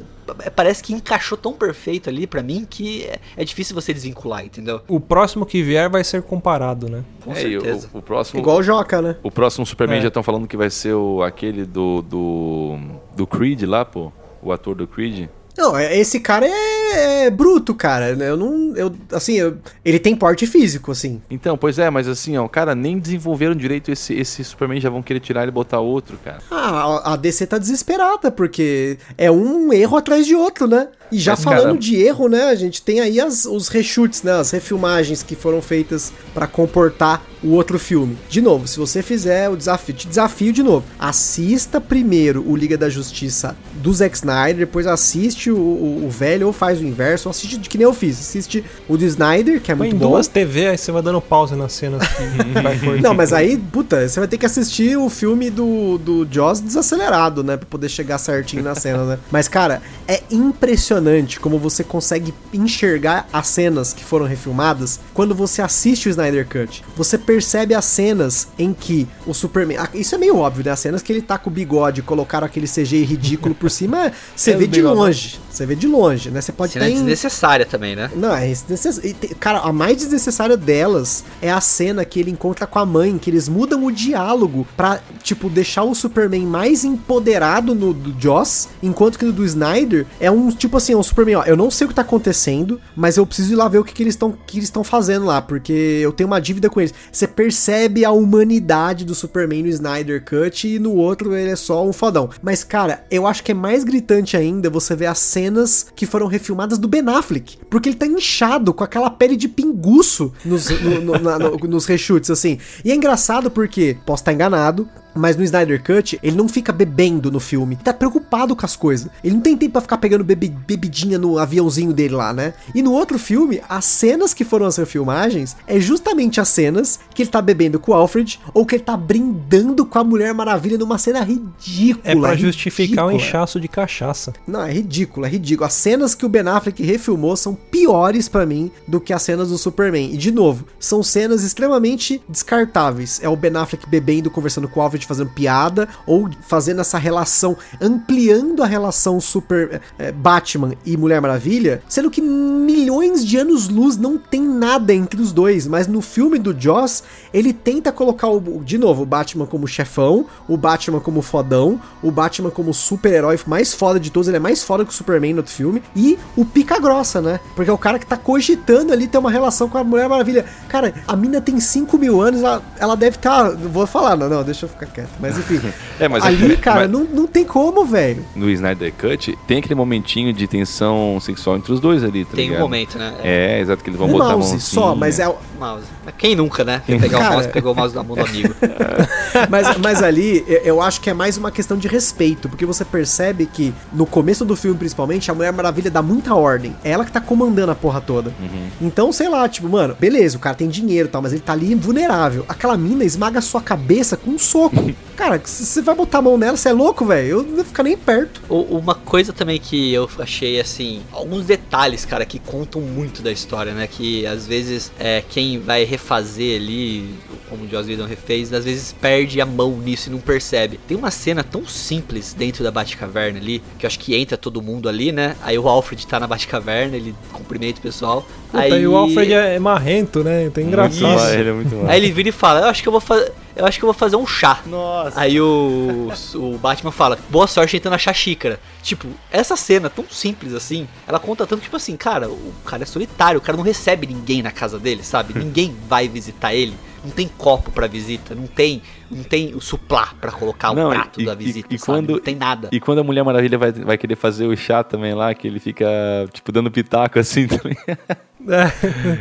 Parece 0.56 0.82
que 0.82 0.94
encaixou 0.94 1.36
tão 1.36 1.52
perfeito 1.52 2.08
ali 2.08 2.26
pra 2.26 2.42
mim 2.42 2.66
que 2.68 3.04
é, 3.04 3.18
é 3.36 3.44
difícil 3.44 3.74
você 3.74 3.92
desvincular, 3.92 4.42
entendeu? 4.44 4.80
O 4.88 4.98
próximo 4.98 5.44
que 5.44 5.62
vier 5.62 5.90
vai 5.90 6.02
ser 6.02 6.22
comparado, 6.22 6.88
né? 6.88 7.04
Com 7.22 7.32
É, 7.34 7.42
e 7.42 7.56
o- 7.58 7.60
certeza. 7.60 7.90
o, 7.92 8.00
próximo. 8.00 8.40
Igual 8.40 8.56
o 8.58 8.62
Joca, 8.62 9.02
né? 9.02 9.16
O 9.22 9.30
próximo 9.30 9.66
Superman 9.66 9.98
É. 9.98 10.02
já 10.02 10.08
estão 10.08 10.22
falando 10.22 10.48
que 10.48 10.56
vai 10.56 10.70
ser 10.70 10.94
o, 10.94 11.22
aquele 11.22 11.66
do, 11.66 12.00
do. 12.02 12.78
do 13.14 13.26
Creed 13.26 13.62
lá, 13.64 13.84
pô. 13.84 14.10
O 14.42 14.50
ator 14.50 14.74
do 14.74 14.86
Creed. 14.86 15.28
Não, 15.56 15.76
é- 15.76 15.96
esse 15.98 16.18
cara 16.20 16.46
é, 16.46 17.24
é 17.26 17.30
bruto, 17.30 17.74
cara. 17.74 18.10
Eu 18.10 18.36
não. 18.36 18.76
Eu, 18.76 18.92
assim, 19.12 19.34
eu- 19.34 19.58
ele 19.84 19.98
tem 19.98 20.16
porte 20.16 20.46
físico, 20.46 20.90
assim. 20.90 21.20
Então, 21.30 21.56
pois 21.58 21.78
é, 21.78 21.90
mas 21.90 22.08
assim, 22.08 22.36
ó, 22.38 22.48
cara, 22.48 22.74
nem 22.74 22.98
desenvolveram 22.98 23.54
direito 23.54 23.90
esse, 23.92 24.14
esse 24.14 24.42
Superman, 24.44 24.80
já 24.80 24.88
vão 24.90 25.02
querer 25.02 25.20
tirar 25.20 25.42
ele 25.42 25.50
e 25.50 25.54
botar 25.54 25.80
outro, 25.80 26.18
cara. 26.24 26.38
Ah, 26.50 27.00
a 27.04 27.12
a 27.12 27.16
DC 27.16 27.46
tá 27.46 27.58
desesperada, 27.58 28.30
porque 28.30 28.96
é 29.18 29.30
um 29.30 29.72
erro 29.72 29.96
atrás 29.96 30.26
de 30.26 30.34
outro, 30.34 30.66
né? 30.66 30.88
E 31.12 31.18
já 31.18 31.32
Mas, 31.32 31.44
falando 31.44 31.62
cara- 31.64 31.78
de 31.78 31.96
erro, 31.96 32.28
né? 32.28 32.44
A 32.44 32.54
gente 32.54 32.80
tem 32.82 33.00
aí 33.00 33.20
as- 33.20 33.44
os 33.44 33.68
reshoots, 33.68 34.22
né? 34.22 34.32
As 34.32 34.50
refilmagens 34.50 35.22
que 35.22 35.34
foram 35.36 35.60
feitas 35.62 36.12
pra 36.34 36.46
comportar 36.46 37.22
o 37.42 37.50
outro 37.50 37.78
filme. 37.78 38.16
De 38.28 38.40
novo, 38.40 38.68
se 38.68 38.78
você 38.78 39.02
fizer 39.02 39.48
o 39.48 39.56
desafio, 39.56 39.94
te 39.94 40.06
desafio 40.06 40.52
de 40.52 40.62
novo. 40.62 40.84
Assista 40.98 41.80
primeiro 41.80 42.44
o 42.48 42.54
Liga 42.56 42.78
da 42.78 42.88
Justiça 42.88 43.56
do 43.74 43.92
Zack 43.92 44.16
Snyder, 44.16 44.58
depois 44.58 44.86
assiste 44.86 45.50
o, 45.50 45.56
o- 45.56 46.06
o 46.06 46.10
velho 46.10 46.46
ou 46.46 46.52
faz 46.52 46.80
o 46.80 46.84
inverso, 46.84 47.28
ou 47.28 47.30
assiste 47.30 47.58
de 47.58 47.68
que 47.68 47.76
nem 47.76 47.84
eu 47.84 47.92
fiz. 47.92 48.18
Assiste 48.20 48.64
o 48.88 48.96
do 48.96 49.04
Snyder, 49.04 49.60
que 49.60 49.72
é 49.72 49.74
Põe 49.74 49.88
muito 49.88 49.96
em 49.96 49.98
bom. 49.98 50.10
duas 50.12 50.28
TV, 50.28 50.68
aí 50.68 50.78
você 50.78 50.92
vai 50.92 51.02
dando 51.02 51.20
pause 51.20 51.54
nas 51.56 51.72
cenas 51.72 52.00
que 52.06 52.22
vai 52.62 52.78
cortando. 52.78 53.02
Não, 53.02 53.12
mas 53.14 53.32
aí, 53.32 53.56
puta, 53.58 54.08
você 54.08 54.20
vai 54.20 54.28
ter 54.28 54.38
que 54.38 54.46
assistir 54.46 54.96
o 54.96 55.10
filme 55.10 55.50
do, 55.50 55.98
do 55.98 56.26
Jaws 56.30 56.60
desacelerado, 56.60 57.42
né? 57.42 57.56
Pra 57.56 57.66
poder 57.68 57.88
chegar 57.88 58.18
certinho 58.18 58.62
na 58.62 58.74
cena, 58.76 59.04
né? 59.04 59.18
Mas, 59.32 59.48
cara, 59.48 59.82
é 60.06 60.22
impressionante 60.30 61.01
como 61.40 61.58
você 61.58 61.82
consegue 61.84 62.32
enxergar 62.52 63.26
as 63.32 63.46
cenas 63.48 63.92
que 63.92 64.04
foram 64.04 64.26
refilmadas 64.26 65.00
quando 65.12 65.34
você 65.34 65.60
assiste 65.62 66.08
o 66.08 66.10
Snyder 66.10 66.46
Cut. 66.46 66.82
Você 66.96 67.18
percebe 67.18 67.74
as 67.74 67.84
cenas 67.84 68.48
em 68.58 68.72
que 68.72 69.06
o 69.26 69.34
Superman. 69.34 69.78
ah, 69.78 69.88
Isso 69.94 70.14
é 70.14 70.18
meio 70.18 70.36
óbvio, 70.36 70.64
né? 70.64 70.70
As 70.70 70.80
cenas 70.80 71.02
que 71.02 71.12
ele 71.12 71.22
tá 71.22 71.36
com 71.38 71.50
o 71.50 71.52
bigode 71.52 72.00
e 72.00 72.02
colocaram 72.02 72.46
aquele 72.46 72.66
CGI 72.66 73.02
ridículo 73.04 73.54
por 73.54 73.70
cima, 73.70 74.12
você 74.36 74.52
É, 74.52 74.56
vê 74.56 74.66
de 74.66 74.80
bigode. 74.80 74.94
longe. 74.96 75.40
Você 75.50 75.66
vê 75.66 75.74
de 75.74 75.86
longe, 75.86 76.30
né? 76.30 76.40
Você 76.40 76.52
pode 76.52 76.72
estar 76.72 76.88
em. 76.88 76.94
desnecessária 76.94 77.66
também, 77.66 77.94
né? 77.94 78.10
Não, 78.16 78.34
é 78.34 78.48
desnecessário. 78.48 79.14
Tem- 79.14 79.30
Cara, 79.38 79.58
a 79.60 79.72
mais 79.72 79.96
desnecessária 79.98 80.56
delas 80.56 81.24
é 81.42 81.50
a 81.50 81.60
cena 81.60 82.04
que 82.04 82.18
ele 82.20 82.30
encontra 82.30 82.66
com 82.66 82.78
a 82.78 82.86
mãe, 82.86 83.18
que 83.18 83.28
eles 83.28 83.48
mudam 83.48 83.84
o 83.84 83.92
diálogo 83.92 84.66
pra, 84.76 85.00
tipo, 85.22 85.50
deixar 85.50 85.82
o 85.84 85.94
Superman 85.94 86.46
mais 86.46 86.84
empoderado 86.84 87.74
no 87.74 87.92
do 87.92 88.14
Joss, 88.20 88.68
enquanto 88.82 89.18
que 89.18 89.24
no 89.24 89.32
do 89.32 89.44
Snyder 89.44 90.06
é 90.20 90.30
um, 90.30 90.48
tipo 90.50 90.76
assim, 90.82 90.94
um 90.94 91.02
Superman, 91.02 91.36
ó, 91.36 91.44
eu 91.44 91.56
não 91.56 91.70
sei 91.70 91.84
o 91.86 91.88
que 91.88 91.94
tá 91.94 92.02
acontecendo, 92.02 92.80
mas 92.96 93.16
eu 93.16 93.26
preciso 93.26 93.52
ir 93.52 93.56
lá 93.56 93.68
ver 93.68 93.78
o 93.78 93.84
que, 93.84 93.92
que 93.94 94.02
eles 94.02 94.18
estão 94.58 94.84
fazendo 94.84 95.26
lá, 95.26 95.40
porque 95.40 95.72
eu 95.72 96.12
tenho 96.12 96.26
uma 96.26 96.40
dívida 96.40 96.68
com 96.68 96.80
eles. 96.80 96.92
Você 97.10 97.26
percebe 97.26 98.04
a 98.04 98.10
humanidade 98.10 99.04
do 99.04 99.14
Superman 99.14 99.62
no 99.62 99.68
Snyder 99.68 100.24
Cut 100.24 100.66
e 100.68 100.78
no 100.78 100.94
outro 100.94 101.34
ele 101.34 101.50
é 101.50 101.56
só 101.56 101.86
um 101.86 101.92
fodão. 101.92 102.28
Mas, 102.42 102.64
cara, 102.64 103.04
eu 103.10 103.26
acho 103.26 103.42
que 103.42 103.52
é 103.52 103.54
mais 103.54 103.84
gritante 103.84 104.36
ainda 104.36 104.68
você 104.70 104.94
ver 104.96 105.06
as 105.06 105.18
cenas 105.18 105.86
que 105.94 106.06
foram 106.06 106.26
refilmadas 106.26 106.78
do 106.78 106.88
Ben 106.88 107.02
Affleck. 107.08 107.58
Porque 107.70 107.88
ele 107.88 107.96
tá 107.96 108.06
inchado 108.06 108.74
com 108.74 108.84
aquela 108.84 109.10
pele 109.10 109.36
de 109.36 109.48
pinguço 109.48 110.32
nos, 110.44 110.68
no- 110.80 111.00
no- 111.00 111.18
na- 111.18 111.38
no- 111.38 111.56
nos 111.56 111.86
reshoots, 111.86 112.30
assim. 112.30 112.58
E 112.84 112.90
é 112.90 112.94
engraçado 112.94 113.50
porque, 113.50 113.96
posso 114.06 114.22
estar 114.22 114.32
enganado, 114.32 114.88
mas 115.14 115.36
no 115.36 115.44
Snyder 115.44 115.82
Cut, 115.82 116.18
ele 116.22 116.36
não 116.36 116.48
fica 116.48 116.72
bebendo 116.72 117.30
no 117.30 117.40
filme. 117.40 117.76
Tá 117.76 117.92
preocupado 117.92 118.54
com 118.56 118.64
as 118.66 118.76
coisas. 118.76 119.08
Ele 119.22 119.34
não 119.34 119.40
tem 119.42 119.56
tempo 119.56 119.72
pra 119.72 119.80
ficar 119.80 119.98
pegando 119.98 120.24
bebi- 120.24 120.48
bebidinha 120.66 121.18
no 121.18 121.38
aviãozinho 121.38 121.92
dele 121.92 122.14
lá, 122.14 122.32
né? 122.32 122.54
E 122.74 122.82
no 122.82 122.92
outro 122.92 123.18
filme, 123.18 123.60
as 123.68 123.84
cenas 123.84 124.32
que 124.34 124.44
foram 124.44 124.66
as 124.66 124.76
refilmagens 124.76 125.56
é 125.66 125.78
justamente 125.80 126.40
as 126.40 126.48
cenas 126.48 127.00
que 127.14 127.22
ele 127.22 127.30
tá 127.30 127.40
bebendo 127.42 127.78
com 127.78 127.92
o 127.92 127.94
Alfred 127.94 128.38
ou 128.54 128.64
que 128.66 128.76
ele 128.76 128.82
tá 128.84 128.96
brindando 128.96 129.84
com 129.86 129.98
a 129.98 130.04
Mulher 130.04 130.32
Maravilha 130.34 130.78
numa 130.78 130.98
cena 130.98 131.20
ridícula. 131.20 132.02
É 132.04 132.14
pra 132.16 132.36
justificar 132.36 133.06
o 133.06 133.08
ridícula. 133.10 133.28
inchaço 133.28 133.60
de 133.60 133.68
cachaça. 133.68 134.32
Não, 134.46 134.62
é 134.64 134.72
ridículo, 134.72 135.26
é 135.26 135.28
ridículo. 135.28 135.66
As 135.66 135.74
cenas 135.74 136.14
que 136.14 136.24
o 136.24 136.28
Ben 136.28 136.46
Affleck 136.48 136.82
refilmou 136.82 137.36
são 137.36 137.54
piores 137.54 138.28
pra 138.28 138.46
mim 138.46 138.70
do 138.86 139.00
que 139.00 139.12
as 139.12 139.22
cenas 139.22 139.48
do 139.50 139.58
Superman. 139.58 140.12
E 140.12 140.16
de 140.16 140.30
novo, 140.30 140.64
são 140.78 141.02
cenas 141.02 141.42
extremamente 141.42 142.20
descartáveis. 142.28 143.20
É 143.22 143.28
o 143.28 143.36
Ben 143.36 143.54
Affleck 143.56 143.88
bebendo, 143.88 144.30
conversando 144.30 144.68
com 144.68 144.80
o 144.80 144.82
Alfred, 144.82 145.01
fazendo 145.06 145.30
piada, 145.30 145.88
ou 146.06 146.28
fazendo 146.42 146.80
essa 146.80 146.98
relação, 146.98 147.56
ampliando 147.80 148.62
a 148.62 148.66
relação 148.66 149.20
Super 149.20 149.80
eh, 149.98 150.12
Batman 150.12 150.72
e 150.84 150.96
Mulher 150.96 151.20
Maravilha, 151.20 151.82
sendo 151.88 152.10
que 152.10 152.20
milhões 152.20 153.24
de 153.24 153.36
anos-luz 153.36 153.96
não 153.96 154.16
tem 154.16 154.42
nada 154.42 154.94
entre 154.94 155.20
os 155.20 155.32
dois. 155.32 155.66
Mas 155.66 155.86
no 155.86 156.00
filme 156.00 156.38
do 156.38 156.58
Joss, 156.58 157.02
ele 157.32 157.52
tenta 157.52 157.92
colocar 157.92 158.28
o, 158.28 158.62
de 158.64 158.78
novo 158.78 159.02
o 159.02 159.06
Batman 159.06 159.46
como 159.46 159.66
chefão, 159.66 160.26
o 160.48 160.56
Batman 160.56 161.00
como 161.00 161.22
fodão, 161.22 161.80
o 162.02 162.10
Batman 162.10 162.50
como 162.50 162.72
super-herói 162.72 163.38
mais 163.46 163.72
foda 163.74 163.98
de 163.98 164.10
todos, 164.10 164.28
ele 164.28 164.36
é 164.36 164.40
mais 164.40 164.62
foda 164.62 164.84
que 164.84 164.90
o 164.90 164.94
Superman 164.94 165.32
no 165.34 165.38
outro 165.38 165.52
filme, 165.52 165.82
e 165.94 166.18
o 166.36 166.44
pica 166.44 166.78
grossa, 166.78 167.20
né? 167.20 167.40
Porque 167.54 167.70
é 167.70 167.72
o 167.72 167.78
cara 167.78 167.98
que 167.98 168.06
tá 168.06 168.16
cogitando 168.16 168.92
ali 168.92 169.06
ter 169.06 169.18
uma 169.18 169.30
relação 169.30 169.68
com 169.68 169.78
a 169.78 169.84
Mulher 169.84 170.08
Maravilha. 170.08 170.44
Cara, 170.68 170.94
a 171.06 171.16
mina 171.16 171.40
tem 171.40 171.58
5 171.58 171.98
mil 171.98 172.20
anos, 172.20 172.42
ela, 172.42 172.62
ela 172.78 172.96
deve 172.96 173.16
estar. 173.16 173.50
Tá, 173.50 173.56
vou 173.56 173.86
falar, 173.86 174.16
não, 174.16 174.28
não, 174.28 174.42
deixa 174.42 174.66
eu 174.66 174.70
ficar 174.70 174.86
quieto. 174.92 175.10
Mas 175.20 175.36
enfim. 175.38 175.60
É, 176.00 176.08
mas 176.08 176.24
ali, 176.24 176.52
é- 176.54 176.56
cara, 176.56 176.80
mas- 176.80 176.90
não, 176.90 177.04
não 177.04 177.26
tem 177.28 177.44
como, 177.44 177.84
velho. 177.84 178.24
No 178.34 178.50
Snyder 178.50 178.92
Cut, 178.94 179.38
tem 179.46 179.58
aquele 179.58 179.74
momentinho 179.74 180.32
de 180.32 180.46
tensão 180.48 181.18
sexual 181.20 181.56
entre 181.56 181.72
os 181.72 181.78
dois 181.78 182.02
ali, 182.02 182.24
tá 182.24 182.32
Tem 182.34 182.46
um 182.46 182.48
ligado? 182.48 182.62
momento, 182.62 182.98
né? 182.98 183.14
É, 183.22 183.60
exato, 183.60 183.84
que 183.84 183.90
eles 183.90 183.98
vão 183.98 184.08
Um 184.08 184.12
botar 184.12 184.24
a 184.24 184.36
mouse 184.36 184.50
mão 184.50 184.60
só, 184.60 184.94
mas 184.96 185.18
é, 185.20 185.28
o- 185.28 185.36
Mouse. 185.60 185.84
Quem 186.18 186.34
nunca, 186.34 186.64
né? 186.64 186.82
Quem 186.84 186.98
pegar 186.98 187.18
o 187.18 187.20
Cara- 187.20 187.32
mouse, 187.34 187.48
pegou 187.50 187.72
o 187.72 187.76
mouse 187.76 187.94
da 187.94 188.02
mão 188.02 188.16
do 188.16 188.24
amigo. 188.24 188.52
mas, 189.48 189.76
mas 189.78 190.02
ali 190.02 190.44
eu- 190.64 190.82
acho 190.82 191.00
que 191.00 191.08
é 191.08 191.14
mais 191.14 191.36
uma 191.36 191.50
questão 191.52 191.76
de 191.76 191.86
respeito, 191.86 192.48
porque 192.48 192.66
você 192.66 192.84
percebe 192.84 193.46
que 193.46 193.72
no 193.92 194.04
começo 194.04 194.44
do 194.44 194.56
filme, 194.56 194.76
principalmente, 194.76 195.30
a 195.30 195.34
Mulher 195.34 195.52
Maravilha 195.52 195.90
dá 195.90 196.02
muita 196.02 196.34
ordem. 196.34 196.74
É 196.82 196.90
ela 196.90 197.04
que 197.04 197.12
tá 197.12 197.20
comandando 197.20 197.70
a 197.70 197.74
porra 197.76 198.00
toda. 198.00 198.32
Então, 198.80 199.12
sei 199.12 199.28
lá, 199.28 199.48
tipo, 199.48 199.68
mano, 199.68 199.96
beleza, 200.00 200.36
o 200.36 200.40
cara 200.40 200.56
tem 200.56 200.68
dinheiro 200.68 201.08
e 201.08 201.10
tal, 201.12 201.22
mas 201.22 201.32
ele 201.32 201.42
tá 201.42 201.52
ali 201.52 201.74
vulnerável. 201.76 202.44
Aquela 202.48 202.76
mina 202.76 203.04
esmaga 203.04 203.38
a 203.38 203.42
sua 203.42 203.60
cabeça 203.60 204.16
com 204.16 204.32
um 204.32 204.38
soco. 204.38 204.81
cara, 205.16 205.40
você 205.44 205.80
vai 205.82 205.94
botar 205.94 206.18
a 206.18 206.22
mão 206.22 206.36
nela, 206.36 206.56
você 206.56 206.68
é 206.68 206.72
louco, 206.72 207.04
velho? 207.04 207.28
Eu 207.28 207.42
não 207.42 207.56
vou 207.56 207.64
ficar 207.64 207.82
nem 207.82 207.96
perto. 207.96 208.40
Uma 208.48 208.94
coisa 208.94 209.32
também 209.32 209.60
que 209.60 209.92
eu 209.92 210.08
achei 210.18 210.60
assim, 210.60 211.02
alguns 211.12 211.44
detalhes, 211.46 212.04
cara, 212.04 212.24
que 212.24 212.38
contam 212.38 212.80
muito 212.80 213.22
da 213.22 213.30
história, 213.30 213.72
né? 213.72 213.86
Que 213.86 214.26
às 214.26 214.46
vezes 214.46 214.92
é, 214.98 215.22
quem 215.28 215.58
vai 215.58 215.84
refazer 215.84 216.60
ali, 216.60 217.14
como 217.48 217.64
o 217.64 217.68
Joss 217.68 217.88
Whedon 217.88 218.06
refez, 218.06 218.52
às 218.52 218.64
vezes 218.64 218.92
perde 218.92 219.40
a 219.40 219.46
mão 219.46 219.76
nisso 219.78 220.08
e 220.08 220.12
não 220.12 220.18
percebe. 220.18 220.78
Tem 220.88 220.96
uma 220.96 221.10
cena 221.10 221.44
tão 221.44 221.66
simples 221.66 222.34
dentro 222.34 222.64
da 222.64 222.70
Batcaverna 222.70 223.38
ali, 223.38 223.62
que 223.78 223.86
eu 223.86 223.88
acho 223.88 223.98
que 223.98 224.14
entra 224.16 224.36
todo 224.36 224.62
mundo 224.62 224.88
ali, 224.88 225.12
né? 225.12 225.36
Aí 225.42 225.58
o 225.58 225.68
Alfred 225.68 226.06
tá 226.06 226.18
na 226.18 226.26
Batcaverna, 226.26 226.96
ele 226.96 227.14
cumprimenta 227.32 227.78
o 227.78 227.82
pessoal. 227.82 228.26
Puta, 228.52 228.64
aí 228.64 228.82
e 228.82 228.86
o 228.86 228.94
Alfred 228.94 229.32
é, 229.32 229.54
é 229.54 229.58
marrento, 229.58 230.22
né? 230.22 230.50
Tem 230.50 230.64
Muito 230.64 230.74
engraçado. 230.74 231.00
mal, 231.00 231.30
ele 231.30 231.48
é 231.48 231.52
muito 231.52 231.74
mal. 231.74 231.90
Aí 231.90 231.98
ele 231.98 232.12
vira 232.12 232.28
e 232.28 232.32
fala, 232.32 232.60
eu 232.60 232.66
acho 232.66 232.82
que 232.82 232.88
eu 232.88 232.92
vou 232.92 233.00
fazer. 233.00 233.32
Eu 233.56 233.66
acho 233.66 233.78
que 233.78 233.84
eu 233.84 233.86
vou 233.86 233.94
fazer 233.94 234.16
um 234.16 234.26
chá. 234.26 234.60
Nossa. 234.66 235.18
Aí 235.20 235.40
o, 235.40 236.10
o 236.34 236.58
Batman 236.58 236.90
fala, 236.90 237.18
boa 237.28 237.46
sorte 237.46 237.72
tentando 237.78 237.94
achar 237.94 238.14
xícara. 238.14 238.60
Tipo, 238.82 239.08
essa 239.30 239.56
cena 239.56 239.90
tão 239.90 240.04
simples 240.10 240.54
assim, 240.54 240.86
ela 241.06 241.18
conta 241.18 241.46
tanto, 241.46 241.62
tipo 241.62 241.76
assim, 241.76 241.96
cara, 241.96 242.28
o 242.28 242.52
cara 242.64 242.82
é 242.82 242.86
solitário, 242.86 243.38
o 243.38 243.42
cara 243.42 243.56
não 243.56 243.64
recebe 243.64 244.06
ninguém 244.06 244.42
na 244.42 244.50
casa 244.50 244.78
dele, 244.78 245.02
sabe? 245.02 245.32
Ninguém 245.38 245.74
vai 245.88 246.08
visitar 246.08 246.54
ele. 246.54 246.74
Não 247.04 247.10
tem 247.10 247.26
copo 247.36 247.70
pra 247.72 247.86
visita, 247.88 248.34
não 248.34 248.46
tem, 248.46 248.80
não 249.10 249.24
tem 249.24 249.54
o 249.54 249.60
suplá 249.60 250.14
pra 250.20 250.30
colocar 250.30 250.70
o 250.70 250.74
Não, 250.74 250.90
prato 250.90 251.20
e- 251.20 251.24
da 251.24 251.32
e- 251.32 251.36
visita, 251.36 251.74
e 251.74 251.78
sabe? 251.78 251.86
quando- 251.86 252.12
Não 252.12 252.20
tem 252.20 252.36
nada. 252.36 252.68
E 252.70 252.78
quando 252.78 253.00
a 253.00 253.04
Mulher 253.04 253.24
Maravilha 253.24 253.58
vai, 253.58 253.72
vai 253.72 253.98
querer 253.98 254.14
fazer 254.16 254.46
o 254.46 254.56
chá 254.56 254.84
também 254.84 255.12
lá, 255.14 255.34
que 255.34 255.46
ele 255.48 255.58
fica, 255.58 255.84
tipo, 256.32 256.52
dando 256.52 256.70
pitaco 256.70 257.18
assim 257.18 257.46
também. 257.48 257.76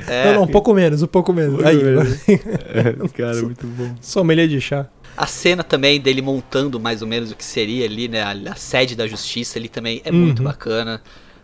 É. 0.08 0.26
Não, 0.26 0.34
não, 0.34 0.44
um 0.46 0.48
pouco 0.48 0.74
menos, 0.74 1.04
um 1.04 1.08
pouco 1.08 1.32
menos. 1.32 1.64
Aí, 1.64 1.78
É, 1.78 3.08
cara, 3.16 3.42
muito 3.44 3.68
bom. 3.68 3.94
sommelier 4.02 4.48
de 4.48 4.60
chá. 4.60 4.88
A 5.16 5.28
cena 5.28 5.64
também 5.64 6.00
dele 6.02 6.22
montando 6.24 6.80
mais 6.80 7.02
ou 7.02 7.08
menos 7.08 7.32
o 7.32 7.36
que 7.36 7.44
seria 7.46 7.86
ali, 7.86 8.08
né? 8.08 8.24
A, 8.24 8.32
a 8.52 8.56
sede 8.56 8.96
da 8.96 9.06
justiça 9.08 9.60
ali 9.60 9.70
também 9.70 10.02
é 10.04 10.10
Uhum. 10.12 10.18
muito 10.18 10.42
bacana. 10.42 11.02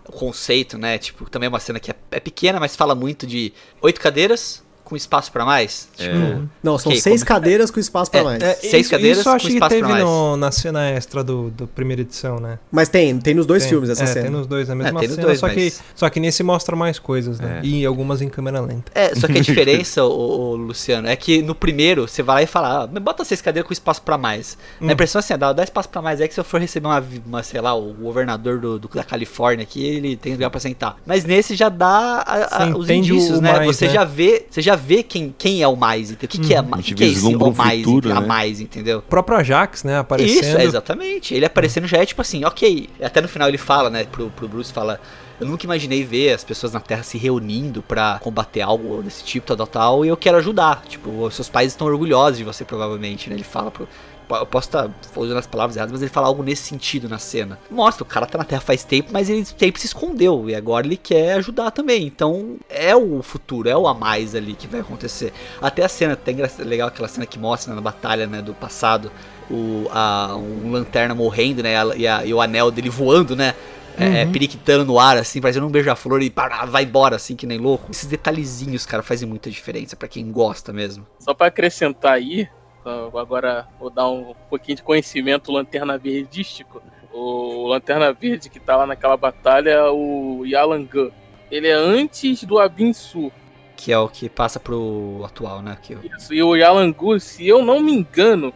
O 0.07 0.11
conceito, 0.11 0.77
né? 0.77 0.97
Tipo, 0.97 1.29
também 1.29 1.45
é 1.47 1.49
uma 1.49 1.59
cena 1.59 1.79
que 1.79 1.91
é, 1.91 1.95
é 2.11 2.19
pequena, 2.19 2.59
mas 2.59 2.75
fala 2.75 2.95
muito 2.95 3.27
de 3.27 3.53
oito 3.81 3.99
cadeiras, 4.01 4.63
com 4.87 4.95
espaço 4.95 5.31
pra 5.31 5.45
mais? 5.45 5.87
Tipo, 5.95 6.47
Não, 6.63 6.77
são 6.77 6.91
Ok, 6.91 7.01
seis 7.01 7.21
como- 7.23 7.27
caderas 7.27 7.69
com 7.69 7.79
espaço 7.79 8.09
pra 8.09 8.19
É, 8.21 8.23
mais. 8.23 8.41
é, 8.41 8.53
Seis 8.55 8.81
isso, 8.85 8.89
cadeiras 8.91 9.19
isso 9.19 9.27
eu 9.29 9.31
com 9.31 9.35
acho 9.35 9.47
que 9.47 9.53
espaço 9.53 9.69
pra 9.75 9.87
teve 9.87 9.91
mais. 9.91 10.03
no- 10.03 10.37
na 10.37 10.51
cena 10.51 10.89
extra 10.89 11.23
do, 11.23 11.49
do 11.49 11.67
primeira 11.67 12.01
edição, 12.01 12.39
né? 12.39 12.59
Mas 12.71 12.89
tem, 12.89 13.17
tem 13.19 13.33
nos 13.33 13.45
dois 13.45 13.63
Tem. 13.63 13.69
filmes 13.71 13.89
essa 13.89 14.03
é, 14.03 14.07
cena. 14.07 14.21
tem 14.23 14.31
nos 14.31 14.47
dois, 14.47 14.67
na 14.69 14.75
mesma 14.75 14.99
tem 14.99 15.07
nos 15.09 15.15
cena, 15.15 15.27
dois, 15.27 15.39
só, 15.39 15.49
que, 15.49 15.55
mas- 15.63 15.83
só 15.95 16.09
que 16.09 16.19
nesse 16.19 16.43
mostra 16.43 16.75
mais 16.75 16.99
coisas, 16.99 17.39
né? 17.39 17.59
É. 17.63 17.65
E 17.65 17.85
algumas 17.85 18.21
em 18.21 18.29
câmera 18.29 18.59
lenta. 18.61 18.91
É, 18.95 19.13
só 19.15 19.27
que 19.27 19.37
a 19.37 19.41
diferença, 19.41 20.03
o, 20.03 20.55
Luciano, 20.55 21.07
é 21.07 21.15
que 21.15 21.41
no 21.41 21.53
primeiro 21.53 22.07
você 22.07 22.23
vai 22.23 22.35
lá 22.37 22.43
e 22.43 22.47
fala, 22.47 22.83
ah, 22.83 22.99
bota 22.99 23.23
seis 23.25 23.41
cadeiras 23.41 23.67
com 23.67 23.73
espaço 23.73 24.01
pra 24.01 24.17
mais. 24.17 24.57
Hum. 24.81 24.89
A 24.89 24.93
impressão 24.93 25.19
é 25.19 25.23
assim, 25.23 25.37
dá, 25.37 25.51
dá 25.53 25.63
espaço 25.63 25.89
pra 25.89 26.01
mais. 26.01 26.21
É 26.21 26.27
que 26.27 26.33
se 26.33 26.39
eu 26.39 26.43
for 26.43 26.59
receber 26.61 26.87
uma, 26.87 27.03
uma 27.25 27.43
sei 27.43 27.59
lá, 27.61 27.73
o 27.75 27.93
governador 27.93 28.59
do, 28.59 28.79
do- 28.79 28.87
da 28.93 29.03
Califórnia 29.03 29.63
aqui, 29.63 29.83
ele 29.85 30.15
tem 30.15 30.33
lugar 30.33 30.49
pra 30.49 30.59
sentar. 30.59 30.97
Mas 31.05 31.25
nesse 31.25 31.55
já 31.55 31.69
dá 31.69 31.87
a- 32.25 32.63
a- 32.65 32.77
os 32.77 32.89
indícios, 32.89 33.39
o 33.39 33.41
né? 33.41 33.51
mais, 33.53 33.67
você 33.75 33.87
né? 33.87 33.93
já 33.93 34.03
vê, 34.03 34.45
você 34.49 34.61
já 34.61 34.75
vê 34.77 35.03
quem, 35.03 35.35
quem 35.37 35.61
é 35.61 35.67
o 35.67 35.75
mais, 35.75 36.11
entendeu? 36.11 36.25
O 36.25 36.29
que, 36.29 36.47
que 36.47 36.53
é, 36.53 36.61
gente 36.61 36.83
que 36.83 36.95
que 36.95 37.03
é 37.03 37.07
esse 37.07 37.25
o 37.25 37.53
mais, 37.53 37.83
futuro, 37.83 38.11
a 38.11 38.21
né? 38.21 38.27
mais, 38.27 38.61
entendeu? 38.61 38.99
O 38.99 39.01
próprio 39.01 39.37
Ajax, 39.37 39.83
né, 39.83 39.99
aparecendo. 39.99 40.43
Isso, 40.43 40.57
é, 40.57 40.63
exatamente. 40.63 41.33
Ele 41.33 41.45
aparecendo 41.45 41.87
já 41.87 41.97
é 41.97 42.05
tipo 42.05 42.21
assim, 42.21 42.45
ok. 42.45 42.87
Até 43.01 43.19
no 43.19 43.27
final 43.27 43.49
ele 43.49 43.57
fala, 43.57 43.89
né, 43.89 44.05
pro, 44.05 44.29
pro 44.29 44.47
Bruce, 44.47 44.71
fala... 44.71 44.99
Eu 45.39 45.45
nunca 45.45 45.65
imaginei 45.65 46.03
ver 46.03 46.33
as 46.33 46.43
pessoas 46.43 46.73
na 46.73 46.79
Terra 46.79 47.03
se 47.03 47.15
reunindo 47.15 47.83
pra 47.83 48.17
combater 48.23 48.61
algo 48.61 49.03
desse 49.03 49.23
tipo, 49.23 49.45
tal, 49.45 49.55
tal, 49.55 49.67
tal, 49.67 50.05
e 50.05 50.07
eu 50.07 50.17
quero 50.17 50.37
ajudar. 50.37 50.83
Tipo, 50.87 51.25
os 51.25 51.35
seus 51.35 51.47
pais 51.47 51.73
estão 51.73 51.85
orgulhosos 51.85 52.39
de 52.39 52.43
você, 52.43 52.65
provavelmente, 52.65 53.29
né? 53.29 53.35
Ele 53.35 53.43
fala 53.43 53.69
pro... 53.69 53.87
Eu 54.29 54.45
posso 54.45 54.67
estar 54.67 54.89
usando 55.15 55.37
as 55.37 55.47
palavras 55.47 55.75
erradas, 55.75 55.91
mas 55.93 56.01
ele 56.01 56.11
fala 56.11 56.27
algo 56.27 56.43
nesse 56.43 56.63
sentido 56.63 57.07
na 57.07 57.17
cena. 57.17 57.57
Mostra, 57.71 58.03
o 58.03 58.05
cara 58.05 58.25
tá 58.25 58.37
na 58.37 58.43
Terra 58.43 58.61
faz 58.61 58.83
tempo, 58.83 59.09
mas 59.11 59.29
ele 59.29 59.45
tempo 59.45 59.79
se 59.79 59.85
escondeu. 59.85 60.49
E 60.49 60.55
agora 60.55 60.85
ele 60.85 60.97
quer 60.97 61.33
ajudar 61.33 61.71
também. 61.71 62.05
Então 62.05 62.57
é 62.69 62.95
o 62.95 63.21
futuro, 63.23 63.69
é 63.69 63.75
o 63.77 63.87
a 63.87 63.93
mais 63.93 64.35
ali 64.35 64.53
que 64.53 64.67
vai 64.67 64.81
acontecer. 64.81 65.31
Até 65.61 65.83
a 65.83 65.89
cena, 65.89 66.17
engra- 66.27 66.51
legal 66.59 66.87
aquela 66.89 67.07
cena 67.07 67.25
que 67.25 67.39
mostra 67.39 67.69
né, 67.71 67.75
na 67.75 67.81
batalha 67.81 68.27
né, 68.27 68.41
do 68.41 68.53
passado. 68.53 69.11
O, 69.49 69.87
a, 69.91 70.35
um 70.35 70.71
lanterna 70.71 71.15
morrendo, 71.15 71.63
né? 71.63 71.73
E, 71.95 72.05
a- 72.05 72.25
e 72.25 72.33
o 72.33 72.41
anel 72.41 72.69
dele 72.69 72.89
voando, 72.89 73.35
né? 73.35 73.53
É, 73.99 74.25
Uhum. 74.25 74.31
periquitando 74.31 74.85
no 74.85 74.99
ar, 74.99 75.17
assim, 75.17 75.41
parecendo 75.41 75.65
um 75.65 75.71
beija-flor 75.71 76.21
e 76.21 76.29
pá, 76.29 76.65
vai 76.67 76.83
embora, 76.83 77.15
assim, 77.15 77.35
que 77.35 77.47
nem 77.47 77.57
louco. 77.57 77.89
Esses 77.89 78.05
detalhezinhos, 78.05 78.85
cara, 78.85 79.01
fazem 79.01 79.27
muita 79.27 79.49
diferença 79.49 79.95
pra 79.95 80.07
quem 80.07 80.31
gosta 80.31 80.71
mesmo. 80.71 81.03
Só 81.17 81.33
pra 81.33 81.47
acrescentar 81.47 82.11
aí, 82.13 82.47
então, 82.87 83.19
agora 83.19 83.67
vou 83.77 83.89
dar 83.89 84.07
um 84.07 84.33
pouquinho 84.49 84.77
de 84.77 84.83
conhecimento 84.83 85.51
lanterna 85.51 85.97
verdístico. 85.97 86.81
O 87.11 87.67
lanterna 87.67 88.13
verde 88.13 88.49
que 88.49 88.61
tá 88.61 88.77
lá 88.77 88.87
naquela 88.87 89.17
batalha 89.17 89.71
é 89.71 89.89
o 89.89 90.45
Yalan 90.45 90.85
Gun. 90.85 91.11
Ele 91.51 91.67
é 91.67 91.73
antes 91.73 92.45
do 92.45 92.57
Abinsu. 92.57 93.29
Que 93.75 93.91
é 93.91 93.99
o 93.99 94.07
que 94.07 94.29
passa 94.29 94.57
pro 94.57 95.21
atual, 95.25 95.61
né? 95.61 95.77
Que, 95.81 95.97
Isso, 96.17 96.33
e 96.33 96.41
o 96.41 96.55
Yalan 96.55 96.93
Gun, 96.93 97.19
se 97.19 97.45
eu 97.45 97.61
não 97.61 97.81
me 97.81 97.91
engano, 97.91 98.53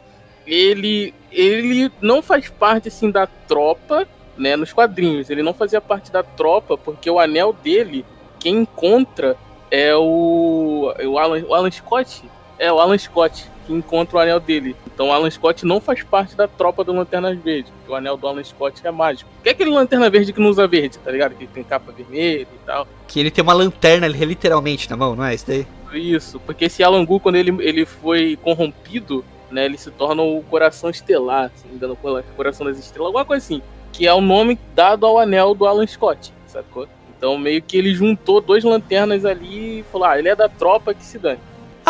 ele 0.47 1.13
ele 1.29 1.91
não 1.99 2.21
faz 2.21 2.49
parte 2.49 2.87
assim 2.87 3.11
da 3.11 3.27
tropa, 3.27 4.07
né, 4.37 4.55
nos 4.55 4.71
quadrinhos. 4.71 5.29
Ele 5.29 5.43
não 5.43 5.53
fazia 5.53 5.81
parte 5.81 6.09
da 6.09 6.23
tropa 6.23 6.77
porque 6.77 7.09
o 7.09 7.19
anel 7.19 7.51
dele, 7.51 8.05
quem 8.39 8.59
encontra 8.59 9.35
é 9.69 9.93
o 9.93 10.93
é 10.97 11.05
o 11.05 11.17
Alan, 11.17 11.43
o 11.45 11.53
Alan 11.53 11.71
Scott. 11.71 12.23
É 12.57 12.71
o 12.71 12.79
Alan 12.79 12.97
Scott 12.97 13.51
encontra 13.77 14.17
o 14.17 14.19
anel 14.19 14.39
dele. 14.39 14.75
Então 14.93 15.09
o 15.09 15.11
Alan 15.11 15.29
Scott 15.29 15.65
não 15.65 15.79
faz 15.81 16.03
parte 16.03 16.35
da 16.35 16.47
tropa 16.47 16.83
do 16.83 16.93
Lanterna 16.93 17.33
Verde, 17.33 17.71
o 17.87 17.95
anel 17.95 18.17
do 18.17 18.27
Alan 18.27 18.43
Scott 18.43 18.85
é 18.85 18.91
mágico. 18.91 19.29
Que 19.43 19.49
é 19.49 19.51
aquele 19.51 19.69
Lanterna 19.69 20.09
Verde 20.09 20.33
que 20.33 20.39
não 20.39 20.49
usa 20.49 20.67
verde, 20.67 20.97
tá 20.97 21.11
ligado? 21.11 21.35
Que 21.35 21.47
tem 21.47 21.63
capa 21.63 21.91
vermelha 21.91 22.41
e 22.41 22.65
tal. 22.65 22.87
que 23.07 23.19
ele 23.19 23.31
tem 23.31 23.41
uma 23.41 23.53
lanterna 23.53 24.05
ali, 24.07 24.23
literalmente 24.23 24.89
na 24.89 24.95
mão, 24.95 25.15
não 25.15 25.25
é 25.25 25.35
isso 25.35 25.45
daí? 25.47 25.67
Isso, 25.93 26.39
porque 26.39 26.65
esse 26.65 26.83
Alan 26.83 27.03
Gu, 27.05 27.19
quando 27.19 27.35
ele, 27.35 27.51
ele 27.59 27.85
foi 27.85 28.37
corrompido, 28.41 29.25
né, 29.51 29.65
ele 29.65 29.77
se 29.77 29.91
torna 29.91 30.21
o 30.21 30.41
coração 30.43 30.89
estelar, 30.89 31.51
se 31.55 31.65
não 31.65 31.71
me 31.71 31.75
engano, 31.77 31.93
o 31.93 32.35
coração 32.35 32.65
das 32.65 32.79
estrelas, 32.79 33.07
alguma 33.07 33.25
coisa 33.25 33.43
assim, 33.43 33.61
que 33.91 34.07
é 34.07 34.13
o 34.13 34.21
nome 34.21 34.57
dado 34.73 35.05
ao 35.05 35.19
anel 35.19 35.53
do 35.53 35.67
Alan 35.67 35.85
Scott, 35.85 36.33
sacou? 36.47 36.87
Então 37.17 37.37
meio 37.37 37.61
que 37.61 37.77
ele 37.77 37.93
juntou 37.93 38.41
dois 38.41 38.63
lanternas 38.63 39.25
ali 39.25 39.79
e 39.79 39.85
falou, 39.91 40.07
ah, 40.07 40.17
ele 40.17 40.29
é 40.29 40.35
da 40.35 40.49
tropa 40.49 40.93
que 40.93 41.03
se 41.03 41.19
dane. 41.19 41.39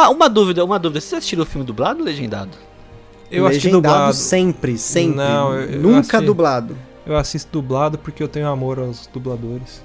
Ah, 0.01 0.09
uma 0.09 0.29
dúvida, 0.29 0.63
uma 0.65 0.79
dúvida. 0.79 0.99
Vocês 1.01 1.13
assistiram 1.13 1.43
o 1.43 1.45
filme 1.45 1.65
dublado 1.65 1.99
ou 1.99 2.05
legendado? 2.05 2.51
Eu 3.31 3.47
assisti 3.47 3.69
dublado. 3.69 4.13
sempre, 4.13 4.77
sempre. 4.77 5.15
Não, 5.15 5.53
eu- 5.53 5.69
eu 5.71 5.79
Nunca 5.81 5.99
assisti. 6.17 6.25
dublado. 6.25 6.77
Eu 7.05 7.15
assisto 7.17 7.49
dublado 7.51 7.97
porque 7.97 8.21
eu 8.21 8.27
tenho 8.27 8.47
amor 8.47 8.77
aos 8.79 9.07
dubladores. 9.07 9.81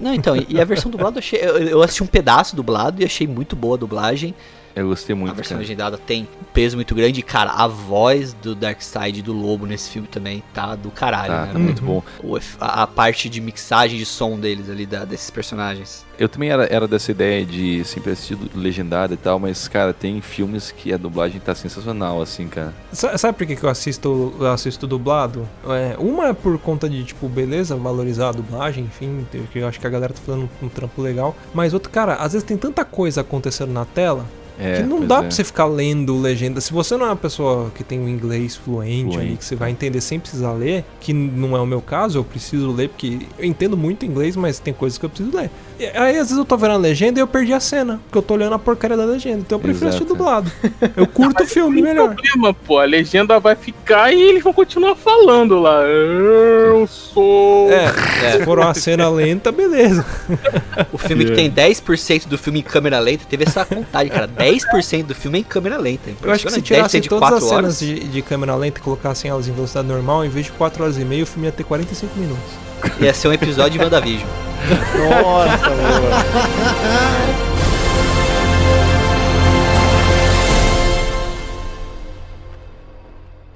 Não, 0.00 0.12
então, 0.14 0.36
e 0.36 0.46
e 0.50 0.60
a 0.60 0.64
versão 0.64 0.90
dublada 0.90 1.16
eu 1.16 1.18
achei. 1.20 1.40
Eu, 1.40 1.58
eu 1.58 1.82
assisti 1.82 2.02
um 2.02 2.06
pedaço 2.06 2.54
dublado 2.54 3.02
e 3.02 3.04
achei 3.04 3.26
muito 3.26 3.56
boa 3.56 3.76
a 3.76 3.78
dublagem. 3.78 4.34
Eu 4.76 4.88
gostei 4.88 5.14
a 5.14 5.16
muito, 5.16 5.34
versão 5.34 5.56
cara. 5.56 5.60
legendada 5.60 5.96
tem 5.96 6.24
um 6.24 6.44
peso 6.52 6.76
muito 6.76 6.94
grande. 6.94 7.20
E, 7.20 7.22
cara, 7.22 7.50
a 7.50 7.66
voz 7.66 8.34
do 8.34 8.54
Darkseid 8.54 9.22
do 9.22 9.32
Lobo 9.32 9.64
nesse 9.64 9.88
filme 9.88 10.06
também 10.06 10.42
tá 10.52 10.74
do 10.76 10.90
caralho, 10.90 11.28
Tá, 11.32 11.46
né? 11.46 11.52
tá 11.54 11.58
muito 11.58 11.80
Uhum. 11.82 12.02
bom. 12.22 12.38
A, 12.60 12.82
a 12.82 12.86
parte 12.86 13.30
de 13.30 13.40
mixagem 13.40 13.98
de 13.98 14.04
som 14.04 14.38
deles 14.38 14.68
ali, 14.68 14.84
da- 14.84 15.06
desses 15.06 15.30
personagens. 15.30 16.04
Eu 16.18 16.28
também 16.28 16.50
era, 16.50 16.64
era 16.72 16.86
dessa 16.86 17.10
ideia 17.10 17.44
de 17.44 17.82
sempre 17.84 18.12
assistir 18.12 18.34
do- 18.36 18.50
legendado 18.58 19.14
e 19.14 19.16
tal, 19.16 19.38
mas, 19.38 19.66
cara, 19.66 19.94
tem 19.94 20.20
filmes 20.20 20.70
que 20.70 20.92
a 20.92 20.96
dublagem 20.98 21.40
tá 21.40 21.54
sensacional, 21.54 22.20
assim, 22.20 22.46
cara. 22.46 22.74
Sa- 22.92 23.16
Sabe 23.16 23.38
por 23.38 23.46
que, 23.46 23.56
que 23.56 23.64
eu 23.64 23.70
assisto, 23.70 24.34
eu 24.38 24.46
assisto 24.52 24.86
dublado? 24.86 25.48
É, 25.68 25.96
uma 25.98 26.28
é 26.28 26.32
por 26.34 26.58
conta 26.58 26.86
de, 26.88 27.02
tipo, 27.02 27.28
beleza, 27.30 27.74
valorizar 27.76 28.28
a 28.28 28.32
dublagem, 28.32 28.84
enfim, 28.84 29.26
que 29.52 29.58
eu 29.58 29.66
acho 29.68 29.80
que 29.80 29.86
a 29.86 29.90
galera 29.90 30.12
tá 30.12 30.20
fazendo 30.24 30.50
um, 30.62 30.66
um 30.66 30.68
trampo 30.68 31.00
legal. 31.00 31.34
Mas 31.54 31.72
outro, 31.72 31.90
cara, 31.90 32.14
às 32.16 32.32
vezes 32.34 32.46
tem 32.46 32.58
tanta 32.58 32.84
coisa 32.84 33.22
acontecendo 33.22 33.72
na 33.72 33.84
tela 33.86 34.24
É, 34.58 34.76
que 34.76 34.82
não 34.82 35.00
dá 35.06 35.16
é. 35.16 35.20
pra 35.20 35.30
você 35.30 35.44
ficar 35.44 35.66
lendo 35.66 36.18
legenda. 36.18 36.60
Se 36.60 36.72
você 36.72 36.96
não 36.96 37.06
é 37.06 37.08
uma 37.10 37.16
pessoa 37.16 37.70
que 37.74 37.84
tem 37.84 38.00
um 38.00 38.08
inglês 38.08 38.56
fluente, 38.56 39.02
Fluente. 39.12 39.18
ali, 39.18 39.36
que 39.36 39.44
você 39.44 39.54
vai 39.56 39.70
entender 39.70 40.00
sem 40.00 40.18
precisar 40.18 40.52
ler, 40.52 40.84
que 41.00 41.12
não 41.12 41.56
é 41.56 41.60
o 41.60 41.66
meu 41.66 41.80
caso, 41.80 42.18
eu 42.18 42.24
preciso 42.24 42.70
ler, 42.72 42.88
porque 42.88 43.20
eu 43.38 43.44
entendo 43.44 43.76
muito 43.76 44.06
inglês, 44.06 44.34
mas 44.36 44.58
tem 44.58 44.72
coisas 44.72 44.98
que 44.98 45.04
eu 45.04 45.10
preciso 45.10 45.36
ler. 45.36 45.50
E 45.78 45.84
aí, 45.86 46.12
às 46.12 46.28
vezes, 46.28 46.38
eu 46.38 46.44
tô 46.44 46.56
vendo 46.56 46.72
a 46.72 46.76
legenda 46.76 47.18
e 47.18 47.22
eu 47.22 47.26
perdi 47.26 47.52
a 47.52 47.60
cena, 47.60 48.00
porque 48.04 48.16
eu 48.16 48.22
tô 48.22 48.34
olhando 48.34 48.54
a 48.54 48.58
porcaria 48.58 48.96
da 48.96 49.04
legenda. 49.04 49.38
Então 49.38 49.56
eu 49.58 49.62
prefiro 49.62 49.88
Exato. 49.88 50.04
assistir 50.04 50.08
dublado. 50.08 50.50
Eu 50.96 51.06
curto 51.06 51.42
o 51.44 51.46
filme 51.46 51.82
Não 51.82 51.86
tem 51.86 51.94
melhor. 51.94 52.14
problema, 52.14 52.54
pô, 52.54 52.78
a 52.78 52.84
legenda 52.84 53.38
vai 53.38 53.54
ficar 53.54 54.12
e 54.12 54.20
eles 54.20 54.42
vão 54.42 54.54
continuar 54.54 54.96
falando 54.96 55.60
lá. 55.60 55.82
Eu 55.82 56.86
sou. 56.86 57.70
É, 57.70 57.92
se 58.32 58.44
for 58.44 58.58
uma 58.58 58.72
cena 58.72 59.08
lenta, 59.10 59.52
beleza. 59.52 60.04
O 60.92 60.98
filme 60.98 61.26
que 61.26 61.32
tem 61.32 61.50
10% 61.50 62.26
do 62.26 62.38
filme 62.38 62.60
em 62.60 62.62
câmera 62.62 62.98
lenta 62.98 63.24
teve 63.28 63.44
essa 63.44 63.64
contagem, 63.64 64.10
cara. 64.10 64.28
10% 64.28 64.45
do 65.06 65.14
filme 65.14 65.38
é 65.38 65.40
em 65.40 65.44
câmera 65.44 65.76
lenta. 65.78 66.10
Eu 66.22 66.32
acho 66.32 66.44
que 66.44 66.50
se 66.50 66.58
Impressionante. 66.58 66.70
Deve 66.70 66.88
ser 66.88 67.00
tirassem 67.00 67.00
de 67.00 67.08
todas 67.08 67.22
as 67.24 67.40
4 67.40 67.48
cenas 67.48 67.64
horas. 67.64 67.78
de, 67.78 68.08
de 68.08 68.22
câmera 68.22 68.54
lenta 68.54 68.78
e 68.78 68.82
colocassem 68.82 69.30
elas 69.30 69.48
em 69.48 69.52
velocidade 69.52 69.88
normal, 69.88 70.24
em 70.24 70.28
vez 70.28 70.46
de 70.46 70.52
4 70.52 70.82
horas 70.82 70.96
e 70.98 71.04
meia, 71.04 71.22
o 71.22 71.26
filme 71.26 71.46
ia 71.46 71.52
ter 71.52 71.64
45 71.64 72.18
minutos. 72.18 72.66
Ia 73.00 73.12
ser 73.12 73.28
um 73.28 73.32
episódio 73.32 73.78
de 73.78 73.84
WandaVision. 73.84 74.28
Nossa, 75.22 75.70
mano. 75.70 76.06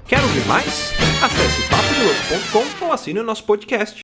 Quer 0.07 0.21
ouvir 0.21 0.45
mais? 0.45 0.91
Acesse 1.21 1.61
papodelouco.com 1.69 2.85
ou 2.85 2.91
assine 2.91 3.19
o 3.19 3.23
nosso 3.23 3.43
podcast. 3.45 4.01